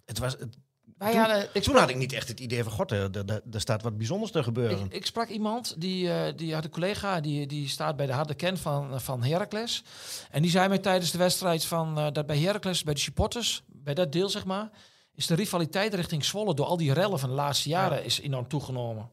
het 0.05 0.19
was, 0.19 0.33
het, 0.39 0.57
Wij 0.97 1.11
toen, 1.11 1.19
hadden, 1.19 1.61
toen 1.61 1.75
had 1.75 1.89
ik 1.89 1.95
niet 1.95 2.13
echt 2.13 2.27
het 2.27 2.39
idee 2.39 2.63
van, 2.63 2.71
god, 2.71 2.91
er, 2.91 3.41
er, 3.51 3.61
staat 3.61 3.81
wat 3.81 3.97
bijzonders 3.97 4.31
te 4.31 4.43
gebeuren. 4.43 4.85
Ik, 4.85 4.93
ik 4.93 5.05
sprak 5.05 5.29
iemand, 5.29 5.81
die, 5.81 6.11
eh, 6.11 6.33
die 6.35 6.53
had 6.53 6.63
een 6.63 6.69
collega, 6.69 7.19
die, 7.19 7.47
die 7.47 7.67
staat 7.67 7.95
bij 7.95 8.05
de 8.05 8.13
harde 8.13 8.33
kern 8.33 8.57
van, 8.57 9.01
van 9.01 9.23
Heracles. 9.23 9.83
En 10.31 10.41
die 10.41 10.51
zei 10.51 10.67
mij 10.67 10.77
tijdens 10.77 11.11
de 11.11 11.17
wedstrijd 11.17 11.65
van, 11.65 11.97
eh, 11.97 12.11
dat 12.11 12.25
bij 12.25 12.37
Heracles, 12.37 12.83
bij 12.83 12.93
de 12.93 12.99
supporters, 12.99 13.63
bij 13.67 13.93
dat 13.93 14.11
deel 14.11 14.29
zeg 14.29 14.45
maar, 14.45 14.69
is 15.13 15.27
de 15.27 15.35
rivaliteit 15.35 15.93
richting 15.93 16.25
Zwolle 16.25 16.53
door 16.53 16.65
al 16.65 16.77
die 16.77 16.93
rellen 16.93 17.19
van 17.19 17.29
de 17.29 17.35
laatste 17.35 17.69
jaren 17.69 18.05
is 18.05 18.19
enorm 18.19 18.47
toegenomen. 18.47 19.09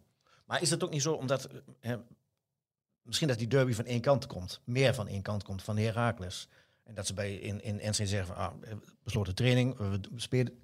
Maar 0.47 0.63
is 0.63 0.71
het 0.71 0.85
ook 0.85 0.91
niet 0.91 1.03
zo 1.03 1.13
omdat... 1.13 1.49
hè, 1.81 1.97
misschien 3.03 3.29
dat 3.29 3.39
die 3.39 3.47
derby 3.47 3.73
van 3.73 3.85
één 3.85 4.01
kant 4.01 4.27
komt. 4.27 4.61
Meer 4.65 4.95
van 4.95 5.09
één 5.09 5.23
kant 5.23 5.43
komt, 5.43 5.63
van 5.63 5.77
Heracles. 5.77 6.49
En 6.85 6.95
dat 6.95 7.07
ze 7.07 7.15
bij 7.15 7.35
in, 7.35 7.63
in 7.63 7.77
NC 7.77 7.95
zeggen 7.95 8.27
van... 8.27 8.37
Ah, 8.37 8.53
besloten 9.03 9.35
training, 9.35 9.77
we 9.77 10.01
spelen... 10.17 10.59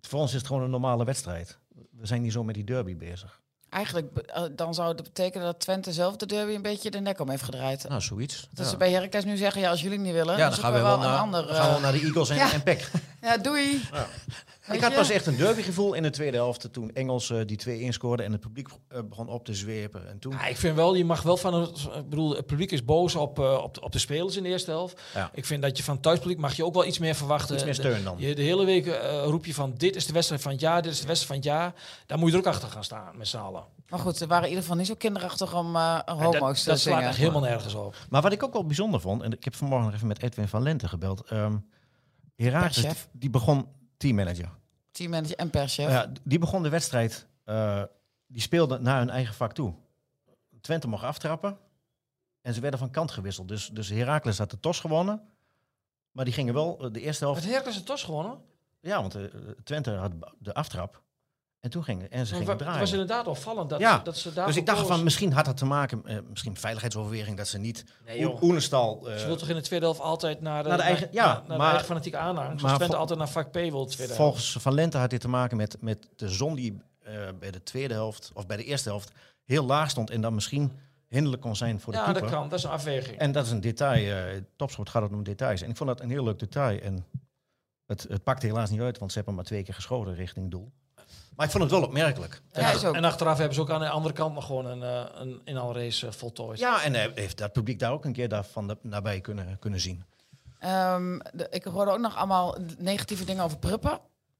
Voor 0.00 0.20
ons 0.20 0.30
is 0.30 0.38
het 0.38 0.46
gewoon 0.46 0.62
een 0.62 0.70
normale 0.70 1.04
wedstrijd. 1.04 1.58
We 1.90 2.06
zijn 2.06 2.22
niet 2.22 2.32
zo 2.32 2.44
met 2.44 2.54
die 2.54 2.64
derby 2.64 2.96
bezig. 2.96 3.40
eigenlijk, 3.68 4.16
eh, 4.16 4.42
dan 4.52 4.74
zou 4.74 4.88
het 4.88 5.02
betekenen 5.02 5.46
dat 5.46 5.60
Twente 5.60 5.92
zelf 5.92 6.16
de 6.16 6.26
derby 6.26 6.54
een 6.54 6.62
beetje 6.62 6.90
de 6.90 7.00
nek 7.00 7.20
om 7.20 7.30
heeft 7.30 7.42
gedraaid. 7.42 7.88
Nou, 7.88 8.00
zoiets. 8.00 8.48
Dat 8.52 8.64
ja. 8.64 8.70
ze 8.70 8.76
bij 8.76 8.90
Heracles 8.90 9.24
nu 9.24 9.36
zeggen, 9.36 9.60
ja, 9.60 9.70
als 9.70 9.80
jullie 9.80 9.98
niet 9.98 10.12
willen, 10.12 10.36
ja, 10.36 10.44
dan 10.44 10.52
zoeken 10.52 10.72
gaan 10.72 10.82
we 10.82 10.86
wel 10.86 10.94
een 10.94 11.00
naar, 11.00 11.18
ander... 11.18 11.46
dan 11.46 11.54
gaan 11.54 11.66
we 11.66 11.70
wel 11.70 11.80
naar 11.80 11.92
de 11.92 12.00
Eagles 12.00 12.28
en, 12.28 12.36
ja. 12.46 12.52
en 12.52 12.62
PEC. 12.62 12.90
Ja, 13.26 13.36
doei. 13.38 13.80
Ik 14.72 14.80
had 14.80 14.94
pas 14.94 15.10
echt 15.10 15.26
een 15.26 15.36
derbygevoel 15.36 15.94
in 15.94 16.02
de 16.02 16.10
tweede 16.10 16.36
helft 16.36 16.72
toen 16.72 16.90
Engels 16.92 17.30
eh, 17.30 17.40
die 17.46 17.56
2 17.56 17.80
inscoorde 17.80 18.22
en 18.22 18.32
het 18.32 18.40
publiek 18.40 18.68
eh, 18.88 19.00
begon 19.08 19.28
op 19.28 19.44
te 19.44 19.54
zwepen. 19.54 20.08
En 20.08 20.18
toen, 20.18 20.32
Ja, 20.32 20.46
ik 20.46 20.56
vind 20.56 20.76
wel, 20.76 20.94
je 20.94 21.04
mag 21.04 21.22
wel 21.22 21.36
van 21.36 21.54
het, 21.54 21.88
ik 21.96 22.08
bedoel, 22.08 22.36
het 22.36 22.46
publiek 22.46 22.72
is 22.72 22.84
boos 22.84 23.14
op, 23.14 23.38
eh, 23.38 23.60
op, 23.62 23.74
de, 23.74 23.80
op 23.80 23.92
de 23.92 23.98
spelers 23.98 24.36
in 24.36 24.42
de 24.42 24.48
eerste 24.48 24.70
helft. 24.70 25.00
Ja. 25.14 25.30
Ik 25.34 25.44
vind 25.44 25.62
dat 25.62 25.76
je 25.76 25.82
van 25.82 25.94
het 25.94 26.02
thuispubliek 26.02 26.38
mag 26.38 26.54
je 26.56 26.64
ook 26.64 26.74
wel 26.74 26.84
iets 26.86 26.98
meer 26.98 27.14
verwachten. 27.14 27.54
Iets 27.54 27.64
meer 27.64 27.74
De- 27.74 27.80
steun 27.80 28.04
dan. 28.04 28.14
Je, 28.18 28.34
de 28.34 28.42
hele 28.42 28.64
week 28.64 28.86
roep 29.24 29.46
je 29.46 29.54
van 29.54 29.74
dit 29.76 29.96
is 29.96 30.06
de 30.06 30.12
wedstrijd 30.12 30.42
van 30.42 30.50
het 30.52 30.60
jaar, 30.60 30.82
dit 30.82 30.92
is 30.92 31.00
de 31.00 31.06
wedstrijd 31.06 31.42
van 31.44 31.50
het 31.52 31.60
jaar. 31.60 31.74
Daar 32.06 32.18
moet 32.18 32.28
je 32.30 32.34
er 32.34 32.40
ook 32.40 32.52
achter 32.52 32.68
gaan 32.68 32.84
staan 32.84 33.16
met 33.16 33.28
z'n 33.28 33.36
allen. 33.36 33.64
Maar 33.88 33.98
goed, 33.98 34.16
ze 34.16 34.26
waren 34.26 34.42
in 34.42 34.48
ieder 34.48 34.62
geval 34.62 34.78
niet 34.78 34.86
zo 34.86 34.94
kinderachtig 34.94 35.54
om 35.54 35.76
eh 35.76 35.98
En 36.04 36.14
homo's 36.14 36.32
dat, 36.32 36.40
te 36.40 36.40
dat 36.40 36.56
slaat 36.64 36.78
zingen. 36.78 37.02
echt 37.02 37.16
helemaal 37.16 37.40
nergens 37.40 37.74
op. 37.74 37.96
Maar 38.10 38.22
wat 38.22 38.32
ik 38.32 38.42
ook 38.42 38.52
wel 38.52 38.66
bijzonder 38.66 39.00
vond, 39.00 39.22
en 39.22 39.32
ik 39.32 39.44
heb 39.44 39.54
vanmorgen 39.54 39.86
nog 39.86 39.94
even 39.94 40.06
met 40.06 40.22
Edwin 40.22 40.48
van 40.48 40.62
Lente 40.62 40.88
gebeld. 40.88 41.20
ehm 41.28 41.56
Herakles, 42.36 43.08
die, 43.12 43.30
begon 43.30 43.68
teammanager. 43.96 44.50
Teammanager 44.90 45.36
en 45.36 45.50
perschef. 45.50 45.90
Ja, 45.90 46.12
die 46.24 46.38
begon 46.38 46.62
de 46.62 46.68
wedstrijd, 46.68 47.26
eh, 47.44 47.82
die 48.26 48.40
speelde 48.40 48.78
naar 48.78 48.98
hun 48.98 49.10
eigen 49.10 49.34
vak 49.34 49.52
toe. 49.52 49.74
Twente 50.60 50.88
mocht 50.88 51.04
aftrappen 51.04 51.58
en 52.40 52.54
ze 52.54 52.60
werden 52.60 52.78
van 52.78 52.90
kant 52.90 53.10
gewisseld. 53.10 53.48
Dus, 53.48 53.68
dus 53.68 53.88
Herakles 53.88 54.38
had 54.38 54.50
de 54.50 54.60
tos 54.60 54.80
gewonnen, 54.80 55.22
maar 56.10 56.24
die 56.24 56.34
gingen 56.34 56.54
wel 56.54 56.78
eh, 56.80 56.92
de 56.92 57.00
eerste 57.00 57.24
helft... 57.24 57.40
Het 57.40 57.50
Heracles 57.50 57.74
het 57.74 57.86
tos 57.86 58.02
gewonnen. 58.02 58.40
Ja, 58.80 59.00
want 59.00 59.14
eh, 59.14 59.24
Twente 59.64 59.90
had 59.90 60.12
de 60.38 60.54
aftrap 60.54 61.02
en 61.60 61.70
toen 61.70 61.84
gingen 61.84 62.10
en 62.10 62.10
ze 62.10 62.16
Maar 62.18 62.26
gingen 62.26 62.44
wa- 62.46 62.52
Het 62.52 62.58
draaien. 62.62 62.80
was 62.80 62.90
inderdaad 62.92 63.26
opvallend 63.26 63.70
dat, 63.70 63.80
Ja, 63.80 63.96
ze, 63.96 64.02
dat 64.02 64.16
ze 64.16 64.32
daar 64.32 64.46
Dus 64.46 64.56
ik 64.56 64.66
dacht 64.66 64.86
van, 64.86 65.02
misschien 65.04 65.32
had 65.32 65.44
dat 65.44 65.56
te 65.56 65.64
maken, 65.64 66.02
eh, 66.06 66.18
misschien 66.28 66.56
veiligheidsoverweging, 66.56 67.36
dat 67.36 67.48
ze 67.48 67.58
niet 67.58 67.84
Nee, 68.06 68.42
Oenestal... 68.42 69.08
eh, 69.10 69.16
Ze 69.16 69.26
wil 69.26 69.36
toch 69.36 69.48
in 69.48 69.54
de 69.54 69.60
tweede 69.62 69.84
helft 69.84 70.00
altijd 70.00 70.40
naar 70.40 70.62
de, 70.62 70.68
Naar 70.68 70.78
de 70.78 70.84
eigen- 70.84 71.08
ja, 71.12 71.24
naar, 71.26 71.34
naar 71.34 71.48
de 71.48 71.56
maar- 71.56 71.68
eigen 71.68 71.86
fanatieke 71.86 72.16
aanhang. 72.18 72.48
maar 72.48 72.58
Zoals 72.58 72.74
Twente 72.74 72.92
vol- 72.92 73.00
altijd 73.00 73.18
naar 73.18 73.28
vak 73.28 73.50
P 73.50 73.54
wil 73.54 73.70
de 73.86 73.92
tweede 73.92 74.14
helft. 74.14 74.16
Volgens 74.16 74.56
Van 74.62 74.74
Lente 74.74 74.98
had 74.98 75.10
dit 75.10 75.20
te 75.20 75.28
maken 75.28 75.56
met, 75.56 75.76
met 75.80 76.08
de 76.16 76.28
zon 76.28 76.54
die 76.54 76.78
eh, 77.02 77.14
bij 77.38 77.50
de 77.50 77.62
tweede 77.62 77.94
helft, 77.94 78.30
of 78.34 78.46
bij 78.46 78.56
de 78.56 78.64
eerste 78.64 78.88
helft, 78.88 79.10
heel 79.44 79.64
laag 79.64 79.90
stond 79.90 80.10
en 80.10 80.20
dan 80.20 80.34
misschien 80.34 80.72
hinderlijk 81.08 81.42
kon 81.42 81.56
zijn 81.56 81.80
voor 81.80 81.92
de 81.92 81.98
Ja, 81.98 82.04
keeper. 82.04 82.22
dat 82.22 82.30
kan. 82.30 82.48
Dat 82.48 82.58
is 82.58 82.64
een 82.64 82.70
afweging. 82.70 83.18
En 83.18 83.32
dat 83.32 83.44
is 83.46 83.50
een 83.50 83.60
detail. 83.60 84.40
topsport 84.56 84.88
gaat 84.88 85.02
het 85.02 85.12
om 85.12 85.22
details. 85.22 85.62
En 85.62 85.70
ik 85.70 85.76
vond 85.76 85.88
dat 85.88 86.00
een 86.00 86.10
heel 86.10 86.24
leuk 86.24 86.38
detail. 86.38 86.80
En 86.80 87.06
het, 87.86 88.06
het 88.08 88.22
pakte 88.22 88.46
helaas 88.46 88.70
niet 88.70 88.80
uit, 88.80 88.98
want 88.98 89.10
ze 89.10 89.16
hebben 89.16 89.34
maar 89.34 89.44
twee 89.44 89.62
keer 89.62 89.74
geschoten 89.74 90.14
richting 90.14 90.50
doel. 90.50 90.72
Maar 91.36 91.46
ik 91.46 91.52
vond 91.52 91.62
het 91.64 91.72
wel 91.72 91.82
opmerkelijk. 91.82 92.40
Ja, 92.52 92.70
is 92.70 92.84
ook. 92.84 92.94
En 92.94 93.04
achteraf 93.04 93.36
hebben 93.38 93.54
ze 93.54 93.60
ook 93.60 93.70
aan 93.70 93.80
de 93.80 93.88
andere 93.88 94.14
kant 94.14 94.34
nog 94.34 94.46
gewoon 94.46 94.66
een, 94.66 94.82
eh, 94.82 95.04
een 95.14 95.40
inhaalrace 95.44 96.06
eh, 96.06 96.12
voltooid. 96.12 96.58
Ja, 96.58 96.82
en 96.82 96.94
eh, 96.94 97.10
heeft 97.14 97.38
dat 97.38 97.52
publiek 97.52 97.78
daar 97.78 97.92
ook 97.92 98.04
een 98.04 98.12
keer 98.12 98.28
daar 98.28 98.44
van 98.44 98.68
de, 98.68 98.76
nabij 98.82 99.20
kunnen, 99.20 99.56
kunnen 99.60 99.80
zien. 99.80 100.04
Ehm, 100.58 101.18
de- 101.32 101.46
ik 101.50 101.64
hoorde 101.64 101.90
ook 101.90 101.98
nog 101.98 102.16
allemaal 102.16 102.56
negatieve 102.78 103.24
dingen 103.24 103.44
over 103.44 103.58
Pruppen. 103.58 103.98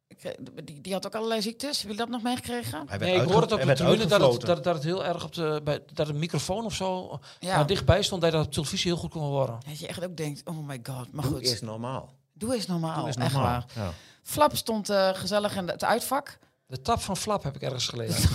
Ik, 0.09 0.37
die, 0.65 0.81
die 0.81 0.93
had 0.93 1.07
ook 1.07 1.15
allerlei 1.15 1.43
ziektes. 1.43 1.79
Hebben 1.83 1.97
jullie 1.97 2.11
dat 2.13 2.23
nog 2.23 2.23
meegekregen? 2.23 2.87
Nee, 2.99 3.15
ik 3.15 3.21
hoorde 3.31 3.41
het 3.41 3.53
op 3.53 3.61
de 3.69 3.75
tribune 3.75 4.07
dat 4.07 4.33
het, 4.33 4.41
dat, 4.41 4.65
dat 4.65 4.75
het 4.75 4.85
heel 4.85 5.05
erg 5.05 5.25
op 5.25 5.33
de, 5.35 5.61
bij, 5.65 5.81
dat 5.93 6.09
een 6.09 6.19
microfoon 6.19 6.65
of 6.65 6.75
zo 6.75 7.19
Ja. 7.39 7.57
waar 7.57 7.67
dichtbij 7.67 8.03
stond, 8.03 8.23
dat 8.23 8.31
je 8.31 8.37
dat 8.37 8.47
op 8.47 8.53
televisie 8.53 8.91
heel 8.93 9.01
goed 9.01 9.11
kon 9.11 9.23
horen. 9.23 9.59
Dat 9.69 9.79
je 9.79 9.87
echt 9.87 10.05
ook 10.05 10.17
denkt, 10.17 10.43
oh 10.45 10.67
my 10.67 10.81
god. 10.83 11.13
Maar 11.13 11.25
Doe 11.25 11.33
goed, 11.33 11.43
eerst 11.43 11.63
normaal. 11.63 12.13
doe 12.33 12.55
eens 12.55 12.67
normaal. 12.67 12.99
Doe 12.99 13.07
echt 13.09 13.19
normaal. 13.19 13.43
waar. 13.43 13.65
Ja. 13.75 13.91
Flap 14.23 14.57
stond 14.57 14.91
eh, 14.91 15.09
gezellig 15.15 15.57
in 15.57 15.69
het 15.69 15.85
uitvak. 15.85 16.39
De 16.67 16.81
tap 16.83 17.01
van 17.01 17.17
Flap 17.17 17.43
heb 17.43 17.55
ik 17.55 17.63
ergens 17.63 17.89
gelezen. 17.89 18.31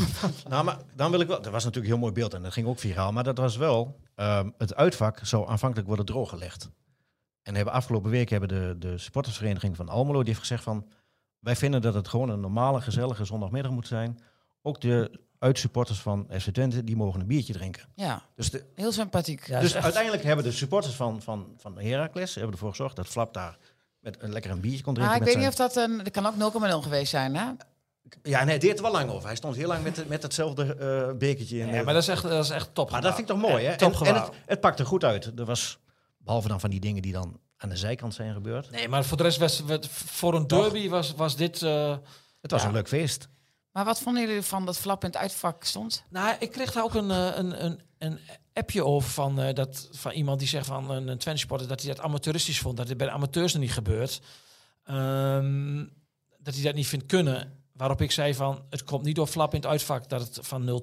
Nou, 0.49 0.63
maar 0.63 0.77
dan 0.95 1.11
wil 1.11 1.19
ik 1.19 1.27
wel. 1.27 1.41
Dat 1.41 1.51
was 1.51 1.63
natuurlijk 1.63 1.93
een 1.93 1.99
heel 1.99 2.09
mooi 2.09 2.19
beeld 2.19 2.33
en 2.33 2.43
dat 2.43 2.53
ging 2.53 2.67
ook 2.67 2.79
viraal. 2.79 3.11
Maar 3.11 3.23
dat 3.23 3.37
was 3.37 3.57
wel. 3.57 3.99
ehm, 4.15 4.49
het 4.57 4.75
uitvak 4.75 5.19
zou 5.23 5.49
aanvankelijk 5.49 5.87
worden 5.87 6.05
drooggelegd. 6.05 6.69
En 7.41 7.55
hebben 7.55 7.73
afgelopen 7.73 8.11
week 8.11 8.29
hebben 8.29 8.49
de, 8.49 8.75
de 8.79 8.97
supportersvereniging 8.97 9.75
van 9.75 9.89
Almelo 9.89 10.17
die 10.19 10.27
heeft 10.27 10.39
gezegd 10.39 10.63
van. 10.63 10.87
Wij 11.39 11.55
vinden 11.55 11.81
dat 11.81 11.93
het 11.93 12.07
gewoon 12.07 12.29
een 12.29 12.39
normale, 12.39 12.81
gezellige 12.81 13.25
zondagmiddag 13.25 13.71
moet 13.71 13.87
zijn. 13.87 14.19
Ook 14.61 14.81
de 14.81 15.19
uitsupporters 15.39 15.99
van 15.99 16.27
FC 16.39 16.49
Twente, 16.49 16.83
die 16.83 16.95
mogen 16.95 17.19
een 17.21 17.27
biertje 17.27 17.53
drinken. 17.53 17.83
Ja, 17.95 18.21
Dus, 18.35 18.49
de, 18.49 18.65
heel 18.75 18.91
sympathiek. 18.91 19.47
Ja, 19.47 19.59
dus 19.59 19.73
echt- 19.73 19.83
uiteindelijk 19.83 20.23
hebben 20.23 20.45
de 20.45 20.51
supporters 20.51 20.95
van, 20.95 21.21
van, 21.21 21.53
van 21.57 21.79
Heracles 21.79 22.33
hebben 22.35 22.51
ervoor 22.53 22.69
gezorgd 22.69 22.95
dat 22.95 23.07
Flap 23.07 23.33
daar 23.33 23.57
met 23.99 24.21
een 24.21 24.31
lekker 24.31 24.51
een 24.51 24.59
biertje 24.61 24.83
kon 24.83 24.93
drinken. 24.93 25.17
Maar 25.17 25.27
ik 25.27 25.33
met 25.33 25.33
weet 25.43 25.43
niet 25.53 25.59
of 25.59 25.73
dat 25.73 25.89
een... 25.89 25.97
Dat 25.97 26.11
kan 26.11 26.25
ook 26.45 26.53
0,0 26.77 26.83
geweest 26.83 27.09
zijn, 27.09 27.35
hè? 27.35 27.45
Ja, 28.23 28.43
nee, 28.43 28.59
deed 28.59 28.75
er 28.77 28.81
wel 28.83 28.91
lang 28.91 29.09
over. 29.09 29.27
Hij 29.27 29.35
stond 29.35 29.55
heel 29.55 29.67
lang 29.67 29.83
met, 29.83 30.07
met 30.07 30.23
hetzelfde 30.23 30.75
eh, 30.75 31.17
bekertje. 31.17 31.57
in 31.59 31.67
Ja, 31.67 31.83
maar 31.83 31.93
dat 31.93 32.03
is 32.03 32.09
echt, 32.09 32.23
dat 32.23 32.43
is 32.43 32.49
echt 32.49 32.69
top. 32.73 32.91
Maar 32.91 33.01
dat 33.01 33.15
vind 33.15 33.29
ik 33.29 33.35
toch 33.35 33.49
mooi, 33.49 33.65
hè? 33.65 33.77
Top 33.77 33.93
En, 33.93 34.05
en 34.07 34.13
het, 34.21 34.29
het 34.45 34.59
pakte 34.59 34.85
goed 34.85 35.03
uit. 35.03 35.39
Er 35.39 35.45
was, 35.45 35.79
behalve 36.17 36.47
dan 36.47 36.59
van 36.59 36.69
die 36.69 36.79
dingen 36.79 37.01
die 37.01 37.11
dan 37.13 37.39
aan 37.57 37.69
de 37.69 37.75
zijkant 37.77 38.13
zijn 38.13 38.33
gebeurd. 38.33 38.71
Nee, 38.71 38.87
maar 38.87 39.05
voor 39.05 39.17
de 39.17 39.23
rest, 39.23 39.37
was, 39.37 39.63
voor 39.89 40.33
een 40.33 40.47
derby 40.47 40.89
was, 40.89 41.13
was 41.15 41.35
dit... 41.35 41.61
eh, 41.61 41.97
Het 42.41 42.51
was 42.51 42.61
Ja. 42.61 42.67
een 42.67 42.73
leuk 42.73 42.87
feest. 42.87 43.27
Maar 43.71 43.85
wat 43.85 43.99
vonden 44.01 44.27
jullie 44.27 44.41
van 44.41 44.65
dat 44.65 44.77
Flap 44.77 45.01
in 45.03 45.09
het 45.09 45.17
uitvak 45.17 45.63
stond? 45.63 46.03
Nou, 46.09 46.35
ik 46.39 46.51
kreeg 46.51 46.71
daar 46.71 46.83
ook 46.83 46.93
een, 46.93 47.11
eh, 47.11 47.29
een, 47.35 47.65
een, 47.65 47.81
een 47.97 48.19
appje 48.53 48.85
over 48.85 49.09
van, 49.09 49.39
eh, 49.41 49.53
dat, 49.53 49.89
van 49.91 50.11
iemand 50.11 50.39
die 50.39 50.47
zegt 50.47 50.65
van 50.65 50.89
een, 50.91 51.07
een 51.07 51.37
supporter 51.37 51.67
dat 51.67 51.81
hij 51.81 51.93
dat 51.93 52.03
amateuristisch 52.03 52.59
vond, 52.59 52.77
dat 52.77 52.87
dit 52.87 52.97
bij 52.97 53.07
de 53.07 53.13
amateurs 53.13 53.53
nog 53.53 53.61
niet 53.61 53.71
gebeurt. 53.73 54.21
Ehm, 54.83 55.85
dat 56.37 56.53
hij 56.53 56.63
dat 56.63 56.73
niet 56.73 56.87
vindt 56.87 57.05
kunnen. 57.05 57.60
Waarop 57.81 58.01
ik 58.01 58.11
zei 58.11 58.33
van, 58.33 58.61
het 58.69 58.83
komt 58.83 59.03
niet 59.03 59.15
door 59.15 59.27
flap 59.27 59.53
in 59.53 59.59
het 59.59 59.69
uitvak 59.69 60.09
dat 60.09 60.21
het 60.21 60.39
van 60.41 60.81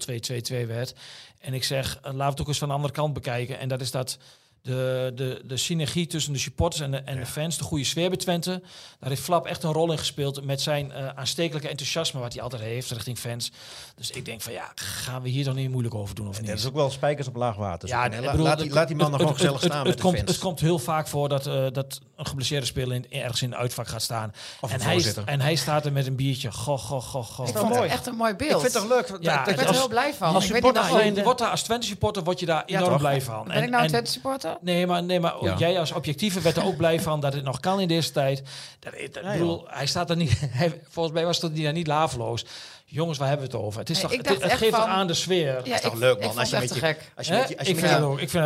0-2-2-2 0.62 0.66
werd. 0.66 0.94
En 1.40 1.54
ik 1.54 1.64
zeg, 1.64 1.96
eh, 1.96 2.02
laten 2.02 2.16
we 2.18 2.24
het 2.24 2.40
ook 2.40 2.48
eens 2.48 2.58
van 2.58 2.68
de 2.68 2.74
andere 2.74 2.92
kant 2.92 3.12
bekijken. 3.12 3.58
En 3.58 3.68
dat 3.68 3.80
is 3.80 3.90
dat 3.90 4.18
de, 4.62 5.12
de, 5.14 5.42
de 5.44 5.56
synergie 5.56 6.06
tussen 6.06 6.32
de 6.32 6.38
supporters 6.38 6.82
en 6.82 6.90
de, 6.90 6.96
en 6.96 7.16
de 7.18 7.26
fans, 7.26 7.58
de 7.58 7.64
goede 7.64 7.84
sfeer 7.84 8.08
bij 8.08 8.18
Twente. 8.18 8.62
Daar 9.00 9.08
heeft 9.08 9.22
Flap 9.22 9.46
echt 9.46 9.62
een 9.62 9.72
rol 9.72 9.92
in 9.92 9.98
gespeeld 9.98 10.44
met 10.44 10.60
zijn 10.60 10.92
eh, 10.92 11.08
aanstekelijke 11.08 11.68
enthousiasme 11.68 12.20
wat 12.20 12.32
hij 12.32 12.42
altijd 12.42 12.62
heeft 12.62 12.90
richting 12.90 13.18
fans. 13.18 13.52
Dus 13.96 14.10
ik 14.10 14.24
denk 14.24 14.40
van 14.40 14.52
ja, 14.52 14.72
gaan 14.74 15.22
we 15.22 15.28
hier 15.28 15.44
dan 15.44 15.54
niet 15.54 15.70
moeilijk 15.70 15.94
over 15.94 16.14
doen 16.14 16.28
of 16.28 16.34
En 16.36 16.40
niet? 16.42 16.50
dat 16.50 16.58
is 16.60 16.66
ook 16.66 16.74
wel 16.74 16.90
spijkers 16.90 17.28
op 17.28 17.36
laag 17.36 17.56
water. 17.56 17.88
Ja, 17.88 18.08
la- 18.08 18.30
bedoel, 18.30 18.46
laat, 18.46 18.58
die, 18.58 18.70
laat 18.70 18.88
die 18.88 18.96
man 18.96 19.12
het- 19.12 19.20
nog 19.20 19.20
gewoon 19.20 19.32
het- 19.32 19.40
gezellig 19.42 19.60
het- 19.60 19.70
staan 19.72 19.86
het 19.86 19.94
met 19.94 20.00
komt, 20.00 20.12
de 20.14 20.18
fans. 20.20 20.30
Het 20.32 20.40
komt 20.44 20.60
heel 20.60 20.78
vaak 20.78 21.08
voor 21.08 21.28
dat, 21.28 21.46
eh, 21.46 21.66
dat 21.72 22.00
een 22.18 22.26
geblesseerde 22.26 22.66
speler 22.66 22.94
in, 22.96 23.06
ergens 23.20 23.42
in 23.42 23.50
het 23.50 23.60
uitvak 23.60 23.88
gaat 23.88 24.02
staan. 24.02 24.32
Of 24.60 24.72
en, 24.72 24.80
hij, 24.80 25.04
en 25.24 25.40
hij 25.40 25.54
staat 25.54 25.84
er 25.84 25.92
met 25.92 26.06
een 26.06 26.16
biertje. 26.16 26.52
Goh, 26.52 26.78
goh, 26.78 27.02
goh, 27.02 27.24
goh. 27.24 27.48
Ik 27.48 27.56
vond 27.56 27.68
mooi. 27.68 27.82
het 27.82 27.90
echt 27.90 28.06
een 28.06 28.14
mooi 28.14 28.34
beeld. 28.34 28.50
Ik 28.50 28.60
vind 28.60 28.72
het 28.72 28.82
toch 28.82 28.88
leuk 28.90 29.08
dat, 29.08 29.22
Ja, 29.22 29.38
dat 29.38 29.48
Ik 29.48 29.56
ben 29.56 29.64
je 29.64 29.70
er 29.70 29.76
heel 29.76 29.88
blij 29.88 30.14
van. 30.14 30.34
als 30.34 30.44
Ik 30.44 30.52
weet 30.52 30.62
niet 30.62 30.72
supporter 30.74 30.96
of- 30.96 31.02
Nee, 31.02 31.14
je 31.14 31.22
wordt 31.22 31.38
daar 31.38 31.50
als 31.50 31.62
Twente 31.62 31.86
supporter 31.86 32.22
word 32.24 32.40
je 32.40 32.46
daar 32.46 32.62
Ja, 32.66 32.76
enorm 32.76 32.90
toch? 32.90 33.00
blij 33.00 33.22
van. 33.22 33.44
Ben 33.48 33.62
ik 33.62 33.70
nou 33.70 33.82
een 33.82 33.88
Twente 33.88 34.10
supporter? 34.10 34.56
Nee, 34.60 34.86
maar, 34.86 35.02
nee, 35.02 35.20
maar 35.20 35.34
Ja. 35.40 35.54
jij 35.58 35.78
als 35.80 35.92
objectieve 35.92 36.40
werd 36.40 36.56
er 36.56 36.64
ook 36.64 36.76
blij 36.76 37.00
van 37.00 37.20
dat 37.20 37.32
het 37.32 37.44
nog 37.44 37.60
kan 37.60 37.80
in 37.80 37.88
deze 37.88 38.10
tijd. 38.10 38.42
Dat, 38.78 38.92
dat, 39.12 39.22
Ja, 39.24 39.32
bedoel, 39.32 39.64
hij 39.68 39.86
staat 39.86 40.10
er 40.10 40.16
niet. 40.16 40.40
Hij, 40.50 40.80
volgens 40.88 41.14
mij 41.14 41.24
was 41.24 41.40
het 41.42 41.56
daar 41.56 41.72
niet 41.72 41.86
laveloos. 41.86 42.44
Jongens, 42.90 43.18
waar 43.18 43.28
hebben 43.28 43.46
we 43.50 43.56
het 43.56 43.64
over? 43.64 43.80
Het, 43.80 43.90
is 43.90 44.00
toch, 44.00 44.10
het, 44.10 44.28
geeft 44.28 44.58
toch 44.72 44.80
van- 44.80 44.88
aan 44.88 45.06
de 45.06 45.14
sfeer. 45.14 45.60
Ja, 45.64 45.78
toch 45.78 45.92
ik, 45.92 45.98
leuk, 45.98 46.20
man, 46.20 46.38
als 46.38 46.50
je 46.50 46.54
het 46.56 46.64
echt 46.64 46.72
met 46.72 46.80
je- 46.80 46.86
gek. 46.86 47.12
Als 47.16 47.26
je 47.26 47.32
met 47.32 47.48
je, 47.48 47.58
als 47.58 47.66
je 47.68 47.74
ik, 47.74 47.80
met 47.80 47.90
je- 47.90 47.96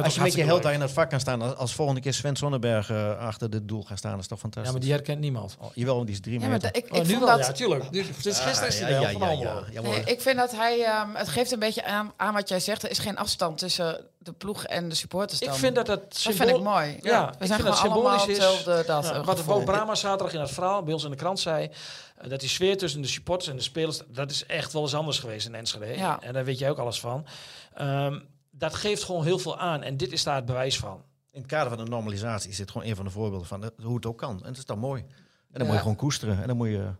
als 0.02 0.14
je 0.14 0.20
met 0.20 0.32
je 0.34 0.44
held 0.44 0.62
daar 0.62 0.72
in 0.72 0.80
het 0.80 0.90
vak 0.90 1.10
kan 1.10 1.20
staan, 1.20 1.42
als, 1.42 1.54
als 1.56 1.74
volgende 1.74 2.00
keer 2.00 2.14
Sven 2.14 2.36
Sonnenberg 2.36 2.90
eh, 2.90 3.18
achter 3.18 3.50
de 3.50 3.64
doel 3.64 3.82
gaat 3.82 3.98
staan, 3.98 4.18
is 4.18 4.26
toch 4.26 4.38
fantastisch. 4.38 4.72
Ja, 4.72 4.78
maar 4.78 4.86
die 4.86 4.92
herkent 4.94 5.20
niemand. 5.20 5.56
Oh, 5.60 5.70
jawel, 5.74 6.04
die 6.04 6.14
is 6.14 6.20
drie 6.20 6.40
Ja, 6.40 6.46
meter. 6.48 6.74
ik, 6.74 6.86
Oh, 6.90 6.98
ik 6.98 7.06
nu 7.06 7.18
wel, 7.18 7.26
dat... 7.36 7.46
ja, 7.46 7.52
tuurlijk. 7.52 7.90
Nu- 7.90 8.04
Het 8.16 8.26
is 8.26 8.38
gisteren 8.38 8.68
is 8.68 8.78
hij 8.80 8.90
ja, 8.90 9.00
ja, 9.00 9.08
ja, 9.30 9.82
ja, 9.82 9.90
ik 10.04 10.20
vind 10.20 10.36
dat 10.36 10.52
hij... 10.56 10.84
ehm, 10.84 11.14
het 11.14 11.28
geeft 11.28 11.52
een 11.52 11.58
beetje 11.58 11.84
aan, 11.84 12.12
aan 12.16 12.34
wat 12.34 12.48
jij 12.48 12.60
zegt. 12.60 12.82
Er 12.82 12.90
is 12.90 12.98
geen 12.98 13.16
afstand 13.16 13.58
tussen 13.58 14.00
de 14.22 14.32
ploeg 14.32 14.64
en 14.64 14.88
de 14.88 14.94
supporters 14.94 15.40
Ik 15.40 15.48
dan. 15.48 15.56
vind 15.56 15.74
dat 15.74 15.86
dat 15.86 16.00
Dat 16.00 16.18
vind 16.34 16.50
ik 16.50 16.60
mooi. 16.62 16.98
Ja, 17.02 17.26
we 17.26 17.30
ik 17.30 17.46
zijn 17.46 17.60
vind 17.60 17.62
dat 17.70 17.78
gewoon 17.78 17.94
allemaal 17.94 18.18
symbolisch 18.18 18.38
is- 18.38 18.44
hetzelfde. 18.44 18.84
Dat, 18.86 19.04
Ja, 19.04 19.24
wat. 19.24 19.44
Wout 19.44 19.64
Brama 19.64 19.94
zaterdag 19.94 20.34
in 20.34 20.40
het 20.40 20.50
verhaal 20.50 20.82
bij 20.82 20.92
ons 20.92 21.04
in 21.04 21.10
de 21.10 21.16
krant 21.16 21.40
zei, 21.40 21.70
eh, 22.16 22.28
dat 22.28 22.40
die 22.40 22.48
sfeer 22.48 22.76
tussen 22.78 23.02
de 23.02 23.08
supporters 23.08 23.50
en 23.50 23.56
de 23.56 23.62
spelers, 23.62 24.00
dat 24.08 24.30
is 24.30 24.46
echt 24.46 24.72
wel 24.72 24.82
eens 24.82 24.94
anders 24.94 25.18
geweest 25.18 25.46
in 25.46 25.54
Enschede. 25.54 25.86
Ja. 25.96 26.20
En 26.20 26.32
daar 26.32 26.44
weet 26.44 26.58
jij 26.58 26.70
ook 26.70 26.78
alles 26.78 27.00
van. 27.00 27.26
Ehm, 27.74 28.18
dat 28.50 28.74
geeft 28.74 29.04
gewoon 29.04 29.24
heel 29.24 29.38
veel 29.38 29.58
aan 29.58 29.82
en 29.82 29.96
dit 29.96 30.12
is 30.12 30.22
daar 30.22 30.36
het 30.36 30.44
bewijs 30.46 30.78
van. 30.78 31.02
In 31.30 31.40
het 31.40 31.50
kader 31.50 31.68
van 31.76 31.84
de 31.84 31.90
normalisatie 31.90 32.50
is 32.50 32.56
dit 32.56 32.70
gewoon 32.70 32.86
een 32.88 32.96
van 32.96 33.04
de 33.04 33.10
voorbeelden 33.10 33.46
van 33.46 33.70
hoe 33.82 33.94
het 33.94 34.06
ook 34.06 34.18
kan. 34.18 34.40
En 34.40 34.48
het 34.48 34.56
is 34.58 34.64
dan 34.66 34.78
mooi. 34.78 35.00
En 35.02 35.08
dan 35.58 35.60
moet 35.60 35.66
Ja. 35.66 35.72
je 35.72 35.78
gewoon 35.80 35.96
koesteren. 35.96 36.40
En 36.40 36.46
dan 36.46 36.56
moet 36.56 36.68
je... 36.68 36.90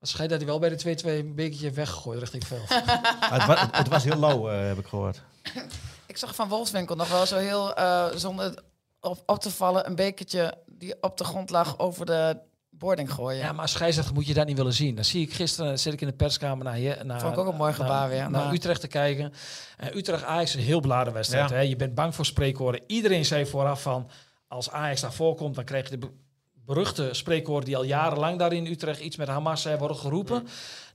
Het 0.00 0.08
schijnt 0.08 0.30
dat 0.30 0.38
hij 0.40 0.48
wel 0.48 0.58
bij 0.58 0.68
de 0.68 0.76
2-2 0.76 1.18
een 1.18 1.32
heeft 1.36 1.74
weggegooid 1.74 2.18
richting 2.18 2.46
veld. 2.46 2.68
Het, 3.34 3.46
wa- 3.46 3.56
het, 3.60 3.76
het 3.76 3.88
was 3.88 4.04
heel 4.04 4.18
lauw, 4.18 4.48
eh, 4.50 4.66
heb 4.66 4.78
ik 4.78 4.86
gehoord. 4.86 5.22
Ik 6.16 6.22
zag 6.22 6.34
van 6.34 6.48
Wolfswinkel 6.48 6.96
nog 6.96 7.08
wel 7.08 7.26
zo 7.26 7.36
heel, 7.36 7.74
eh, 7.74 8.06
zonder 8.14 8.62
op, 9.00 9.22
op 9.26 9.38
te 9.40 9.50
vallen, 9.50 9.86
een 9.86 9.94
bekertje 9.94 10.54
die 10.66 10.94
op 11.00 11.16
de 11.16 11.24
grond 11.24 11.50
lag 11.50 11.78
over 11.78 12.06
de 12.06 12.38
boarding 12.70 13.12
gooien. 13.12 13.38
Ja, 13.38 13.52
maar 13.52 13.60
als 13.62 13.70
scheidsrechter 13.72 14.14
moet 14.14 14.26
je 14.26 14.34
dat 14.34 14.46
niet 14.46 14.56
willen 14.56 14.72
zien. 14.72 14.94
Dan 14.94 15.04
zie 15.04 15.22
ik 15.22 15.32
gisteren, 15.32 15.78
zit 15.78 15.92
ik 15.92 16.00
in 16.00 16.06
de 16.06 16.12
perskamer 16.12 16.64
naar, 16.64 16.74
hier- 16.74 17.06
naar, 17.06 17.20
Vond 17.20 17.32
ik 17.32 17.38
ook 17.38 17.46
een 17.46 17.56
mooi 17.56 17.72
gebaar 17.72 17.90
naar, 18.00 18.08
weer, 18.08 18.30
naar 18.30 18.52
Utrecht 18.52 18.80
te 18.80 18.86
kijken. 18.86 19.32
En 19.76 19.96
Utrecht 19.96 20.22
Ajax 20.24 20.50
is 20.50 20.56
een 20.60 20.66
heel 20.66 20.80
beladen 20.80 21.12
wedstrijd. 21.12 21.50
Ja. 21.50 21.56
Hè? 21.56 21.62
Je 21.62 21.76
bent 21.76 21.94
bang 21.94 22.14
voor 22.14 22.26
spreekwoorden. 22.26 22.80
Iedereen 22.86 23.24
zei 23.24 23.46
vooraf 23.46 23.82
van, 23.82 24.10
als 24.48 24.70
Ajax 24.70 25.00
daar 25.00 25.12
voorkomt, 25.12 25.54
dan 25.54 25.64
krijg 25.64 25.84
je 25.84 25.90
de 25.90 26.06
be- 26.06 26.12
beruchte 26.64 27.08
spreekwoorden 27.12 27.64
die 27.64 27.76
al 27.76 27.82
jarenlang 27.84 28.38
daar 28.38 28.52
in 28.52 28.66
Utrecht 28.66 29.00
iets 29.00 29.16
met 29.16 29.28
Hamas 29.28 29.62
zijn 29.62 29.78
worden 29.78 29.96
geroepen. 29.96 30.46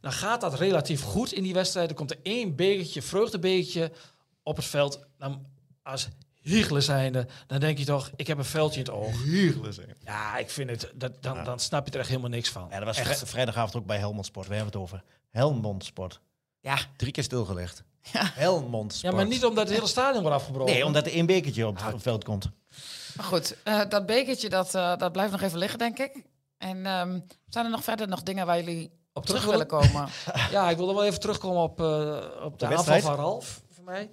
Dan 0.01 0.11
gaat 0.11 0.41
dat 0.41 0.53
relatief 0.53 1.01
goed 1.01 1.31
in 1.33 1.43
die 1.43 1.53
wedstrijd. 1.53 1.89
Er 1.89 1.95
komt 1.95 2.11
er 2.11 2.19
één 2.23 2.55
bekertje, 2.55 3.01
vreugdebekertje 3.01 3.91
op 4.43 4.55
het 4.55 4.65
veld. 4.65 4.99
Dan 5.17 5.45
als 5.83 6.07
Hiegelen 6.41 6.83
zijnde, 6.83 7.27
dan 7.47 7.59
denk 7.59 7.77
je 7.77 7.85
toch, 7.85 8.11
ik 8.15 8.27
heb 8.27 8.37
een 8.37 8.45
veldje 8.45 8.79
in 8.79 8.85
het 8.85 8.93
oog. 8.95 9.23
Hiegelen 9.23 9.73
zijn. 9.73 9.95
Ja, 10.05 10.37
ik 10.37 10.49
vind 10.49 10.69
het, 10.69 10.91
dat, 10.95 11.23
dan, 11.23 11.43
dan 11.43 11.59
snap 11.59 11.85
je 11.87 11.91
er 11.93 11.99
echt 11.99 12.07
helemaal 12.09 12.29
niks 12.29 12.49
van. 12.49 12.67
Ja, 12.69 12.77
dat 12.77 12.85
was 12.85 12.97
Echt. 12.97 13.17
vri- 13.17 13.27
vrijdagavond 13.27 13.75
ook 13.75 13.85
bij 13.85 13.97
Helmond 13.97 14.25
Sport. 14.25 14.47
We 14.47 14.53
hebben 14.55 14.71
het 14.73 14.81
over 14.81 15.03
Helmond 15.29 15.83
Sport. 15.85 16.19
Ja, 16.59 16.77
Drie 16.97 17.11
keer 17.11 17.23
stilgelegd. 17.23 17.83
Helmond 18.11 18.93
Sport. 18.93 19.11
Ja, 19.13 19.17
maar 19.19 19.27
niet 19.27 19.45
omdat 19.45 19.67
het 19.67 19.75
hele 19.75 19.87
stadion 19.89 20.21
wordt 20.21 20.37
afgebroken. 20.37 20.73
Nee, 20.73 20.85
omdat 20.85 21.05
er 21.05 21.11
één 21.11 21.25
bekertje 21.25 21.67
op 21.67 21.77
het 21.83 22.01
veld 22.01 22.23
komt. 22.23 22.49
maar 23.15 23.25
goed. 23.25 23.55
eh, 23.63 23.81
dat 23.89 24.05
bekertje, 24.05 24.49
dat, 24.49 24.75
eh, 24.75 24.97
dat 24.97 25.11
blijft 25.11 25.31
nog 25.31 25.41
even 25.41 25.57
liggen, 25.57 25.79
denk 25.79 25.99
ik. 25.99 26.23
En 26.57 26.85
ehm, 26.85 27.19
zijn 27.47 27.65
er 27.65 27.71
nog 27.71 27.83
verder 27.83 28.07
nog 28.07 28.23
dingen 28.23 28.45
waar 28.45 28.57
jullie 28.63 28.91
op 29.13 29.25
terug 29.25 29.45
willen 29.45 29.67
komen? 29.67 30.07
Ja, 30.51 30.69
ik 30.69 30.77
wilde 30.77 30.93
wel 30.93 31.03
even 31.05 31.19
terugkomen 31.19 31.61
op, 31.61 31.79
eh, 31.79 31.85
op 32.43 32.59
de, 32.59 32.65
aanval 32.65 32.67
wedstrijd? 32.69 33.03
van 33.03 33.15
Ralf, 33.15 33.61
voor 33.71 33.83
mij. 33.83 34.09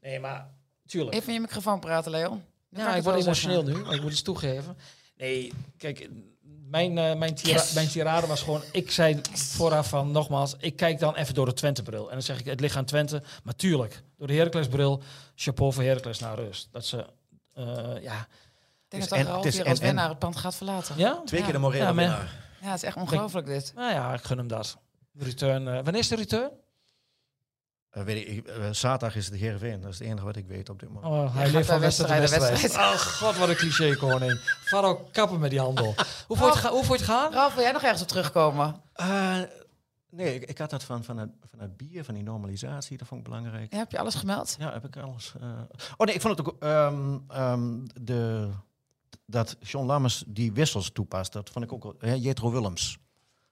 Nee, 0.00 0.20
maar 0.20 0.50
tuurlijk. 0.86 1.14
Even 1.16 1.28
in 1.28 1.34
je 1.34 1.40
microfoon 1.40 1.80
praten, 1.80 2.10
Leon. 2.10 2.44
Ja, 2.70 2.94
ik 2.94 3.02
word 3.02 3.16
emotioneel 3.20 3.64
zeggen. 3.64 3.80
nu, 3.82 3.86
maar 3.86 3.94
ik 3.94 4.02
moet 4.02 4.12
iets 4.12 4.22
toegeven. 4.22 4.76
Nee, 5.16 5.52
kijk, 5.76 6.08
mijn, 6.68 6.98
eh, 6.98 7.14
mijn, 7.14 7.34
tira 7.34 7.52
Yes. 7.52 7.72
mijn 7.72 7.88
tirade 7.88 8.26
was 8.26 8.42
gewoon... 8.42 8.62
Ik 8.72 8.90
zei 8.90 9.20
vooraf 9.32 9.88
van, 9.88 10.10
nogmaals, 10.10 10.54
ik 10.58 10.76
kijk 10.76 10.98
dan 10.98 11.14
even 11.16 11.34
door 11.34 11.46
de 11.46 11.52
Twente-bril. 11.52 12.06
En 12.06 12.12
dan 12.12 12.22
zeg 12.22 12.38
ik, 12.38 12.44
het 12.46 12.60
ligt 12.60 12.76
aan 12.76 12.84
Twente. 12.84 13.22
Maar 13.44 13.54
tuurlijk, 13.56 14.02
door 14.16 14.26
de 14.26 14.34
Heracles-bril, 14.34 15.02
chapeau 15.34 15.72
voor 15.72 15.82
Heracles 15.82 16.18
naar 16.18 16.34
rust. 16.34 16.68
Dat 16.72 16.86
ze, 16.86 17.06
eh, 17.54 17.64
ja... 18.02 18.26
Ik 18.90 18.94
denk 18.94 19.02
Het 19.02 19.10
dat 19.10 19.18
en- 19.18 19.24
Ralf 19.32 19.44
het 19.44 19.54
is 19.54 19.64
als 19.64 19.78
en- 19.78 19.84
winnaar 19.86 20.08
het 20.08 20.18
pand 20.18 20.36
gaat 20.36 20.54
verlaten. 20.54 20.94
Ja? 20.98 21.22
Twee 21.24 21.40
Ja. 21.40 21.46
keer 21.46 21.54
de 21.54 21.60
Moreno 21.60 21.84
Ja, 21.84 21.94
winnaar. 21.94 22.34
Ja, 22.60 22.66
het 22.66 22.76
is 22.76 22.82
echt 22.82 22.96
ongelooflijk 22.96 23.46
dit. 23.46 23.72
Nou 23.74 23.92
ja, 23.92 24.14
ik 24.14 24.22
gun 24.22 24.38
hem 24.38 24.48
dat. 24.48 24.76
Return, 25.18 25.68
eh, 25.68 25.74
wanneer 25.74 25.96
is 26.00 26.08
de 26.08 26.16
return? 26.16 26.50
Eh, 27.98 28.04
weet 28.04 28.28
ik, 28.28 28.46
ik, 28.46 28.50
zaterdag 28.74 29.16
is 29.16 29.26
het 29.26 29.34
Heerenveen. 29.34 29.80
Dat 29.80 29.92
is 29.92 29.98
het 29.98 30.08
enige 30.08 30.24
wat 30.24 30.36
ik 30.36 30.46
weet 30.46 30.68
op 30.68 30.80
dit 30.80 30.88
moment. 30.88 31.12
Oh, 31.12 31.34
hij 31.34 31.50
leeft 31.50 31.66
van 31.68 31.80
wedstrijd 31.80 32.20
tot 32.20 32.30
wedstrijd 32.30 32.60
wedstrijd. 32.60 32.86
naar 32.86 32.94
Oh 32.94 33.00
god, 33.00 33.36
wat 33.36 33.48
een 33.48 33.54
cliché 33.56 33.96
koning. 33.96 34.38
Faro, 34.64 35.08
kappen 35.12 35.38
met 35.40 35.50
die 35.50 35.60
handel. 35.60 35.94
Hoe 36.26 36.36
je 36.38 36.44
het, 36.44 36.54
ga- 36.54 36.70
hoe 36.70 36.84
het 36.92 37.02
gaan? 37.02 37.32
Ralf, 37.32 37.54
wil 37.54 37.62
jij 37.62 37.72
nog 37.72 37.82
ergens 37.82 38.02
op 38.02 38.08
terugkomen? 38.08 38.82
Eh, 38.92 39.36
nee, 40.10 40.34
ik, 40.34 40.48
ik 40.48 40.58
had 40.58 40.70
dat 40.70 40.84
van, 40.84 41.04
van, 41.04 41.16
het, 41.18 41.30
van 41.50 41.58
het 41.60 41.76
bier, 41.76 42.04
van 42.04 42.14
die 42.14 42.22
normalisatie. 42.22 42.96
Dat 42.98 43.06
vond 43.08 43.20
ik 43.20 43.26
belangrijk. 43.26 43.72
Ja, 43.72 43.78
heb 43.78 43.90
je 43.90 43.98
alles 43.98 44.14
gemeld? 44.14 44.56
Ja, 44.58 44.72
heb 44.72 44.84
ik 44.84 44.96
alles. 44.96 45.34
eh. 45.40 45.48
Oh 45.96 46.06
nee, 46.06 46.14
ik 46.14 46.20
vond 46.20 46.38
het 46.38 46.48
ook. 46.48 46.62
ehm, 46.62 47.18
ehm, 47.28 47.78
de, 48.02 48.48
dat 49.26 49.56
John 49.60 49.86
Lammers 49.86 50.24
die 50.26 50.52
wissels 50.52 50.90
toepast, 50.92 51.32
dat 51.32 51.50
vond 51.50 51.64
ik 51.64 51.72
ook 51.72 51.82
wel. 51.82 51.94
hè, 51.98 52.12
Jetro 52.12 52.50
Willems. 52.50 52.98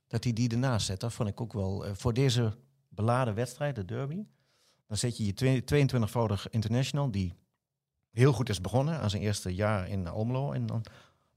Dat 0.08 0.24
hij 0.24 0.32
die 0.32 0.50
ernaast 0.50 0.86
zet, 0.86 1.00
dat 1.00 1.12
vond 1.12 1.28
ik 1.28 1.40
ook 1.40 1.52
wel. 1.52 1.84
eh, 1.86 1.90
voor 1.94 2.12
deze 2.14 2.56
beladen 2.88 3.34
wedstrijd, 3.34 3.74
de 3.74 3.84
derby. 3.84 4.24
Dan 4.86 4.96
zet 4.96 5.16
je 5.16 5.26
je 5.26 5.34
twee- 5.34 5.62
22-voudig 5.88 6.50
international, 6.50 7.10
die 7.10 7.34
heel 8.10 8.32
goed 8.32 8.48
is 8.48 8.60
begonnen 8.60 9.00
aan 9.00 9.10
zijn 9.10 9.22
eerste 9.22 9.54
jaar 9.54 9.88
in 9.88 10.06
Almelo. 10.06 10.52
En 10.52 10.66
dan 10.66 10.76
op 10.76 10.84
een 10.86 10.92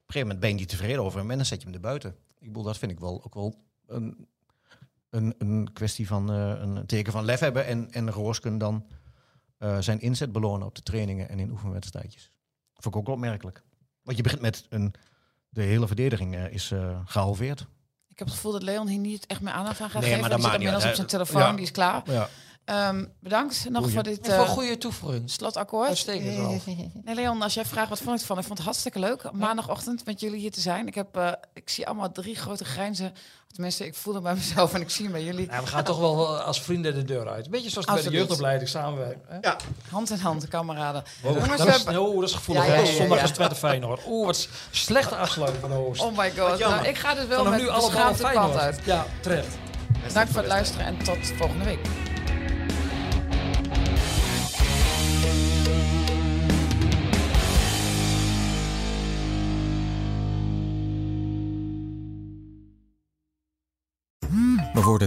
gegeven 0.06 0.22
moment 0.22 0.40
ben 0.40 0.50
je 0.50 0.56
niet 0.56 0.70
tevreden 0.70 1.04
over 1.04 1.20
hem 1.20 1.32
en 1.32 1.38
dan 1.38 1.46
zet 1.46 1.60
je 1.60 1.66
hem 1.66 1.76
er 1.76 1.82
buiten. 1.82 2.16
Ik 2.40 2.48
bedoel, 2.48 2.64
dat 2.64 2.78
vind 2.78 2.92
ik 2.92 3.00
wel 3.00 3.24
ook 3.24 3.34
wel 3.34 3.56
een, 3.88 4.28
een, 5.10 5.36
een 5.38 5.70
kwestie 5.74 6.08
van 6.08 6.32
eh, 6.32 6.54
een 6.62 6.86
teken 6.86 7.12
van 7.12 7.26
lef 7.26 7.40
hebben. 7.40 7.66
En, 7.66 7.92
en 7.92 8.12
Roosken 8.12 8.58
dan 8.58 8.86
eh, 9.58 9.78
zijn 9.80 10.00
inzet 10.02 10.32
belonen 10.32 10.68
op 10.68 10.76
de 10.76 10.82
trainingen 10.82 11.30
en 11.30 11.40
in 11.40 11.52
oefenwedstrijdjes. 11.52 12.32
Vond 12.74 12.96
ik 12.96 13.02
ook 13.02 13.08
opmerkelijk. 13.08 13.64
Want 14.04 14.18
je 14.18 14.24
begint 14.24 14.42
met 14.42 14.66
een. 14.70 14.94
De 15.52 15.62
hele 15.62 15.88
verdediging 15.88 16.36
eh, 16.36 16.54
is 16.54 16.72
eh, 16.72 17.00
gehalveerd. 17.06 17.60
Ik 18.08 18.20
heb 18.20 18.28
het 18.28 18.36
gevoel 18.36 18.52
dat 18.52 18.64
Leon 18.64 18.88
hier 18.88 19.00
niet 19.00 19.26
echt 19.26 19.42
meer 19.42 19.54
aandacht 19.54 19.82
aan 19.82 19.90
gaat 19.90 20.02
Nee, 20.02 20.10
geven. 20.10 20.22
maar 20.22 20.30
dat 20.30 20.40
maakt 20.40 20.52
niet 20.58 20.62
inmiddels 20.66 20.90
op 20.92 20.96
zijn 20.96 21.08
telefoon, 21.08 21.42
Ja. 21.42 21.52
die 21.52 21.62
is 21.62 21.72
klaar. 21.72 22.12
Ja. 22.12 22.30
Ehm, 22.70 23.06
bedankt 23.20 23.66
nog 23.70 23.78
Goeie. 23.82 23.94
voor 23.94 24.04
dit 24.04 24.20
Voor 24.22 24.34
eh, 24.34 24.50
goede 24.50 24.78
toevoeging. 24.78 25.30
slotakkoord. 25.32 25.88
Uitstekend. 25.88 26.64
Nee, 27.06 27.16
Leon, 27.16 27.42
als 27.42 27.54
jij 27.54 27.66
vraagt 27.66 27.90
wat 27.90 27.98
vond 28.00 28.16
ik 28.16 28.22
ervan, 28.22 28.38
ik 28.38 28.44
vond 28.46 28.58
het 28.58 28.68
hartstikke 28.68 29.00
leuk 29.00 29.32
maandagochtend 29.32 30.06
met 30.06 30.20
jullie 30.20 30.40
hier 30.40 30.52
te 30.52 30.60
zijn. 30.62 30.88
Ik, 30.88 30.96
heb, 30.96 31.18
eh, 31.18 31.32
ik 31.54 31.70
zie 31.70 31.88
allemaal 31.88 32.12
drie 32.12 32.36
grote 32.36 32.66
grijnzen. 32.66 33.14
Tenminste, 33.54 33.86
ik 33.86 33.96
voel 33.96 34.14
het 34.14 34.24
bij 34.24 34.34
mezelf 34.34 34.74
en 34.74 34.82
ik 34.82 34.90
zie 34.90 35.04
hem 35.04 35.14
bij 35.14 35.24
jullie. 35.24 35.48
Ja, 35.52 35.62
we 35.62 35.68
gaan 35.68 35.84
toch 35.84 36.00
wel 36.00 36.38
eh, 36.38 36.46
als 36.46 36.62
vrienden 36.62 36.94
de 36.96 37.04
deur 37.04 37.30
uit. 37.30 37.50
Beetje 37.50 37.70
zoals 37.70 37.86
bij 37.86 38.02
de 38.02 38.10
jeugdopleiding 38.10 38.70
samenwerken. 38.70 39.22
hè? 39.28 39.50
Hand 39.90 40.10
in 40.10 40.20
hand, 40.20 40.48
kameraden. 40.48 41.04
Oh, 41.24 41.32
Jongens, 41.34 41.58
dat, 41.58 41.68
is, 41.68 41.98
oh, 41.98 42.20
dat 42.20 42.30
is 42.30 42.36
gevoelig. 42.36 42.66
Ja, 42.66 42.74
ja, 42.74 42.80
ja, 42.80 42.88
ja, 42.88 42.96
Zondag 42.96 43.18
ja. 43.18 43.24
is 43.24 43.32
Twente 43.32 43.56
Feyenoord. 43.56 44.02
Oeh, 44.08 44.26
wat 44.26 44.48
slechte 44.72 45.16
afsluiting 45.16 45.62
van 45.62 45.70
de 45.70 45.76
hoogst. 45.76 46.02
Oh 46.02 46.18
my 46.18 46.32
god. 46.38 46.60
Nou, 46.60 46.88
ik 46.88 46.98
ga 46.98 47.14
dus 47.14 47.26
wel 47.26 47.38
Vanaf 47.38 47.52
met 47.52 47.62
nu 47.62 47.68
de 47.68 48.16
Feyenoord. 48.16 48.56
uit. 48.56 48.80
Ja, 48.86 49.06
terecht. 49.22 49.58
Dank 50.14 50.28
voor 50.28 50.38
het 50.38 50.48
luisteren 50.48 50.86
en 50.86 50.98
tot 51.04 51.18
volgende 51.38 51.64
week. 51.66 52.09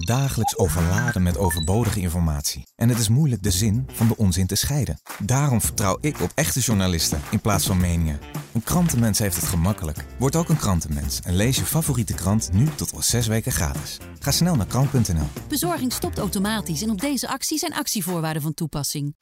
Worden 0.07 0.27
dagelijks 0.27 0.57
overladen 0.57 1.23
met 1.23 1.39
overbodige 1.39 2.01
informatie. 2.01 2.67
En 2.77 2.89
het 2.89 2.99
is 2.99 3.09
moeilijk 3.09 3.43
de 3.43 3.51
zin 3.51 3.87
van 3.93 4.09
de 4.09 4.17
onzin 4.17 4.47
te 4.47 4.55
scheiden. 4.55 5.01
Daarom 5.19 5.61
vertrouw 5.61 5.99
ik 6.01 6.21
op 6.21 6.31
echte 6.35 6.61
journalisten 6.61 7.21
in 7.31 7.41
plaats 7.41 7.67
van 7.67 7.81
meningen. 7.81 8.21
Een 8.53 8.63
krantenmens 8.63 9.19
heeft 9.19 9.37
het 9.37 9.45
gemakkelijk. 9.45 10.05
Word 10.19 10.37
ook 10.37 10.49
een 10.49 10.57
krantenmens 10.57 11.21
en 11.21 11.37
lees 11.37 11.57
je 11.57 11.65
favoriete 11.65 12.15
krant 12.15 12.51
nu 12.53 12.69
tot 12.75 12.95
al 12.95 13.03
zes 13.03 13.27
weken 13.27 13.53
gratis. 13.53 13.99
Ga 14.19 14.31
snel 14.31 14.57
naar 14.57 14.67
krant.nl. 14.67 15.29
Bezorging 15.49 15.93
stopt 15.93 16.19
automatisch 16.19 16.83
en 16.83 16.91
op 16.91 17.01
deze 17.01 17.29
actie 17.29 17.59
zijn 17.59 17.75
actievoorwaarden 17.75 18.43
van 18.43 18.55
toepassing. 18.55 19.15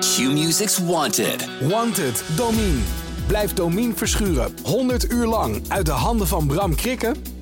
Q-Music's 0.00 0.78
Wanted. 0.78 1.48
Wanted, 1.68 2.24
Domine. 2.36 2.82
Blijf 3.26 3.54
Domine 3.54 3.94
verschuren 3.94 4.54
100 4.62 5.10
uur 5.10 5.26
lang 5.26 5.62
uit 5.68 5.86
de 5.86 5.92
handen 5.92 6.26
van 6.26 6.46
Bram 6.46 6.74
Krikken? 6.74 7.41